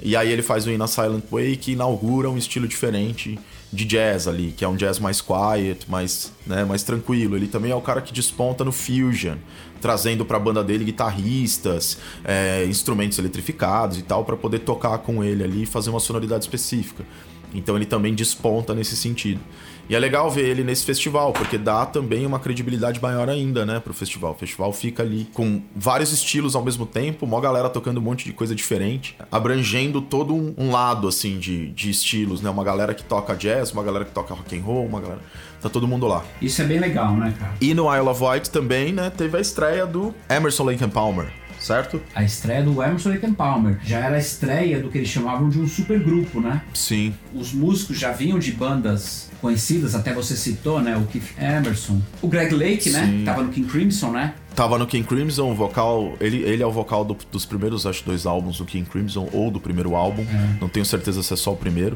E 0.02 0.16
aí 0.16 0.30
ele 0.32 0.42
faz 0.42 0.66
o 0.66 0.72
In 0.72 0.82
a 0.82 0.88
Silent 0.88 1.24
Way, 1.32 1.56
que 1.56 1.72
inaugura 1.72 2.30
um 2.30 2.38
estilo 2.38 2.68
diferente 2.68 3.40
de 3.72 3.86
jazz 3.86 4.28
ali, 4.28 4.54
que 4.56 4.64
é 4.64 4.68
um 4.68 4.76
jazz 4.76 5.00
mais 5.00 5.22
quiet, 5.22 5.90
mais, 5.90 6.32
né, 6.46 6.66
mais 6.66 6.84
tranquilo. 6.84 7.36
Ele 7.36 7.48
também 7.48 7.72
é 7.72 7.76
o 7.76 7.82
cara 7.82 8.02
que 8.02 8.14
desponta 8.14 8.64
no 8.64 8.72
fusion, 8.72 9.38
trazendo 9.82 10.26
pra 10.26 10.38
banda 10.38 10.64
dele 10.64 10.84
guitarristas, 10.84 11.98
é, 12.24 12.66
instrumentos 12.66 13.18
eletrificados 13.18 13.98
e 13.98 14.02
tal, 14.02 14.26
para 14.26 14.36
poder 14.36 14.60
tocar 14.60 14.98
com 15.00 15.24
ele 15.24 15.44
ali 15.44 15.64
e 15.64 15.66
fazer 15.66 15.90
uma 15.90 16.00
sonoridade 16.00 16.44
específica. 16.44 17.06
Então 17.54 17.76
ele 17.76 17.86
também 17.86 18.14
desponta 18.14 18.74
nesse 18.74 18.98
sentido. 18.98 19.40
E 19.88 19.96
é 19.96 20.00
legal 20.00 20.32
ver 20.32 20.48
ele 20.50 20.64
nesse 20.64 20.84
festival, 20.84 21.32
porque 21.32 21.58
dá 21.58 21.86
também 21.86 22.26
uma 22.26 22.40
credibilidade 22.40 23.02
maior 23.02 23.30
ainda, 23.30 23.66
né, 23.66 23.80
pro 23.80 23.94
festival. 23.94 24.32
O 24.32 24.36
festival 24.36 24.74
fica 24.74 25.04
ali 25.04 25.28
com 25.34 25.62
vários 25.76 26.12
estilos 26.12 26.56
ao 26.56 26.64
mesmo 26.64 26.86
tempo, 26.86 27.26
uma 27.26 27.40
galera 27.40 27.70
tocando 27.70 28.00
um 28.00 28.04
monte 28.04 28.26
de 28.26 28.34
coisa 28.34 28.56
diferente, 28.56 29.16
abrangendo 29.32 30.02
todo 30.02 30.34
um, 30.34 30.54
um 30.58 30.72
lado, 30.72 31.08
assim, 31.08 31.38
de, 31.38 31.72
de 31.72 31.90
estilos, 31.90 32.42
né? 32.42 32.50
Uma 32.50 32.64
galera 32.64 32.94
que 32.94 33.04
toca 33.04 33.36
jazz, 33.36 33.72
uma 33.72 33.84
galera 33.84 34.06
que 34.06 34.12
toca 34.12 34.34
rock 34.34 34.58
and 34.58 34.64
roll, 34.64 34.86
uma 34.86 35.00
galera... 35.00 35.22
Tá 35.62 35.70
todo 35.70 35.88
mundo 35.88 36.06
lá. 36.06 36.24
Isso 36.40 36.62
é 36.62 36.66
bem 36.66 36.80
legal, 36.80 37.16
né, 37.16 37.34
cara? 37.40 37.54
E 37.60 37.74
no 37.74 37.96
Isle 37.96 38.08
of 38.08 38.24
Wight 38.24 38.52
também, 38.52 38.94
né, 38.94 39.10
teve 39.10 39.36
a 39.36 39.42
estreia 39.42 39.86
do 39.86 40.14
Emerson 40.30 40.64
Lake 40.64 40.84
and 40.84 40.90
Palmer, 40.90 41.28
certo? 41.60 42.00
A 42.14 42.24
estreia 42.24 42.62
do 42.62 42.84
Emerson 42.84 43.10
Lake 43.10 43.26
and 43.26 43.34
Palmer 43.34 43.80
já 43.84 43.98
era 43.98 44.16
a 44.16 44.20
estreia 44.20 44.80
do 44.80 44.90
que 44.90 45.00
eles 45.00 45.10
chamavam 45.10 45.50
de 45.50 45.60
um 45.60 45.68
supergrupo, 45.68 46.40
né? 46.40 46.62
Sim. 46.72 47.16
Os 47.34 47.52
músicos 47.52 47.98
já 47.98 48.12
vinham 48.12 48.38
de 48.38 48.52
bandas 48.52 49.32
conhecidas, 49.46 49.94
até 49.94 50.12
você 50.12 50.36
citou, 50.36 50.82
né? 50.82 50.98
O 50.98 51.06
Keith 51.06 51.38
Emerson. 51.38 52.02
O 52.20 52.28
Greg 52.28 52.52
Lake, 52.54 52.90
né? 52.90 53.06
Sim. 53.06 53.24
Tava 53.24 53.44
no 53.44 53.50
King 53.52 53.68
Crimson, 53.68 54.12
né? 54.12 54.34
Tava 54.56 54.80
no 54.80 54.88
King 54.88 55.06
Crimson, 55.08 55.52
o 55.52 55.54
vocal. 55.54 56.14
Ele, 56.20 56.38
ele 56.38 56.64
é 56.64 56.66
o 56.66 56.72
vocal 56.72 57.06
do- 57.06 57.16
dos 57.32 57.46
primeiros, 57.46 57.86
acho, 57.86 58.04
dois 58.04 58.26
álbuns 58.26 58.58
do 58.58 58.66
King 58.66 58.90
Crimson, 58.90 59.30
ou 59.32 59.52
do 59.52 59.60
primeiro 59.60 59.96
álbum. 59.96 60.24
É. 60.24 60.58
Não 60.60 60.68
tenho 60.68 60.86
certeza 60.86 61.22
se 61.22 61.32
é 61.34 61.38
só 61.38 61.54
o 61.54 61.56
primeiro. 61.58 61.96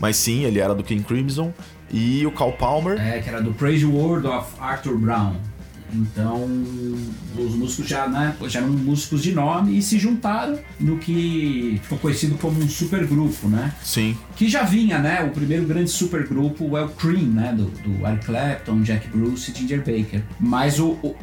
Mas 0.00 0.16
sim, 0.16 0.44
ele 0.44 0.58
era 0.58 0.74
do 0.74 0.82
King 0.82 1.04
Crimson. 1.04 1.52
E 1.92 2.26
o 2.26 2.32
Cal 2.32 2.52
Palmer. 2.52 3.00
É, 3.00 3.20
que 3.20 3.28
era 3.28 3.40
do 3.40 3.52
Praise 3.52 3.86
the 3.86 3.92
World 3.92 4.26
of 4.26 4.48
Arthur 4.60 4.98
Brown. 4.98 5.34
Então, 5.92 6.44
os 7.36 7.54
músicos 7.54 7.88
já, 7.88 8.06
né, 8.08 8.34
já 8.46 8.60
eram 8.60 8.70
músicos 8.70 9.22
de 9.22 9.32
nome 9.32 9.78
e 9.78 9.82
se 9.82 9.98
juntaram 9.98 10.58
no 10.78 10.98
que 10.98 11.80
ficou 11.82 11.98
conhecido 11.98 12.36
como 12.36 12.60
um 12.60 12.68
supergrupo, 12.68 13.48
né? 13.48 13.72
Sim. 13.82 14.16
Que 14.36 14.48
já 14.48 14.62
vinha, 14.62 14.98
né? 14.98 15.22
O 15.22 15.30
primeiro 15.30 15.66
grande 15.66 15.90
supergrupo 15.90 16.76
é 16.76 16.84
o 16.84 16.88
Cream, 16.88 17.28
né? 17.28 17.54
Do, 17.56 17.66
do 17.66 18.06
Eric 18.06 18.26
Clapton, 18.26 18.82
Jack 18.82 19.08
Bruce 19.08 19.50
e 19.50 19.58
Ginger 19.58 19.78
Baker. 19.78 20.22
Mas 20.38 20.78
o, 20.78 20.90
o, 20.90 21.16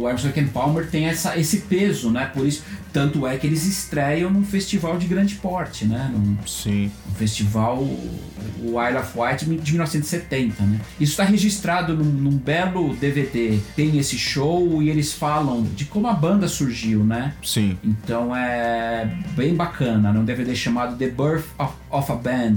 o 0.00 0.08
Emerson 0.08 0.28
and 0.28 0.48
Palmer 0.48 0.88
tem 0.88 1.06
essa, 1.06 1.38
esse 1.38 1.60
peso, 1.62 2.10
né? 2.10 2.26
Por 2.26 2.46
isso, 2.46 2.62
tanto 2.92 3.26
é 3.26 3.36
que 3.36 3.46
eles 3.46 3.64
estreiam 3.64 4.30
num 4.30 4.44
festival 4.44 4.98
de 4.98 5.06
grande 5.06 5.36
porte, 5.36 5.84
né? 5.84 6.10
Num, 6.12 6.36
Sim. 6.46 6.90
um 7.08 7.14
festival, 7.14 7.78
o 7.78 8.82
Isle 8.88 8.98
of 8.98 9.18
Wight 9.18 9.44
de 9.44 9.72
1970, 9.72 10.62
né? 10.64 10.80
Isso 10.98 11.12
está 11.12 11.24
registrado 11.24 11.94
num, 11.94 12.04
num 12.04 12.36
belo 12.36 12.94
DVD. 12.94 13.58
Tem 13.76 13.98
esse 13.98 14.18
show 14.18 14.82
e 14.82 14.90
eles 14.90 15.12
falam 15.12 15.62
de 15.62 15.84
como 15.84 16.06
a 16.06 16.12
banda 16.12 16.48
surgiu, 16.48 17.04
né? 17.04 17.34
Sim. 17.42 17.78
Então 17.82 18.34
é 18.34 19.08
bem 19.36 19.54
bacana, 19.54 20.12
né? 20.12 20.18
Um 20.18 20.24
DVD 20.24 20.54
chamado 20.54 20.96
The 20.96 21.08
Birth 21.08 21.46
of, 21.58 21.72
of 21.90 22.12
a 22.12 22.16
Band, 22.16 22.56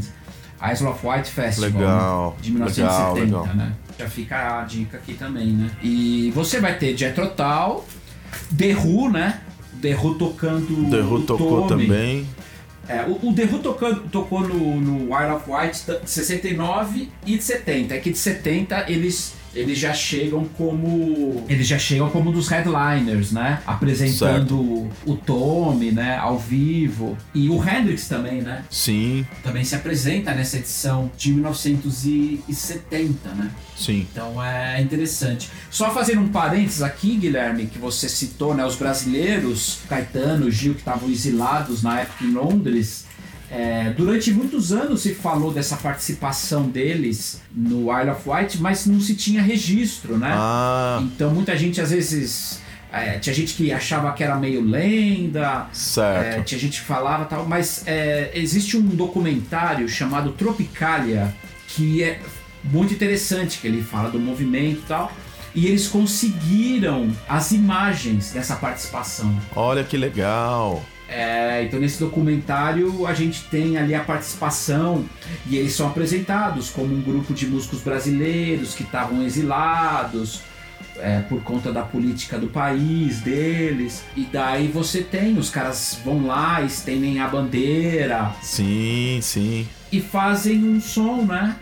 Isle 0.72 0.88
of 0.88 1.06
Wight 1.06 1.30
Festival, 1.30 1.82
Legal, 1.82 2.32
né? 2.32 2.42
de 2.42 2.52
1970, 2.52 3.26
legal, 3.26 3.42
legal. 3.42 3.56
né? 3.56 3.74
Já 4.00 4.10
fica 4.10 4.62
a 4.62 4.64
dica 4.64 4.98
aqui 4.98 5.14
também, 5.14 5.48
né? 5.48 5.70
E 5.82 6.32
você 6.34 6.60
vai 6.60 6.78
ter 6.78 6.98
Jethro 6.98 7.30
Tull, 7.30 7.86
The 8.58 8.76
Who, 8.76 9.12
né? 9.12 9.40
Who 9.92 10.16
tocando 10.16 11.16
o 11.16 11.22
tocou 11.22 11.68
Tommy. 11.68 11.88
também. 11.88 12.28
É, 12.88 13.02
o, 13.04 13.14
o 13.14 13.32
Who 13.32 13.60
tocou, 13.60 13.96
tocou 13.96 14.42
no, 14.42 14.80
no 14.80 15.14
Wild 15.14 15.34
of 15.34 15.50
White 15.50 16.02
de 16.04 16.10
69 16.10 17.10
e 17.26 17.38
de 17.38 17.44
70. 17.44 17.96
É 17.96 18.00
que 18.00 18.12
de 18.12 18.18
70 18.18 18.92
eles, 18.92 19.34
eles 19.56 19.78
já 19.78 19.94
chegam 19.94 20.46
como. 20.58 21.44
Eles 21.48 21.68
já 21.68 21.78
chegam 21.78 22.10
como 22.10 22.32
dos 22.32 22.48
headliners, 22.48 23.32
né? 23.32 23.62
Apresentando 23.66 24.90
o 25.06 25.16
Tommy, 25.16 25.92
né? 25.92 26.18
Ao 26.18 26.38
vivo. 26.38 27.18
E 27.34 27.50
o 27.50 27.64
Hendrix 27.64 28.08
também, 28.08 28.42
né? 28.42 28.64
Sim, 28.70 29.26
Também 29.44 29.64
se 29.64 29.76
apresenta 29.76 30.34
nessa 30.34 30.58
edição 30.58 31.12
de 31.18 31.34
1970, 31.34 33.30
né? 33.36 33.52
sim. 33.76 34.08
Então 34.12 34.44
é 34.44 34.82
interessante. 34.82 35.50
Só 35.70 35.92
fazer 35.92 36.18
um 36.18 36.30
parênteses 36.30 36.82
aqui, 36.82 37.18
Guilherme, 37.18 37.68
que 37.68 37.78
você 37.78 38.08
citou, 38.10 38.54
né? 38.56 38.66
Os 38.66 38.76
brasileiros, 38.76 39.80
Caetano, 39.90 40.50
Gil, 40.50 40.74
que 40.74 40.80
estavam 40.80 41.10
exilados 41.10 41.84
na 41.84 42.02
época 42.02 42.24
em 42.24 42.32
Londres. 42.32 43.06
É, 43.56 43.92
durante 43.96 44.32
muitos 44.32 44.72
anos 44.74 45.02
se 45.04 45.14
falou 45.14 45.54
dessa 45.54 45.78
participação 45.78 46.64
deles 46.68 47.40
no 47.56 47.82
Isle 48.00 48.10
of 48.10 48.28
Wight, 48.28 48.60
mas 48.60 48.86
não 48.88 49.00
se 49.00 49.14
tinha 49.16 49.42
registro, 49.44 50.18
né? 50.18 50.34
Ah, 50.36 51.00
Então 51.04 51.30
muita 51.32 51.56
gente 51.56 51.80
às 51.80 51.92
vezes. 51.92 52.60
é, 52.92 53.20
tinha 53.20 53.34
gente 53.34 53.54
que 53.54 53.72
achava 53.72 54.12
que 54.14 54.24
era 54.24 54.36
meio 54.36 54.62
lenda, 54.64 55.68
é, 56.24 56.42
tinha 56.42 56.60
gente 56.60 56.82
que 56.82 56.86
falava 56.88 57.26
tal, 57.26 57.46
mas 57.46 57.84
é, 57.88 58.32
existe 58.34 58.76
um 58.76 58.82
documentário 58.82 59.88
chamado 59.88 60.32
Tropicalia 60.32 61.34
que 61.68 62.04
é 62.04 62.20
muito 62.64 62.94
interessante, 62.94 63.60
que 63.60 63.68
ele 63.68 63.82
fala 63.84 64.10
do 64.10 64.20
movimento 64.20 64.80
e 64.80 64.88
tal. 64.88 65.12
E 65.56 65.68
eles 65.68 65.88
conseguiram 65.88 67.12
as 67.30 67.52
imagens 67.52 68.32
dessa 68.32 68.56
participação. 68.56 69.40
Olha 69.56 69.84
que 69.84 69.96
legal. 69.98 70.84
É, 71.16 71.64
então 71.64 71.80
nesse 71.80 72.00
documentário 72.00 73.06
a 73.06 73.14
gente 73.14 73.44
tem 73.44 73.78
ali 73.78 73.94
a 73.94 74.04
participação 74.04 75.06
e 75.46 75.56
eles 75.58 75.74
são 75.74 75.88
apresentados 75.88 76.72
como 76.72 76.92
um 76.92 77.02
grupo 77.02 77.36
de 77.36 77.46
músicos 77.46 77.82
brasileiros 77.82 78.74
que 78.74 78.82
estavam 78.82 79.22
exilados 79.22 80.42
é, 80.98 81.20
por 81.22 81.44
conta 81.44 81.72
da 81.72 81.84
política 81.84 82.40
do 82.40 82.48
país 82.48 83.22
deles. 83.22 84.04
E 84.18 84.24
daí 84.24 84.68
você 84.68 85.04
tem, 85.04 85.38
os 85.38 85.52
caras 85.52 86.00
vão 86.04 86.26
lá, 86.26 86.64
estendem 86.64 87.20
a 87.20 87.28
bandeira 87.28 88.32
Sim, 88.42 89.20
sim. 89.22 89.68
e 89.92 90.02
fazem 90.02 90.64
um 90.64 90.82
som, 90.82 91.22
né? 91.26 91.56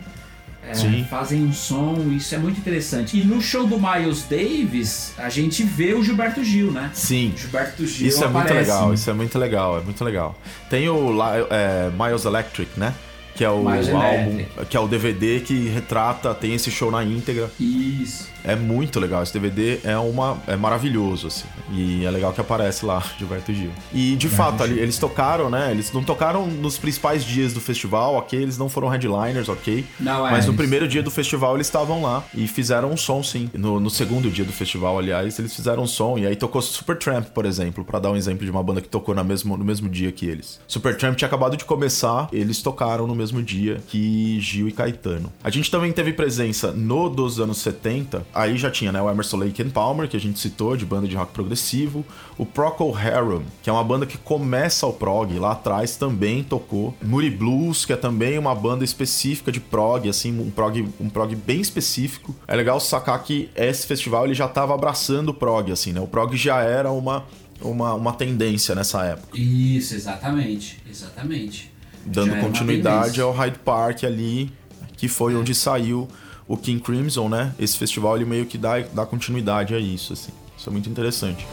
É, 0.66 1.04
fazem 1.04 1.42
um 1.44 1.52
som, 1.52 1.96
isso 2.12 2.34
é 2.34 2.38
muito 2.38 2.58
interessante. 2.58 3.18
E 3.18 3.24
no 3.24 3.40
show 3.40 3.66
do 3.66 3.78
Miles 3.78 4.24
Davis, 4.28 5.12
a 5.18 5.28
gente 5.28 5.62
vê 5.64 5.92
o 5.94 6.02
Gilberto 6.02 6.42
Gil, 6.44 6.70
né? 6.70 6.90
Sim. 6.94 7.32
Gilberto 7.36 7.86
Gil 7.86 8.08
Isso 8.08 8.22
é 8.24 8.28
muito 8.28 8.44
aparece. 8.46 8.70
legal, 8.70 8.94
isso 8.94 9.10
é 9.10 9.12
muito 9.12 9.38
legal, 9.38 9.78
é 9.78 9.80
muito 9.82 10.04
legal. 10.04 10.38
Tem 10.70 10.88
o 10.88 11.10
é, 11.50 11.90
Miles 11.90 12.24
Electric, 12.24 12.78
né? 12.78 12.94
Que 13.34 13.44
é 13.44 13.50
o 13.50 13.64
Miles 13.64 13.88
álbum, 13.88 14.32
Electric. 14.34 14.66
que 14.66 14.76
é 14.76 14.80
o 14.80 14.86
DVD 14.86 15.40
que 15.40 15.68
retrata, 15.68 16.34
tem 16.34 16.54
esse 16.54 16.70
show 16.70 16.90
na 16.90 17.02
íntegra. 17.02 17.50
Isso. 17.58 18.31
É 18.44 18.56
muito 18.56 18.98
legal. 18.98 19.22
Esse 19.22 19.32
DVD 19.32 19.80
é 19.84 19.96
uma 19.98 20.38
é 20.46 20.56
maravilhoso 20.56 21.28
assim. 21.28 21.46
E 21.70 22.04
é 22.04 22.10
legal 22.10 22.32
que 22.32 22.40
aparece 22.40 22.84
lá 22.84 23.02
Gilberto 23.18 23.52
Gil. 23.52 23.70
E 23.92 24.16
de 24.16 24.28
Gilberto 24.28 24.36
fato, 24.36 24.62
ali, 24.62 24.78
eles 24.78 24.98
tocaram, 24.98 25.48
né? 25.48 25.70
Eles 25.70 25.92
não 25.92 26.02
tocaram 26.02 26.46
nos 26.46 26.78
principais 26.78 27.24
dias 27.24 27.52
do 27.52 27.60
festival, 27.60 28.16
OK? 28.16 28.40
Eles 28.40 28.58
não 28.58 28.68
foram 28.68 28.88
headliners, 28.88 29.48
OK? 29.48 29.84
Não, 30.00 30.26
é, 30.26 30.32
Mas 30.32 30.46
no 30.46 30.54
primeiro 30.54 30.88
dia 30.88 31.02
do 31.02 31.10
festival 31.10 31.54
eles 31.56 31.66
estavam 31.66 32.02
lá 32.02 32.24
e 32.34 32.46
fizeram 32.46 32.90
um 32.90 32.96
som, 32.96 33.22
sim. 33.22 33.50
No, 33.54 33.78
no 33.78 33.90
segundo 33.90 34.30
dia 34.30 34.44
do 34.44 34.52
festival, 34.52 34.98
aliás, 34.98 35.38
eles 35.38 35.54
fizeram 35.54 35.82
um 35.82 35.86
som. 35.86 36.18
E 36.18 36.26
aí 36.26 36.36
tocou 36.36 36.60
Supertramp, 36.60 37.26
por 37.28 37.46
exemplo, 37.46 37.84
pra 37.84 37.98
dar 37.98 38.10
um 38.10 38.16
exemplo 38.16 38.44
de 38.44 38.50
uma 38.50 38.62
banda 38.62 38.80
que 38.80 38.88
tocou 38.88 39.14
na 39.14 39.24
mesmo, 39.24 39.56
no 39.56 39.64
mesmo 39.64 39.88
dia 39.88 40.10
que 40.12 40.26
eles. 40.26 40.60
Supertramp 40.66 41.16
tinha 41.16 41.26
acabado 41.26 41.56
de 41.56 41.64
começar, 41.64 42.28
eles 42.32 42.60
tocaram 42.62 43.06
no 43.06 43.14
mesmo 43.14 43.42
dia 43.42 43.80
que 43.88 44.38
Gil 44.40 44.68
e 44.68 44.72
Caetano. 44.72 45.32
A 45.42 45.50
gente 45.50 45.70
também 45.70 45.92
teve 45.92 46.12
presença 46.12 46.72
no 46.72 47.08
dos 47.08 47.40
anos 47.40 47.58
70, 47.58 48.24
aí 48.34 48.56
já 48.56 48.70
tinha, 48.70 48.92
né, 48.92 49.00
o 49.00 49.10
Emerson 49.10 49.36
Lake 49.36 49.62
and 49.62 49.70
Palmer, 49.70 50.08
que 50.08 50.16
a 50.16 50.20
gente 50.20 50.38
citou, 50.38 50.76
de 50.76 50.84
banda 50.84 51.06
de 51.06 51.16
rock 51.16 51.32
progressivo. 51.32 52.04
O 52.38 52.46
Procol 52.46 52.96
Harum, 52.96 53.42
que 53.62 53.68
é 53.68 53.72
uma 53.72 53.84
banda 53.84 54.06
que 54.06 54.16
começa 54.18 54.86
o 54.86 54.92
prog, 54.92 55.38
lá 55.38 55.52
atrás 55.52 55.96
também 55.96 56.42
tocou. 56.42 56.94
Moody 57.02 57.30
Blues, 57.30 57.84
que 57.84 57.92
é 57.92 57.96
também 57.96 58.38
uma 58.38 58.54
banda 58.54 58.84
específica 58.84 59.52
de 59.52 59.60
prog, 59.60 60.08
assim, 60.08 60.38
um 60.40 60.50
prog, 60.50 60.88
um 61.00 61.08
prog 61.08 61.34
bem 61.34 61.60
específico. 61.60 62.34
É 62.46 62.56
legal 62.56 62.80
sacar 62.80 63.22
que 63.22 63.50
esse 63.54 63.86
festival 63.86 64.24
ele 64.24 64.34
já 64.34 64.48
tava 64.48 64.74
abraçando 64.74 65.30
o 65.30 65.34
prog, 65.34 65.70
assim, 65.70 65.92
né? 65.92 66.00
O 66.00 66.06
prog 66.06 66.36
já 66.36 66.62
era 66.62 66.90
uma, 66.90 67.24
uma, 67.60 67.94
uma 67.94 68.12
tendência 68.12 68.74
nessa 68.74 69.04
época. 69.04 69.38
Isso, 69.38 69.94
exatamente. 69.94 70.82
Exatamente. 70.88 71.72
Dando 72.04 72.34
continuidade 72.40 73.20
ao 73.20 73.32
Hyde 73.32 73.58
Park 73.60 74.04
ali, 74.04 74.50
que 74.96 75.06
foi 75.08 75.36
onde 75.36 75.54
saiu 75.54 76.08
o 76.52 76.56
King 76.56 76.80
Crimson, 76.82 77.28
né? 77.28 77.54
Esse 77.58 77.78
festival 77.78 78.16
ele 78.16 78.24
meio 78.26 78.44
que 78.44 78.58
dá, 78.58 78.78
dá 78.80 79.06
continuidade 79.06 79.74
a 79.74 79.78
isso, 79.78 80.12
assim. 80.12 80.32
Isso 80.56 80.68
é 80.68 80.72
muito 80.72 80.88
interessante. 80.90 81.46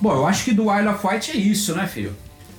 Bom, 0.00 0.12
eu 0.12 0.26
acho 0.26 0.44
que 0.44 0.52
do 0.52 0.64
Isle 0.64 0.88
of 0.88 1.06
Wight 1.06 1.30
é 1.30 1.36
isso, 1.36 1.74
né, 1.74 1.86
filho? 1.86 2.14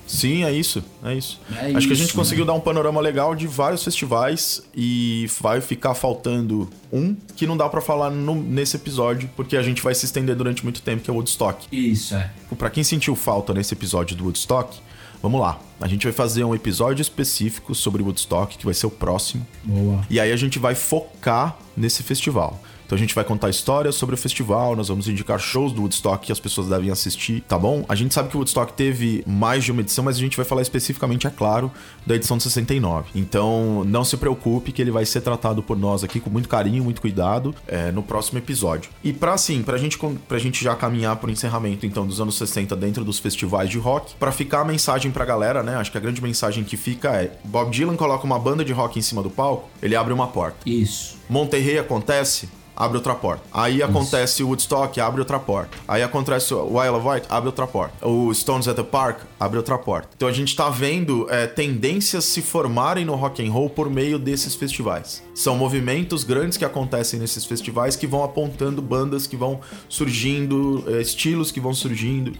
Sim, 0.06 0.44
é 0.44 0.52
isso, 0.52 0.84
é 1.04 1.14
isso. 1.14 1.40
É 1.50 1.54
Acho 1.66 1.70
que 1.72 1.76
a 1.76 1.80
isso, 1.80 1.94
gente 1.96 2.14
conseguiu 2.14 2.44
né? 2.44 2.52
dar 2.52 2.56
um 2.56 2.60
panorama 2.60 3.00
legal 3.00 3.34
de 3.34 3.44
vários 3.48 3.82
festivais 3.82 4.62
e 4.72 5.28
vai 5.40 5.60
ficar 5.60 5.94
faltando 5.94 6.70
um 6.92 7.16
que 7.34 7.44
não 7.44 7.56
dá 7.56 7.68
pra 7.68 7.80
falar 7.80 8.08
no- 8.10 8.40
nesse 8.40 8.76
episódio, 8.76 9.28
porque 9.34 9.56
a 9.56 9.62
gente 9.62 9.82
vai 9.82 9.96
se 9.96 10.04
estender 10.06 10.36
durante 10.36 10.62
muito 10.62 10.80
tempo, 10.80 11.02
que 11.02 11.10
é 11.10 11.12
o 11.12 11.16
Woodstock. 11.16 11.66
Isso, 11.72 12.14
é. 12.14 12.30
Pra 12.56 12.70
quem 12.70 12.84
sentiu 12.84 13.16
falta 13.16 13.52
nesse 13.52 13.74
episódio 13.74 14.16
do 14.16 14.22
Woodstock, 14.24 14.78
vamos 15.22 15.40
lá. 15.40 15.58
A 15.80 15.86
gente 15.86 16.04
vai 16.04 16.12
fazer 16.12 16.44
um 16.44 16.54
episódio 16.54 17.02
específico 17.02 17.74
sobre 17.74 18.02
Woodstock, 18.02 18.56
que 18.56 18.64
vai 18.64 18.74
ser 18.74 18.86
o 18.86 18.90
próximo. 18.90 19.46
Boa. 19.62 20.04
E 20.08 20.18
aí 20.18 20.32
a 20.32 20.36
gente 20.36 20.58
vai 20.58 20.74
focar 20.74 21.56
nesse 21.76 22.02
festival. 22.02 22.60
Então 22.86 22.96
a 22.96 22.98
gente 22.98 23.14
vai 23.14 23.24
contar 23.24 23.50
histórias 23.50 23.96
sobre 23.96 24.14
o 24.14 24.18
festival, 24.18 24.76
nós 24.76 24.88
vamos 24.88 25.08
indicar 25.08 25.38
shows 25.40 25.72
do 25.72 25.82
Woodstock 25.82 26.24
que 26.24 26.32
as 26.32 26.38
pessoas 26.38 26.68
devem 26.68 26.90
assistir, 26.90 27.42
tá 27.42 27.58
bom? 27.58 27.84
A 27.88 27.96
gente 27.96 28.14
sabe 28.14 28.28
que 28.28 28.36
o 28.36 28.38
Woodstock 28.38 28.72
teve 28.72 29.24
mais 29.26 29.64
de 29.64 29.72
uma 29.72 29.80
edição, 29.80 30.04
mas 30.04 30.16
a 30.16 30.20
gente 30.20 30.36
vai 30.36 30.46
falar 30.46 30.62
especificamente, 30.62 31.26
é 31.26 31.30
claro, 31.30 31.70
da 32.06 32.14
edição 32.14 32.36
de 32.36 32.44
69. 32.44 33.10
Então 33.14 33.84
não 33.84 34.04
se 34.04 34.16
preocupe 34.16 34.70
que 34.70 34.80
ele 34.80 34.92
vai 34.92 35.04
ser 35.04 35.20
tratado 35.20 35.62
por 35.62 35.76
nós 35.76 36.04
aqui 36.04 36.20
com 36.20 36.30
muito 36.30 36.48
carinho, 36.48 36.84
muito 36.84 37.00
cuidado 37.00 37.54
é, 37.66 37.90
no 37.90 38.02
próximo 38.02 38.38
episódio. 38.38 38.90
E 39.02 39.12
pra 39.12 39.34
assim, 39.34 39.62
pra 39.62 39.76
gente, 39.76 39.98
pra 40.28 40.38
gente 40.38 40.62
já 40.62 40.76
caminhar 40.76 41.16
pro 41.16 41.30
encerramento 41.30 41.84
então 41.84 42.06
dos 42.06 42.20
anos 42.20 42.38
60 42.38 42.76
dentro 42.76 43.04
dos 43.04 43.18
festivais 43.18 43.68
de 43.68 43.78
rock, 43.78 44.14
pra 44.14 44.30
ficar 44.30 44.60
a 44.60 44.64
mensagem 44.64 45.10
pra 45.10 45.24
galera, 45.24 45.62
né? 45.62 45.74
Acho 45.76 45.90
que 45.90 45.98
a 45.98 46.00
grande 46.00 46.22
mensagem 46.22 46.62
que 46.62 46.76
fica 46.76 47.10
é: 47.20 47.36
Bob 47.44 47.70
Dylan 47.70 47.96
coloca 47.96 48.24
uma 48.24 48.38
banda 48.38 48.64
de 48.64 48.72
rock 48.72 48.98
em 48.98 49.02
cima 49.02 49.22
do 49.22 49.30
palco, 49.30 49.68
ele 49.82 49.96
abre 49.96 50.12
uma 50.12 50.28
porta. 50.28 50.58
Isso. 50.64 51.16
Monterrey 51.28 51.78
acontece, 51.78 52.48
abre 52.76 52.98
outra 52.98 53.14
porta. 53.14 53.42
Aí 53.52 53.82
acontece 53.82 54.42
o 54.42 54.48
Woodstock, 54.48 55.00
abre 55.00 55.20
outra 55.20 55.38
porta. 55.38 55.76
Aí 55.88 56.02
acontece 56.02 56.52
o 56.52 56.78
Wild 56.78 56.96
of 56.96 57.08
White, 57.08 57.26
abre 57.30 57.48
outra 57.48 57.66
porta. 57.66 58.06
O 58.06 58.32
Stones 58.34 58.68
at 58.68 58.76
the 58.76 58.82
Park, 58.82 59.20
abre 59.40 59.56
outra 59.56 59.78
porta. 59.78 60.08
Então 60.14 60.28
a 60.28 60.32
gente 60.32 60.54
tá 60.54 60.68
vendo 60.68 61.26
é, 61.30 61.46
tendências 61.46 62.24
se 62.24 62.42
formarem 62.42 63.04
no 63.04 63.14
rock 63.14 63.46
and 63.46 63.50
roll 63.50 63.70
por 63.70 63.88
meio 63.88 64.18
desses 64.18 64.54
festivais. 64.54 65.22
São 65.34 65.56
movimentos 65.56 66.22
grandes 66.24 66.58
que 66.58 66.64
acontecem 66.64 67.18
nesses 67.18 67.44
festivais 67.44 67.96
que 67.96 68.06
vão 68.06 68.22
apontando 68.22 68.82
bandas 68.82 69.26
que 69.26 69.36
vão 69.36 69.60
surgindo, 69.88 70.84
é, 70.88 71.00
estilos 71.00 71.50
que 71.50 71.60
vão 71.60 71.72
surgindo. 71.72 72.32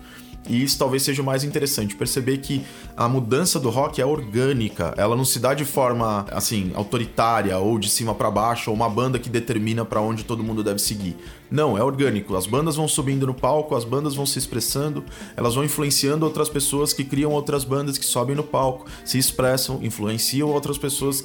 E 0.48 0.62
isso 0.62 0.78
talvez 0.78 1.02
seja 1.02 1.22
o 1.22 1.24
mais 1.24 1.44
interessante, 1.44 1.96
perceber 1.96 2.38
que 2.38 2.64
a 2.96 3.08
mudança 3.08 3.58
do 3.58 3.68
rock 3.68 4.00
é 4.00 4.06
orgânica, 4.06 4.94
ela 4.96 5.16
não 5.16 5.24
se 5.24 5.38
dá 5.38 5.54
de 5.54 5.64
forma 5.64 6.24
assim 6.30 6.72
autoritária 6.74 7.58
ou 7.58 7.78
de 7.78 7.90
cima 7.90 8.14
pra 8.14 8.30
baixo 8.30 8.70
ou 8.70 8.76
uma 8.76 8.88
banda 8.88 9.18
que 9.18 9.28
determina 9.28 9.84
pra 9.84 10.00
onde 10.00 10.24
todo 10.24 10.42
mundo 10.42 10.62
deve 10.62 10.78
seguir. 10.78 11.16
Não, 11.50 11.76
é 11.78 11.82
orgânico. 11.82 12.36
As 12.36 12.46
bandas 12.46 12.76
vão 12.76 12.88
subindo 12.88 13.26
no 13.26 13.34
palco, 13.34 13.76
as 13.76 13.84
bandas 13.84 14.14
vão 14.14 14.26
se 14.26 14.38
expressando, 14.38 15.04
elas 15.36 15.54
vão 15.54 15.64
influenciando 15.64 16.24
outras 16.24 16.48
pessoas 16.48 16.92
que 16.92 17.04
criam 17.04 17.32
outras 17.32 17.64
bandas 17.64 17.98
que 17.98 18.04
sobem 18.04 18.34
no 18.34 18.42
palco, 18.42 18.86
se 19.04 19.18
expressam, 19.18 19.80
influenciam 19.82 20.48
outras 20.48 20.78
pessoas 20.78 21.24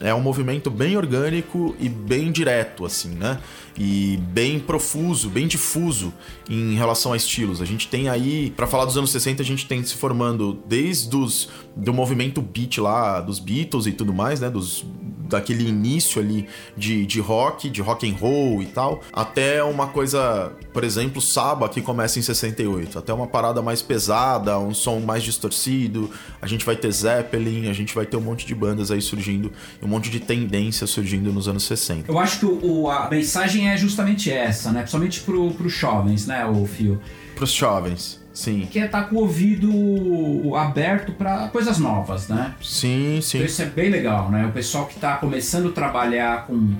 é 0.00 0.12
um 0.14 0.20
movimento 0.20 0.70
bem 0.70 0.96
orgânico 0.96 1.74
e 1.78 1.88
bem 1.88 2.32
direto, 2.32 2.84
assim, 2.84 3.10
né? 3.10 3.38
E 3.76 4.18
bem 4.30 4.58
profuso, 4.58 5.28
bem 5.28 5.46
difuso 5.46 6.12
em 6.48 6.74
relação 6.74 7.12
a 7.12 7.16
estilos. 7.16 7.60
A 7.60 7.64
gente 7.64 7.88
tem 7.88 8.08
aí, 8.08 8.50
pra 8.56 8.66
falar 8.66 8.84
dos 8.84 8.96
anos 8.96 9.10
60, 9.10 9.42
a 9.42 9.44
gente 9.44 9.66
tem 9.66 9.82
se 9.82 9.94
formando 9.94 10.58
desde 10.66 11.14
os, 11.16 11.48
do 11.74 11.92
movimento 11.92 12.40
beat 12.40 12.78
lá, 12.78 13.20
dos 13.20 13.38
Beatles 13.38 13.86
e 13.86 13.92
tudo 13.92 14.12
mais, 14.12 14.40
né? 14.40 14.50
Dos, 14.50 14.84
daquele 15.28 15.66
início 15.66 16.20
ali 16.20 16.46
de, 16.76 17.06
de 17.06 17.20
rock, 17.20 17.70
de 17.70 17.80
rock 17.80 18.08
and 18.08 18.14
roll 18.14 18.62
e 18.62 18.66
tal, 18.66 19.00
até 19.12 19.62
uma 19.62 19.88
coisa, 19.88 20.52
por 20.72 20.84
exemplo, 20.84 21.20
Saba, 21.20 21.68
que 21.68 21.80
começa 21.80 22.18
em 22.18 22.22
68, 22.22 22.98
até 22.98 23.12
uma 23.12 23.26
parada 23.26 23.62
mais 23.62 23.82
pesada, 23.82 24.58
um 24.58 24.74
som 24.74 25.00
mais 25.00 25.22
distorcido, 25.22 26.10
a 26.40 26.46
gente 26.46 26.64
vai 26.64 26.76
ter 26.76 26.90
Zeppelin, 26.92 27.68
a 27.68 27.72
gente 27.72 27.94
vai 27.94 28.06
ter 28.06 28.16
um 28.16 28.20
monte 28.20 28.46
de 28.46 28.54
bandas 28.54 28.90
aí 28.90 29.00
surgindo, 29.00 29.50
um 29.84 29.88
monte 29.88 30.10
de 30.10 30.20
tendências 30.20 30.90
surgindo 30.90 31.32
nos 31.32 31.46
anos 31.46 31.64
60. 31.64 32.10
Eu 32.10 32.18
acho 32.18 32.40
que 32.40 32.46
o, 32.46 32.90
a 32.90 33.08
mensagem 33.10 33.70
é 33.70 33.76
justamente 33.76 34.30
essa, 34.30 34.72
né? 34.72 34.80
Principalmente 34.80 35.20
pro, 35.20 35.50
pros 35.52 35.72
jovens, 35.72 36.26
né, 36.26 36.44
o 36.46 36.64
Fio? 36.66 37.00
Pros 37.36 37.52
jovens, 37.52 38.20
sim. 38.32 38.66
Que 38.70 38.78
é 38.78 38.86
estar 38.86 39.04
com 39.04 39.16
o 39.16 39.20
ouvido 39.20 40.54
aberto 40.56 41.12
pra 41.12 41.48
coisas 41.48 41.78
novas, 41.78 42.28
né? 42.28 42.54
Sim, 42.62 43.20
sim. 43.20 43.38
Então 43.38 43.46
isso 43.46 43.62
é 43.62 43.66
bem 43.66 43.90
legal, 43.90 44.30
né? 44.30 44.46
O 44.46 44.52
pessoal 44.52 44.86
que 44.86 44.98
tá 44.98 45.16
começando 45.16 45.68
a 45.68 45.72
trabalhar 45.72 46.46
com 46.46 46.74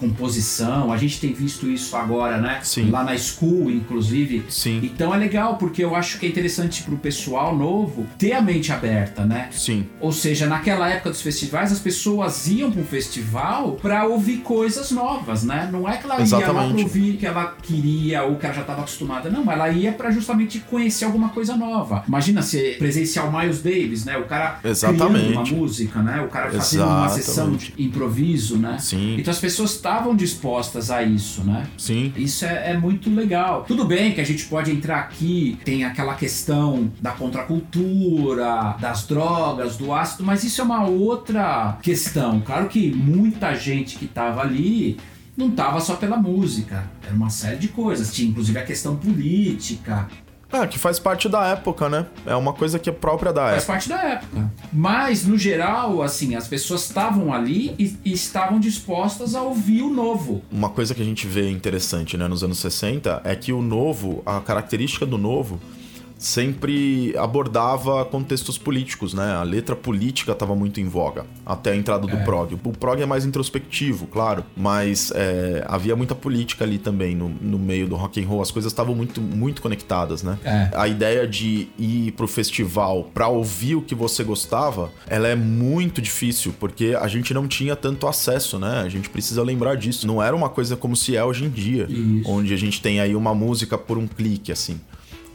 composição, 0.00 0.92
a 0.92 0.96
gente 0.96 1.20
tem 1.20 1.32
visto 1.32 1.68
isso 1.68 1.94
agora, 1.96 2.38
né? 2.38 2.60
Sim. 2.62 2.90
Lá 2.90 3.04
na 3.04 3.16
school, 3.16 3.70
inclusive. 3.70 4.44
Sim. 4.48 4.80
Então 4.82 5.14
é 5.14 5.18
legal, 5.18 5.56
porque 5.56 5.84
eu 5.84 5.94
acho 5.94 6.18
que 6.18 6.26
é 6.26 6.28
interessante 6.28 6.82
pro 6.82 6.96
pessoal 6.96 7.56
novo 7.56 8.06
ter 8.18 8.32
a 8.32 8.40
mente 8.40 8.72
aberta, 8.72 9.24
né? 9.24 9.48
Sim. 9.52 9.86
Ou 10.00 10.12
seja, 10.12 10.46
naquela 10.46 10.88
época 10.88 11.10
dos 11.10 11.20
festivais, 11.20 11.70
as 11.70 11.78
pessoas 11.78 12.48
iam 12.48 12.70
um 12.70 12.84
festival 12.84 13.72
pra 13.72 14.06
ouvir 14.06 14.38
coisas 14.38 14.90
novas, 14.90 15.44
né? 15.44 15.68
Não 15.70 15.88
é 15.88 15.96
que 15.96 16.04
ela 16.04 16.14
ia 16.14 16.18
lá 16.18 16.24
Exatamente. 16.24 16.74
pra 16.74 16.82
ouvir 16.82 17.16
que 17.16 17.26
ela 17.26 17.54
queria 17.62 18.22
ou 18.22 18.36
que 18.36 18.46
ela 18.46 18.54
já 18.54 18.62
estava 18.62 18.80
acostumada, 18.80 19.28
não. 19.28 19.50
Ela 19.50 19.68
ia 19.68 19.92
pra 19.92 20.10
justamente 20.10 20.60
conhecer 20.60 21.04
alguma 21.04 21.28
coisa 21.28 21.56
nova. 21.56 22.04
Imagina 22.08 22.42
se 22.42 22.76
presenciar 22.78 23.28
o 23.28 23.38
Miles 23.38 23.60
Davis, 23.60 24.04
né? 24.04 24.16
O 24.16 24.24
cara 24.24 24.58
Exatamente. 24.64 25.26
criando 25.26 25.32
uma 25.32 25.44
música, 25.44 26.02
né? 26.02 26.20
O 26.22 26.28
cara 26.28 26.50
fazendo 26.50 26.84
uma 26.84 27.08
sessão 27.08 27.48
Exatamente. 27.48 27.72
de 27.76 27.82
improviso, 27.82 28.56
né? 28.56 28.78
Sim. 28.78 29.16
Então 29.18 29.30
as 29.30 29.38
pessoas 29.38 29.76
estavam 29.90 30.14
dispostas 30.14 30.88
a 30.90 31.02
isso, 31.02 31.42
né? 31.42 31.66
Sim. 31.76 32.12
Isso 32.16 32.44
é, 32.44 32.70
é 32.70 32.76
muito 32.76 33.10
legal. 33.10 33.64
Tudo 33.64 33.84
bem 33.84 34.12
que 34.12 34.20
a 34.20 34.24
gente 34.24 34.44
pode 34.44 34.70
entrar 34.70 35.00
aqui, 35.00 35.58
tem 35.64 35.84
aquela 35.84 36.14
questão 36.14 36.92
da 37.00 37.10
contracultura, 37.10 38.76
das 38.80 39.06
drogas, 39.06 39.76
do 39.76 39.92
ácido, 39.92 40.22
mas 40.22 40.44
isso 40.44 40.60
é 40.60 40.64
uma 40.64 40.86
outra 40.86 41.76
questão. 41.82 42.40
Claro 42.40 42.68
que 42.68 42.92
muita 42.92 43.54
gente 43.54 43.98
que 43.98 44.06
tava 44.06 44.40
ali 44.42 44.96
não 45.36 45.50
tava 45.50 45.80
só 45.80 45.96
pela 45.96 46.16
música, 46.16 46.88
era 47.02 47.14
uma 47.14 47.30
série 47.30 47.56
de 47.56 47.68
coisas. 47.68 48.12
Tinha 48.12 48.30
inclusive 48.30 48.58
a 48.58 48.64
questão 48.64 48.96
política, 48.96 50.06
É, 50.52 50.66
que 50.66 50.78
faz 50.78 50.98
parte 50.98 51.28
da 51.28 51.46
época, 51.46 51.88
né? 51.88 52.06
É 52.26 52.34
uma 52.34 52.52
coisa 52.52 52.78
que 52.78 52.90
é 52.90 52.92
própria 52.92 53.32
da 53.32 53.42
faz 53.42 53.56
época. 53.58 53.72
parte 53.72 53.88
da 53.88 54.02
época. 54.02 54.50
Mas, 54.72 55.24
no 55.24 55.38
geral, 55.38 56.02
assim, 56.02 56.34
as 56.34 56.48
pessoas 56.48 56.82
estavam 56.82 57.32
ali 57.32 57.74
e, 57.78 57.96
e 58.04 58.12
estavam 58.12 58.58
dispostas 58.58 59.34
a 59.34 59.42
ouvir 59.42 59.82
o 59.82 59.90
novo. 59.90 60.42
Uma 60.50 60.68
coisa 60.68 60.94
que 60.94 61.02
a 61.02 61.04
gente 61.04 61.26
vê 61.26 61.48
interessante, 61.50 62.16
né, 62.16 62.26
nos 62.26 62.42
anos 62.42 62.58
60 62.58 63.22
é 63.24 63.36
que 63.36 63.52
o 63.52 63.62
novo, 63.62 64.22
a 64.26 64.40
característica 64.40 65.06
do 65.06 65.16
novo 65.16 65.60
sempre 66.20 67.16
abordava 67.16 68.04
contextos 68.04 68.58
políticos, 68.58 69.14
né? 69.14 69.32
A 69.32 69.42
letra 69.42 69.74
política 69.74 70.32
estava 70.32 70.54
muito 70.54 70.78
em 70.78 70.84
voga 70.84 71.24
até 71.46 71.72
a 71.72 71.76
entrada 71.76 72.06
do 72.06 72.16
prog. 72.18 72.54
O 72.62 72.72
prog 72.72 73.00
é 73.00 73.06
mais 73.06 73.24
introspectivo, 73.24 74.06
claro, 74.06 74.44
mas 74.54 75.10
é, 75.14 75.64
havia 75.66 75.96
muita 75.96 76.14
política 76.14 76.62
ali 76.62 76.78
também 76.78 77.16
no, 77.16 77.30
no 77.30 77.58
meio 77.58 77.88
do 77.88 77.96
rock 77.96 78.22
and 78.22 78.26
roll. 78.28 78.42
As 78.42 78.50
coisas 78.50 78.70
estavam 78.70 78.94
muito, 78.94 79.18
muito 79.18 79.62
conectadas, 79.62 80.22
né? 80.22 80.38
É. 80.44 80.70
A 80.74 80.86
ideia 80.86 81.26
de 81.26 81.68
ir 81.78 82.12
pro 82.12 82.28
festival 82.28 83.04
pra 83.14 83.28
ouvir 83.28 83.76
o 83.76 83.82
que 83.82 83.94
você 83.94 84.22
gostava, 84.22 84.92
ela 85.06 85.26
é 85.26 85.34
muito 85.34 86.02
difícil 86.02 86.54
porque 86.60 86.94
a 87.00 87.08
gente 87.08 87.32
não 87.32 87.48
tinha 87.48 87.74
tanto 87.74 88.06
acesso, 88.06 88.58
né? 88.58 88.82
A 88.84 88.88
gente 88.90 89.08
precisa 89.08 89.42
lembrar 89.42 89.74
disso. 89.74 90.06
Não 90.06 90.22
era 90.22 90.36
uma 90.36 90.50
coisa 90.50 90.76
como 90.76 90.94
se 90.94 91.16
é 91.16 91.24
hoje 91.24 91.46
em 91.46 91.48
dia, 91.48 91.86
Isso. 91.88 92.30
onde 92.30 92.52
a 92.52 92.58
gente 92.58 92.82
tem 92.82 93.00
aí 93.00 93.16
uma 93.16 93.34
música 93.34 93.78
por 93.78 93.96
um 93.96 94.06
clique, 94.06 94.52
assim. 94.52 94.78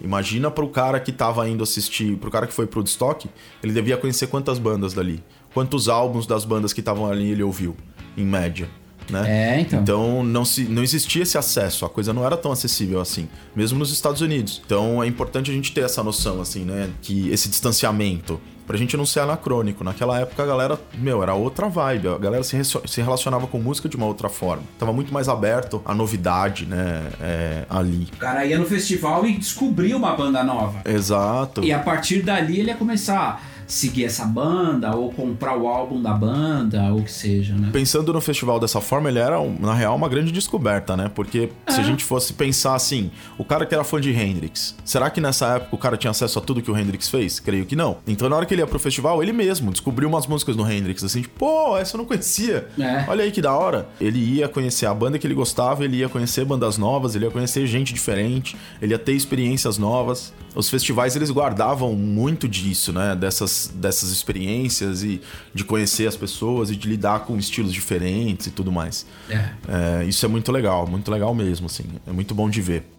Imagina 0.05 0.51
pro 0.51 0.69
cara 0.69 0.99
que 0.99 1.11
tava 1.11 1.49
indo 1.49 1.63
assistir, 1.63 2.15
pro 2.17 2.29
cara 2.29 2.45
que 2.45 2.53
foi 2.53 2.67
pro 2.67 2.79
Woodstock, 2.79 3.27
ele 3.63 3.73
devia 3.73 3.97
conhecer 3.97 4.27
quantas 4.27 4.59
bandas 4.59 4.93
dali, 4.93 5.23
quantos 5.53 5.89
álbuns 5.89 6.27
das 6.27 6.45
bandas 6.45 6.71
que 6.71 6.79
estavam 6.79 7.09
ali 7.09 7.31
ele 7.31 7.41
ouviu, 7.41 7.75
em 8.15 8.23
média, 8.23 8.69
né? 9.09 9.57
É, 9.57 9.59
então. 9.61 9.81
Então 9.81 10.23
não, 10.23 10.45
se, 10.45 10.65
não 10.65 10.83
existia 10.83 11.23
esse 11.23 11.39
acesso, 11.39 11.85
a 11.85 11.89
coisa 11.89 12.13
não 12.13 12.23
era 12.23 12.37
tão 12.37 12.51
acessível 12.51 13.01
assim, 13.01 13.27
mesmo 13.55 13.79
nos 13.79 13.91
Estados 13.91 14.21
Unidos. 14.21 14.61
Então 14.63 15.03
é 15.03 15.07
importante 15.07 15.49
a 15.49 15.53
gente 15.53 15.71
ter 15.71 15.81
essa 15.81 16.03
noção, 16.03 16.39
assim, 16.39 16.63
né? 16.63 16.91
Que 17.01 17.29
esse 17.31 17.49
distanciamento, 17.49 18.39
pra 18.65 18.77
gente 18.77 18.95
não 18.97 19.05
ser 19.05 19.21
anacrônico. 19.21 19.83
Naquela 19.83 20.19
época 20.19 20.43
a 20.43 20.45
galera, 20.45 20.79
meu, 20.93 21.21
era 21.21 21.33
outra 21.33 21.67
vibe, 21.67 22.09
a 22.09 22.17
galera 22.17 22.43
se, 22.43 23.01
relacionava 23.01 23.47
com 23.47 23.59
música 23.59 23.89
de 23.89 23.95
uma 23.95 24.05
outra 24.05 24.29
forma. 24.29 24.63
Tava 24.77 24.93
muito 24.93 25.13
mais 25.13 25.27
aberto 25.27 25.81
à 25.85 25.93
novidade, 25.93 26.65
né? 26.65 27.05
é, 27.21 27.65
ali. 27.69 28.07
O 28.13 28.17
cara 28.17 28.45
ia 28.45 28.57
no 28.57 28.65
festival 28.65 29.25
e 29.25 29.37
descobria 29.37 29.95
uma 29.95 30.15
banda 30.15 30.43
nova. 30.43 30.81
Exato. 30.85 31.63
E 31.63 31.71
a 31.71 31.79
partir 31.79 32.21
dali 32.21 32.59
ele 32.59 32.69
ia 32.69 32.75
começar 32.75 33.41
seguir 33.67 34.05
essa 34.05 34.25
banda, 34.25 34.95
ou 34.95 35.11
comprar 35.11 35.57
o 35.57 35.67
álbum 35.67 36.01
da 36.01 36.13
banda, 36.13 36.91
ou 36.91 36.99
o 36.99 37.03
que 37.03 37.11
seja, 37.11 37.55
né? 37.55 37.69
Pensando 37.71 38.13
no 38.13 38.21
festival 38.21 38.59
dessa 38.59 38.81
forma, 38.81 39.09
ele 39.09 39.19
era, 39.19 39.37
na 39.59 39.73
real, 39.73 39.95
uma 39.95 40.09
grande 40.09 40.31
descoberta, 40.31 40.95
né? 40.95 41.11
Porque 41.13 41.49
se 41.67 41.79
a 41.79 41.83
gente 41.83 42.03
fosse 42.03 42.33
pensar 42.33 42.75
assim, 42.75 43.11
o 43.37 43.43
cara 43.43 43.65
que 43.65 43.73
era 43.73 43.83
fã 43.83 43.99
de 43.99 44.11
Hendrix, 44.11 44.75
será 44.83 45.09
que 45.09 45.19
nessa 45.19 45.55
época 45.55 45.75
o 45.75 45.77
cara 45.77 45.97
tinha 45.97 46.11
acesso 46.11 46.39
a 46.39 46.41
tudo 46.41 46.61
que 46.61 46.71
o 46.71 46.77
Hendrix 46.77 47.09
fez? 47.09 47.39
Creio 47.39 47.65
que 47.65 47.75
não. 47.75 47.97
Então, 48.07 48.29
na 48.29 48.35
hora 48.35 48.45
que 48.45 48.53
ele 48.53 48.61
ia 48.61 48.67
pro 48.67 48.79
festival, 48.79 49.21
ele 49.21 49.33
mesmo 49.33 49.71
descobriu 49.71 50.07
umas 50.07 50.27
músicas 50.27 50.55
do 50.55 50.69
Hendrix, 50.69 51.03
assim, 51.03 51.21
tipo, 51.21 51.39
pô, 51.39 51.77
essa 51.77 51.95
eu 51.95 51.99
não 51.99 52.05
conhecia. 52.05 52.67
É. 52.79 53.05
Olha 53.07 53.23
aí 53.23 53.31
que 53.31 53.41
da 53.41 53.53
hora. 53.53 53.87
Ele 53.99 54.19
ia 54.19 54.47
conhecer 54.47 54.85
a 54.85 54.93
banda 54.93 55.17
que 55.17 55.25
ele 55.25 55.33
gostava, 55.33 55.83
ele 55.83 55.97
ia 55.97 56.09
conhecer 56.09 56.45
bandas 56.45 56.77
novas, 56.77 57.15
ele 57.15 57.25
ia 57.25 57.31
conhecer 57.31 57.65
gente 57.67 57.93
diferente, 57.93 58.55
ele 58.81 58.93
ia 58.93 58.99
ter 58.99 59.13
experiências 59.13 59.77
novas. 59.77 60.33
Os 60.55 60.69
festivais, 60.69 61.15
eles 61.15 61.29
guardavam 61.29 61.93
muito 61.93 62.47
disso, 62.47 62.93
né? 62.93 63.13
Dessas, 63.13 63.51
dessas 63.73 64.09
experiências 64.09 65.03
e 65.03 65.21
de 65.53 65.63
conhecer 65.63 66.07
as 66.07 66.15
pessoas 66.15 66.69
e 66.69 66.75
de 66.75 66.87
lidar 66.87 67.21
com 67.21 67.37
estilos 67.37 67.73
diferentes 67.73 68.47
e 68.47 68.51
tudo 68.51 68.71
mais. 68.71 69.05
É. 69.29 69.49
É, 69.67 70.05
isso 70.05 70.25
é 70.25 70.29
muito 70.29 70.51
legal, 70.51 70.87
muito 70.87 71.09
legal 71.11 71.33
mesmo, 71.33 71.65
assim. 71.65 71.85
É 72.07 72.11
muito 72.11 72.33
bom 72.33 72.49
de 72.49 72.61
ver. 72.61 72.94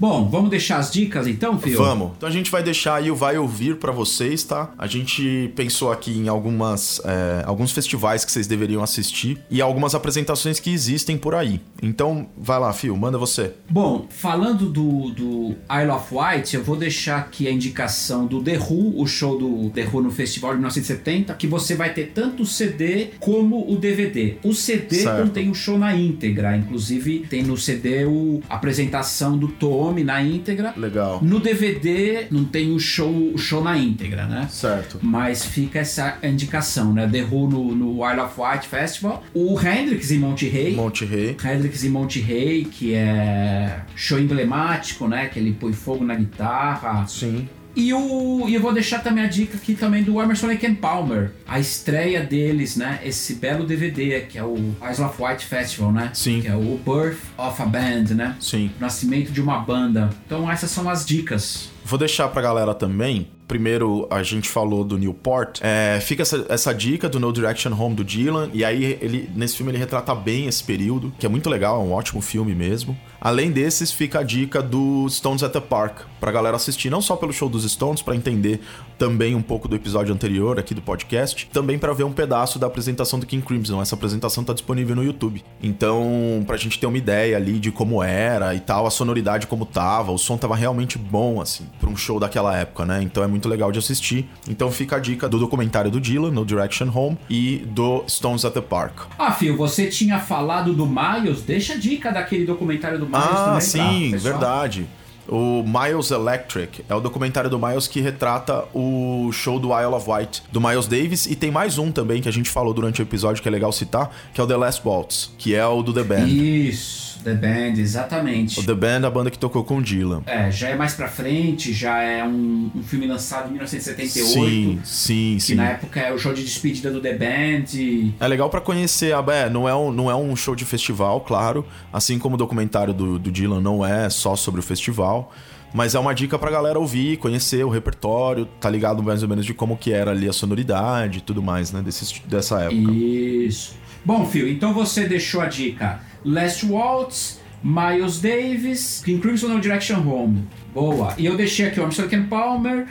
Bom, 0.00 0.28
vamos 0.28 0.50
deixar 0.50 0.78
as 0.78 0.90
dicas 0.92 1.26
então, 1.26 1.58
Fio? 1.58 1.78
Vamos. 1.78 2.12
Então 2.16 2.28
a 2.28 2.32
gente 2.32 2.50
vai 2.50 2.62
deixar 2.62 2.96
aí 2.96 3.10
o 3.10 3.16
Vai 3.16 3.36
Ouvir 3.36 3.76
pra 3.76 3.90
vocês, 3.90 4.44
tá? 4.44 4.72
A 4.78 4.86
gente 4.86 5.52
pensou 5.56 5.90
aqui 5.90 6.12
em 6.12 6.28
algumas, 6.28 7.00
é, 7.04 7.42
alguns 7.44 7.72
festivais 7.72 8.24
que 8.24 8.30
vocês 8.30 8.46
deveriam 8.46 8.82
assistir 8.82 9.38
e 9.50 9.60
algumas 9.60 9.94
apresentações 9.94 10.60
que 10.60 10.70
existem 10.70 11.18
por 11.18 11.34
aí. 11.34 11.60
Então, 11.82 12.28
vai 12.36 12.58
lá, 12.60 12.72
Fio, 12.72 12.96
manda 12.96 13.18
você. 13.18 13.52
Bom, 13.68 14.06
falando 14.08 14.68
do, 14.70 15.10
do 15.10 15.56
Isle 15.70 15.90
of 15.90 16.14
Wight, 16.14 16.54
eu 16.54 16.62
vou 16.62 16.76
deixar 16.76 17.18
aqui 17.18 17.48
a 17.48 17.52
indicação 17.52 18.26
do 18.26 18.42
The 18.42 18.58
Who, 18.58 19.00
o 19.00 19.06
show 19.06 19.36
do 19.38 19.70
The 19.70 19.88
Who 19.92 20.02
no 20.02 20.10
Festival 20.10 20.52
de 20.52 20.58
1970, 20.58 21.34
que 21.34 21.46
você 21.46 21.74
vai 21.74 21.92
ter 21.92 22.12
tanto 22.14 22.44
o 22.44 22.46
CD 22.46 23.10
como 23.18 23.70
o 23.70 23.76
DVD. 23.76 24.36
O 24.44 24.54
CD 24.54 24.96
Certo. 24.96 25.22
contém 25.22 25.50
o 25.50 25.54
show 25.54 25.78
na 25.78 25.94
íntegra, 25.94 26.56
inclusive 26.56 27.26
tem 27.28 27.42
no 27.42 27.56
CD 27.56 28.04
o, 28.04 28.40
a 28.48 28.54
apresentação 28.54 29.36
do 29.36 29.48
Na 29.92 30.22
íntegra. 30.22 30.72
Legal. 30.76 31.20
No 31.22 31.40
DVD 31.40 32.26
não 32.30 32.44
tem 32.44 32.72
o 32.72 32.78
show, 32.78 33.32
o 33.34 33.38
show 33.38 33.62
na 33.62 33.76
íntegra, 33.76 34.26
né? 34.26 34.46
Certo. 34.50 34.98
Mas 35.02 35.44
fica 35.44 35.80
essa 35.80 36.18
indicação, 36.22 36.92
né? 36.92 37.08
The 37.10 37.24
Who 37.24 37.48
no, 37.48 37.74
no 37.74 38.10
Isle 38.10 38.20
of 38.20 38.40
Wight 38.40 38.68
Festival. 38.68 39.22
O 39.34 39.58
Hendrix 39.58 40.10
em 40.10 40.18
Monte 40.18 40.48
Rey. 40.48 40.74
Monte 40.74 41.04
Rey. 41.04 41.36
Hendrix 41.42 41.84
em 41.84 41.90
Monte 41.90 42.20
Rey, 42.20 42.64
que 42.64 42.94
é 42.94 43.80
show 43.94 44.18
emblemático, 44.18 45.08
né? 45.08 45.26
Que 45.26 45.38
ele 45.38 45.52
põe 45.52 45.72
fogo 45.72 46.04
na 46.04 46.14
guitarra. 46.14 47.06
Sim. 47.06 47.48
E, 47.78 47.94
o, 47.94 48.48
e 48.48 48.54
eu 48.54 48.60
vou 48.60 48.72
deixar 48.72 48.98
também 48.98 49.22
a 49.22 49.28
dica 49.28 49.56
aqui 49.56 49.72
também 49.72 50.02
do 50.02 50.20
Emerson 50.20 50.48
Lake 50.48 50.68
Palmer. 50.74 51.30
A 51.46 51.60
estreia 51.60 52.20
deles, 52.20 52.74
né? 52.74 52.98
Esse 53.04 53.34
belo 53.34 53.64
DVD, 53.64 54.22
que 54.22 54.36
é 54.36 54.42
o 54.42 54.56
Isle 54.56 55.04
of 55.04 55.22
Wight 55.22 55.46
Festival, 55.46 55.92
né? 55.92 56.10
Sim. 56.12 56.40
Que 56.42 56.48
é 56.48 56.56
o 56.56 56.80
Birth 56.84 57.20
of 57.38 57.62
a 57.62 57.66
Band, 57.66 58.16
né? 58.16 58.34
Sim. 58.40 58.72
O 58.76 58.80
nascimento 58.80 59.30
de 59.30 59.40
uma 59.40 59.60
banda. 59.60 60.10
Então 60.26 60.50
essas 60.50 60.72
são 60.72 60.90
as 60.90 61.06
dicas. 61.06 61.70
Vou 61.84 61.96
deixar 61.96 62.28
pra 62.28 62.42
galera 62.42 62.74
também. 62.74 63.28
Primeiro, 63.46 64.06
a 64.10 64.22
gente 64.22 64.46
falou 64.46 64.84
do 64.84 64.98
Newport. 64.98 65.60
É, 65.62 65.98
fica 66.02 66.20
essa, 66.20 66.44
essa 66.50 66.74
dica 66.74 67.08
do 67.08 67.18
No 67.18 67.32
Direction 67.32 67.72
Home 67.72 67.94
do 67.94 68.04
Dylan. 68.04 68.50
E 68.52 68.62
aí, 68.62 68.98
ele, 69.00 69.30
nesse 69.34 69.56
filme, 69.56 69.72
ele 69.72 69.78
retrata 69.78 70.14
bem 70.14 70.46
esse 70.46 70.62
período, 70.62 71.10
que 71.18 71.24
é 71.24 71.28
muito 71.30 71.48
legal, 71.48 71.80
é 71.80 71.82
um 71.82 71.92
ótimo 71.92 72.20
filme 72.20 72.54
mesmo. 72.54 72.94
Além 73.20 73.50
desses, 73.50 73.90
fica 73.90 74.20
a 74.20 74.22
dica 74.22 74.62
do 74.62 75.08
Stones 75.08 75.42
at 75.42 75.52
the 75.52 75.60
Park, 75.60 76.02
pra 76.20 76.30
galera 76.30 76.56
assistir, 76.56 76.88
não 76.88 77.00
só 77.00 77.16
pelo 77.16 77.32
show 77.32 77.48
dos 77.48 77.70
Stones, 77.70 78.00
pra 78.00 78.14
entender 78.14 78.60
também 78.96 79.34
um 79.34 79.42
pouco 79.42 79.68
do 79.68 79.76
episódio 79.76 80.14
anterior 80.14 80.58
aqui 80.58 80.74
do 80.74 80.82
podcast, 80.82 81.48
também 81.52 81.78
pra 81.78 81.92
ver 81.92 82.04
um 82.04 82.12
pedaço 82.12 82.58
da 82.58 82.66
apresentação 82.66 83.18
do 83.18 83.26
King 83.26 83.44
Crimson. 83.44 83.80
Essa 83.80 83.94
apresentação 83.94 84.44
tá 84.44 84.52
disponível 84.52 84.94
no 84.96 85.04
YouTube. 85.04 85.44
Então, 85.62 86.44
pra 86.46 86.56
gente 86.56 86.78
ter 86.78 86.86
uma 86.86 86.98
ideia 86.98 87.36
ali 87.36 87.58
de 87.58 87.70
como 87.70 88.02
era 88.02 88.54
e 88.54 88.60
tal, 88.60 88.86
a 88.86 88.90
sonoridade 88.90 89.46
como 89.46 89.66
tava, 89.66 90.12
o 90.12 90.18
som 90.18 90.36
tava 90.36 90.54
realmente 90.54 90.98
bom, 90.98 91.40
assim, 91.40 91.66
pra 91.80 91.88
um 91.88 91.96
show 91.96 92.20
daquela 92.20 92.56
época, 92.56 92.84
né? 92.84 93.00
Então 93.02 93.22
é 93.22 93.26
muito 93.26 93.48
legal 93.48 93.72
de 93.72 93.78
assistir. 93.78 94.28
Então 94.48 94.70
fica 94.70 94.96
a 94.96 94.98
dica 94.98 95.28
do 95.28 95.38
documentário 95.38 95.90
do 95.90 96.00
Dylan, 96.00 96.30
No 96.30 96.44
Direction 96.44 96.88
Home, 96.94 97.18
e 97.28 97.58
do 97.66 98.04
Stones 98.08 98.44
at 98.44 98.52
the 98.52 98.60
Park. 98.60 99.06
Ah, 99.18 99.32
Fio, 99.32 99.56
você 99.56 99.86
tinha 99.86 100.18
falado 100.18 100.72
do 100.72 100.86
Miles, 100.86 101.42
deixa 101.42 101.74
a 101.74 101.76
dica 101.76 102.12
daquele 102.12 102.44
documentário 102.44 102.98
do 102.98 103.07
Miles 103.08 103.24
Ah, 103.28 103.44
também. 103.46 103.60
sim, 103.60 104.10
pessoal. 104.12 104.32
verdade. 104.38 104.86
O 105.30 105.62
Miles 105.62 106.10
Electric 106.10 106.82
é 106.88 106.94
o 106.94 107.00
documentário 107.00 107.50
do 107.50 107.58
Miles 107.58 107.86
que 107.86 108.00
retrata 108.00 108.64
o 108.72 109.28
show 109.30 109.58
do 109.58 109.68
Isle 109.78 109.92
of 109.92 110.08
Wight 110.08 110.42
do 110.50 110.58
Miles 110.58 110.86
Davis 110.86 111.26
e 111.26 111.34
tem 111.36 111.50
mais 111.50 111.76
um 111.76 111.92
também 111.92 112.22
que 112.22 112.28
a 112.30 112.32
gente 112.32 112.48
falou 112.48 112.72
durante 112.72 113.00
o 113.00 113.04
episódio 113.04 113.42
que 113.42 113.46
é 113.48 113.50
legal 113.52 113.70
citar, 113.70 114.10
que 114.32 114.40
é 114.40 114.44
o 114.44 114.46
The 114.46 114.56
Last 114.56 114.80
Waltz, 114.86 115.30
que 115.36 115.54
é 115.54 115.66
o 115.66 115.82
do 115.82 115.92
The 115.92 116.02
Band. 116.02 116.26
Isso, 116.28 117.07
The 117.28 117.34
Band, 117.34 117.80
exatamente. 117.80 118.60
O 118.60 118.64
The 118.64 118.74
Band, 118.74 119.06
a 119.06 119.10
banda 119.10 119.30
que 119.30 119.38
tocou 119.38 119.62
com 119.64 119.78
o 119.78 119.82
Dylan. 119.82 120.22
É, 120.26 120.50
já 120.50 120.68
é 120.68 120.74
mais 120.76 120.94
pra 120.94 121.08
frente, 121.08 121.72
já 121.72 122.02
é 122.02 122.24
um, 122.24 122.70
um 122.74 122.82
filme 122.82 123.06
lançado 123.06 123.48
em 123.48 123.52
1978. 123.52 124.28
Sim, 124.32 124.80
sim, 124.84 125.34
Que 125.36 125.40
sim. 125.40 125.54
na 125.54 125.70
época 125.70 126.00
é 126.00 126.12
o 126.12 126.18
show 126.18 126.32
de 126.32 126.42
despedida 126.44 126.90
do 126.90 127.00
The 127.00 127.14
Band. 127.14 127.64
e- 127.74 128.14
É 128.18 128.26
legal 128.26 128.48
pra 128.50 128.60
conhecer, 128.60 129.14
a 129.14 129.24
é, 129.32 129.50
não 129.50 129.68
é, 129.68 129.74
um, 129.74 129.90
não 129.92 130.10
é 130.10 130.14
um 130.16 130.34
show 130.34 130.54
de 130.56 130.64
festival, 130.64 131.20
claro, 131.20 131.66
assim 131.92 132.18
como 132.18 132.34
o 132.34 132.38
documentário 132.38 132.94
do, 132.94 133.18
do 133.18 133.30
Dylan 133.30 133.60
não 133.60 133.84
é 133.84 134.08
só 134.08 134.34
sobre 134.36 134.60
o 134.60 134.62
festival, 134.62 135.32
mas 135.72 135.94
é 135.94 135.98
uma 135.98 136.14
dica 136.14 136.38
pra 136.38 136.50
galera 136.50 136.78
ouvir, 136.78 137.16
conhecer 137.18 137.64
o 137.64 137.68
repertório, 137.68 138.46
tá 138.60 138.70
ligado 138.70 139.02
mais 139.02 139.22
ou 139.22 139.28
menos 139.28 139.44
de 139.44 139.54
como 139.54 139.76
que 139.76 139.92
era 139.92 140.10
ali 140.10 140.28
a 140.28 140.32
sonoridade 140.32 141.18
e 141.18 141.20
tudo 141.20 141.42
mais, 141.42 141.72
né, 141.72 141.82
desse, 141.82 142.22
dessa 142.26 142.62
época. 142.62 142.92
Isso. 142.92 143.74
Bom, 144.04 144.24
Phil, 144.24 144.48
então 144.48 144.72
você 144.72 145.06
deixou 145.06 145.40
a 145.40 145.46
dica 145.46 146.00
Last 146.24 146.64
Waltz, 146.66 147.40
Miles 147.62 148.20
Davis, 148.20 149.02
King 149.04 149.20
Crimson 149.20 149.48
No 149.48 149.60
Direction 149.60 149.98
Home. 149.98 150.44
Boa. 150.72 151.14
E 151.18 151.26
eu 151.26 151.36
deixei 151.36 151.66
aqui 151.66 151.80
o 151.80 151.82
Armstrong 151.82 152.08
Ken 152.08 152.24
Palmer, 152.24 152.86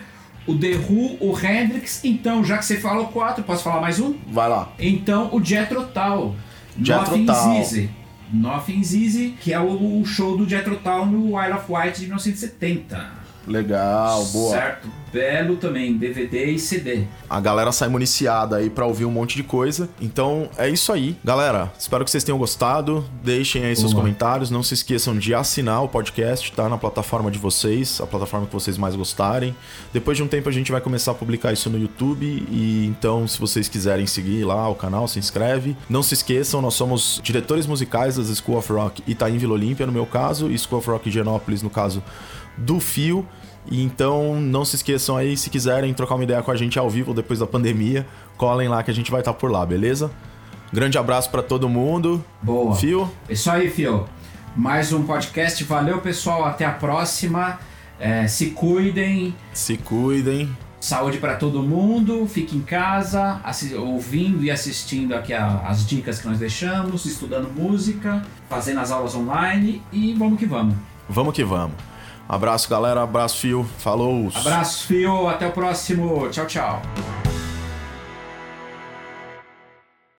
o 0.46 0.56
The 0.56 0.76
Who, 0.76 1.18
o 1.20 1.38
Hendrix. 1.38 2.04
Então, 2.04 2.44
já 2.44 2.58
que 2.58 2.66
você 2.66 2.78
falou 2.78 3.08
quatro, 3.08 3.44
posso 3.44 3.64
falar 3.64 3.82
mais 3.82 4.00
um? 4.00 4.16
Vai 4.30 4.50
lá. 4.50 4.72
Então, 4.80 5.30
o 5.32 5.44
Jethro 5.44 5.88
Tull. 5.88 6.36
Jethro 6.82 7.18
Tull. 7.26 7.90
Nothing's 8.32 8.94
Easy, 8.94 9.36
que 9.40 9.54
é 9.54 9.60
o 9.60 10.04
show 10.06 10.38
do 10.38 10.48
Jethro 10.48 10.78
Tull 10.78 11.06
no 11.06 11.42
Isle 11.42 11.54
of 11.54 11.72
Wight 11.72 12.00
de 12.00 12.08
1970. 12.08 13.12
Legal, 13.48 14.26
boa. 14.26 14.52
Certo. 14.52 14.97
Belo 15.12 15.56
também, 15.56 15.98
DVD 15.98 16.52
e 16.52 16.60
CD. 16.60 17.04
A 17.30 17.40
galera 17.40 17.72
sai 17.72 17.88
municiada 17.90 18.58
aí 18.58 18.70
pra 18.70 18.86
ouvir 18.86 19.06
um 19.06 19.12
monte 19.12 19.36
de 19.36 19.44
coisa. 19.44 19.90
Então 20.02 20.50
é 20.58 20.70
isso 20.70 20.92
aí. 20.92 21.18
Galera, 21.24 21.72
espero 21.78 22.04
que 22.04 22.12
vocês 22.12 22.24
tenham 22.24 22.38
gostado. 22.38 23.06
Deixem 23.24 23.64
aí 23.66 23.76
seus 23.76 23.94
comentários. 23.94 24.52
Não 24.52 24.64
se 24.64 24.74
esqueçam 24.74 25.18
de 25.18 25.34
assinar 25.34 25.84
o 25.84 25.90
podcast, 25.90 26.52
tá? 26.52 26.68
Na 26.70 26.78
plataforma 26.78 27.32
de 27.32 27.40
vocês, 27.40 28.00
a 28.02 28.08
plataforma 28.08 28.46
que 28.46 28.54
vocês 28.54 28.78
mais 28.78 28.96
gostarem. 28.96 29.56
Depois 29.94 30.18
de 30.18 30.24
um 30.24 30.28
tempo 30.28 30.50
a 30.50 30.52
gente 30.52 30.72
vai 30.72 30.82
começar 30.82 31.12
a 31.12 31.16
publicar 31.16 31.54
isso 31.54 31.70
no 31.70 31.80
YouTube. 31.80 32.26
E 32.50 32.86
então, 32.88 33.28
se 33.28 33.40
vocês 33.40 33.68
quiserem 33.68 34.06
seguir 34.06 34.44
lá 34.44 34.68
o 34.70 34.76
canal, 34.76 35.08
se 35.08 35.20
inscreve. 35.20 35.76
Não 35.90 36.04
se 36.04 36.14
esqueçam, 36.14 36.62
nós 36.62 36.74
somos 36.74 37.22
diretores 37.24 37.66
musicais 37.66 38.18
das 38.18 38.28
School 38.38 38.58
of 38.58 38.72
Rock 38.72 39.04
Itaim 39.08 39.38
Vila 39.38 39.54
Olímpia, 39.54 39.86
no 39.86 39.92
meu 39.92 40.06
caso, 40.06 40.50
e 40.50 40.58
School 40.58 40.80
of 40.80 40.90
Rock 40.90 41.10
Genópolis, 41.10 41.62
no 41.62 41.70
caso 41.70 42.04
do 42.58 42.80
Fio. 42.80 43.26
E 43.70 43.84
então 43.84 44.40
não 44.40 44.64
se 44.64 44.76
esqueçam 44.78 45.18
aí, 45.18 45.36
se 45.36 45.50
quiserem 45.50 45.94
trocar 45.94 46.16
uma 46.16 46.24
ideia 46.24 46.42
com 46.42 46.52
a 46.52 46.56
gente 46.56 46.80
ao 46.80 46.90
vivo 46.90 47.14
depois 47.14 47.40
da 47.40 47.46
pandemia, 47.48 48.06
colhem 48.38 48.68
lá 48.70 48.82
que 48.84 48.90
a 48.92 48.94
gente 48.94 49.12
vai 49.12 49.22
estar 49.22 49.34
por 49.34 49.52
lá, 49.52 49.66
beleza? 49.66 50.10
Grande 50.72 50.98
abraço 50.98 51.30
para 51.30 51.42
todo 51.44 51.68
mundo. 51.70 52.24
Boa. 52.42 52.76
Fio, 52.76 53.10
Isso 53.30 53.50
aí, 53.50 53.70
Fio. 53.70 54.06
Mais 54.56 54.92
um 54.92 55.04
podcast. 55.04 55.64
Valeu, 55.64 56.00
pessoal. 56.02 56.46
Até 56.46 56.66
a 56.66 56.72
próxima. 56.72 57.60
É, 58.00 58.28
se 58.28 58.48
cuidem. 58.52 59.34
se 59.54 59.78
cuidem. 59.78 60.50
Saúde 60.80 61.18
para 61.18 61.36
todo 61.36 61.64
mundo. 61.64 62.28
Fique 62.28 62.56
em 62.56 62.62
casa, 62.62 63.40
ouvindo 63.80 64.44
e 64.44 64.52
assistindo 64.52 65.14
aqui 65.16 65.34
a- 65.34 65.62
as 65.68 65.86
dicas 65.86 66.20
que 66.20 66.28
nós 66.28 66.38
deixamos, 66.40 67.06
estudando 67.06 67.50
música, 67.54 68.22
fazendo 68.50 68.80
as 68.80 68.92
aulas 68.92 69.16
online 69.16 69.82
e 69.92 70.14
vamos 70.14 70.38
que 70.40 70.46
vamos. 70.46 70.76
Vamos 71.10 71.34
que 71.34 71.44
vamos. 71.44 71.76
Abraço, 72.28 72.70
galera. 72.70 73.04
Abraço, 73.04 73.38
Fio. 73.38 73.68
Falou. 73.78 74.30
Abraço, 74.36 74.88
Fio. 74.88 75.28
Até 75.28 75.48
o 75.48 75.52
próximo. 75.52 76.30
Tchau, 76.30 76.46
tchau. 76.46 76.82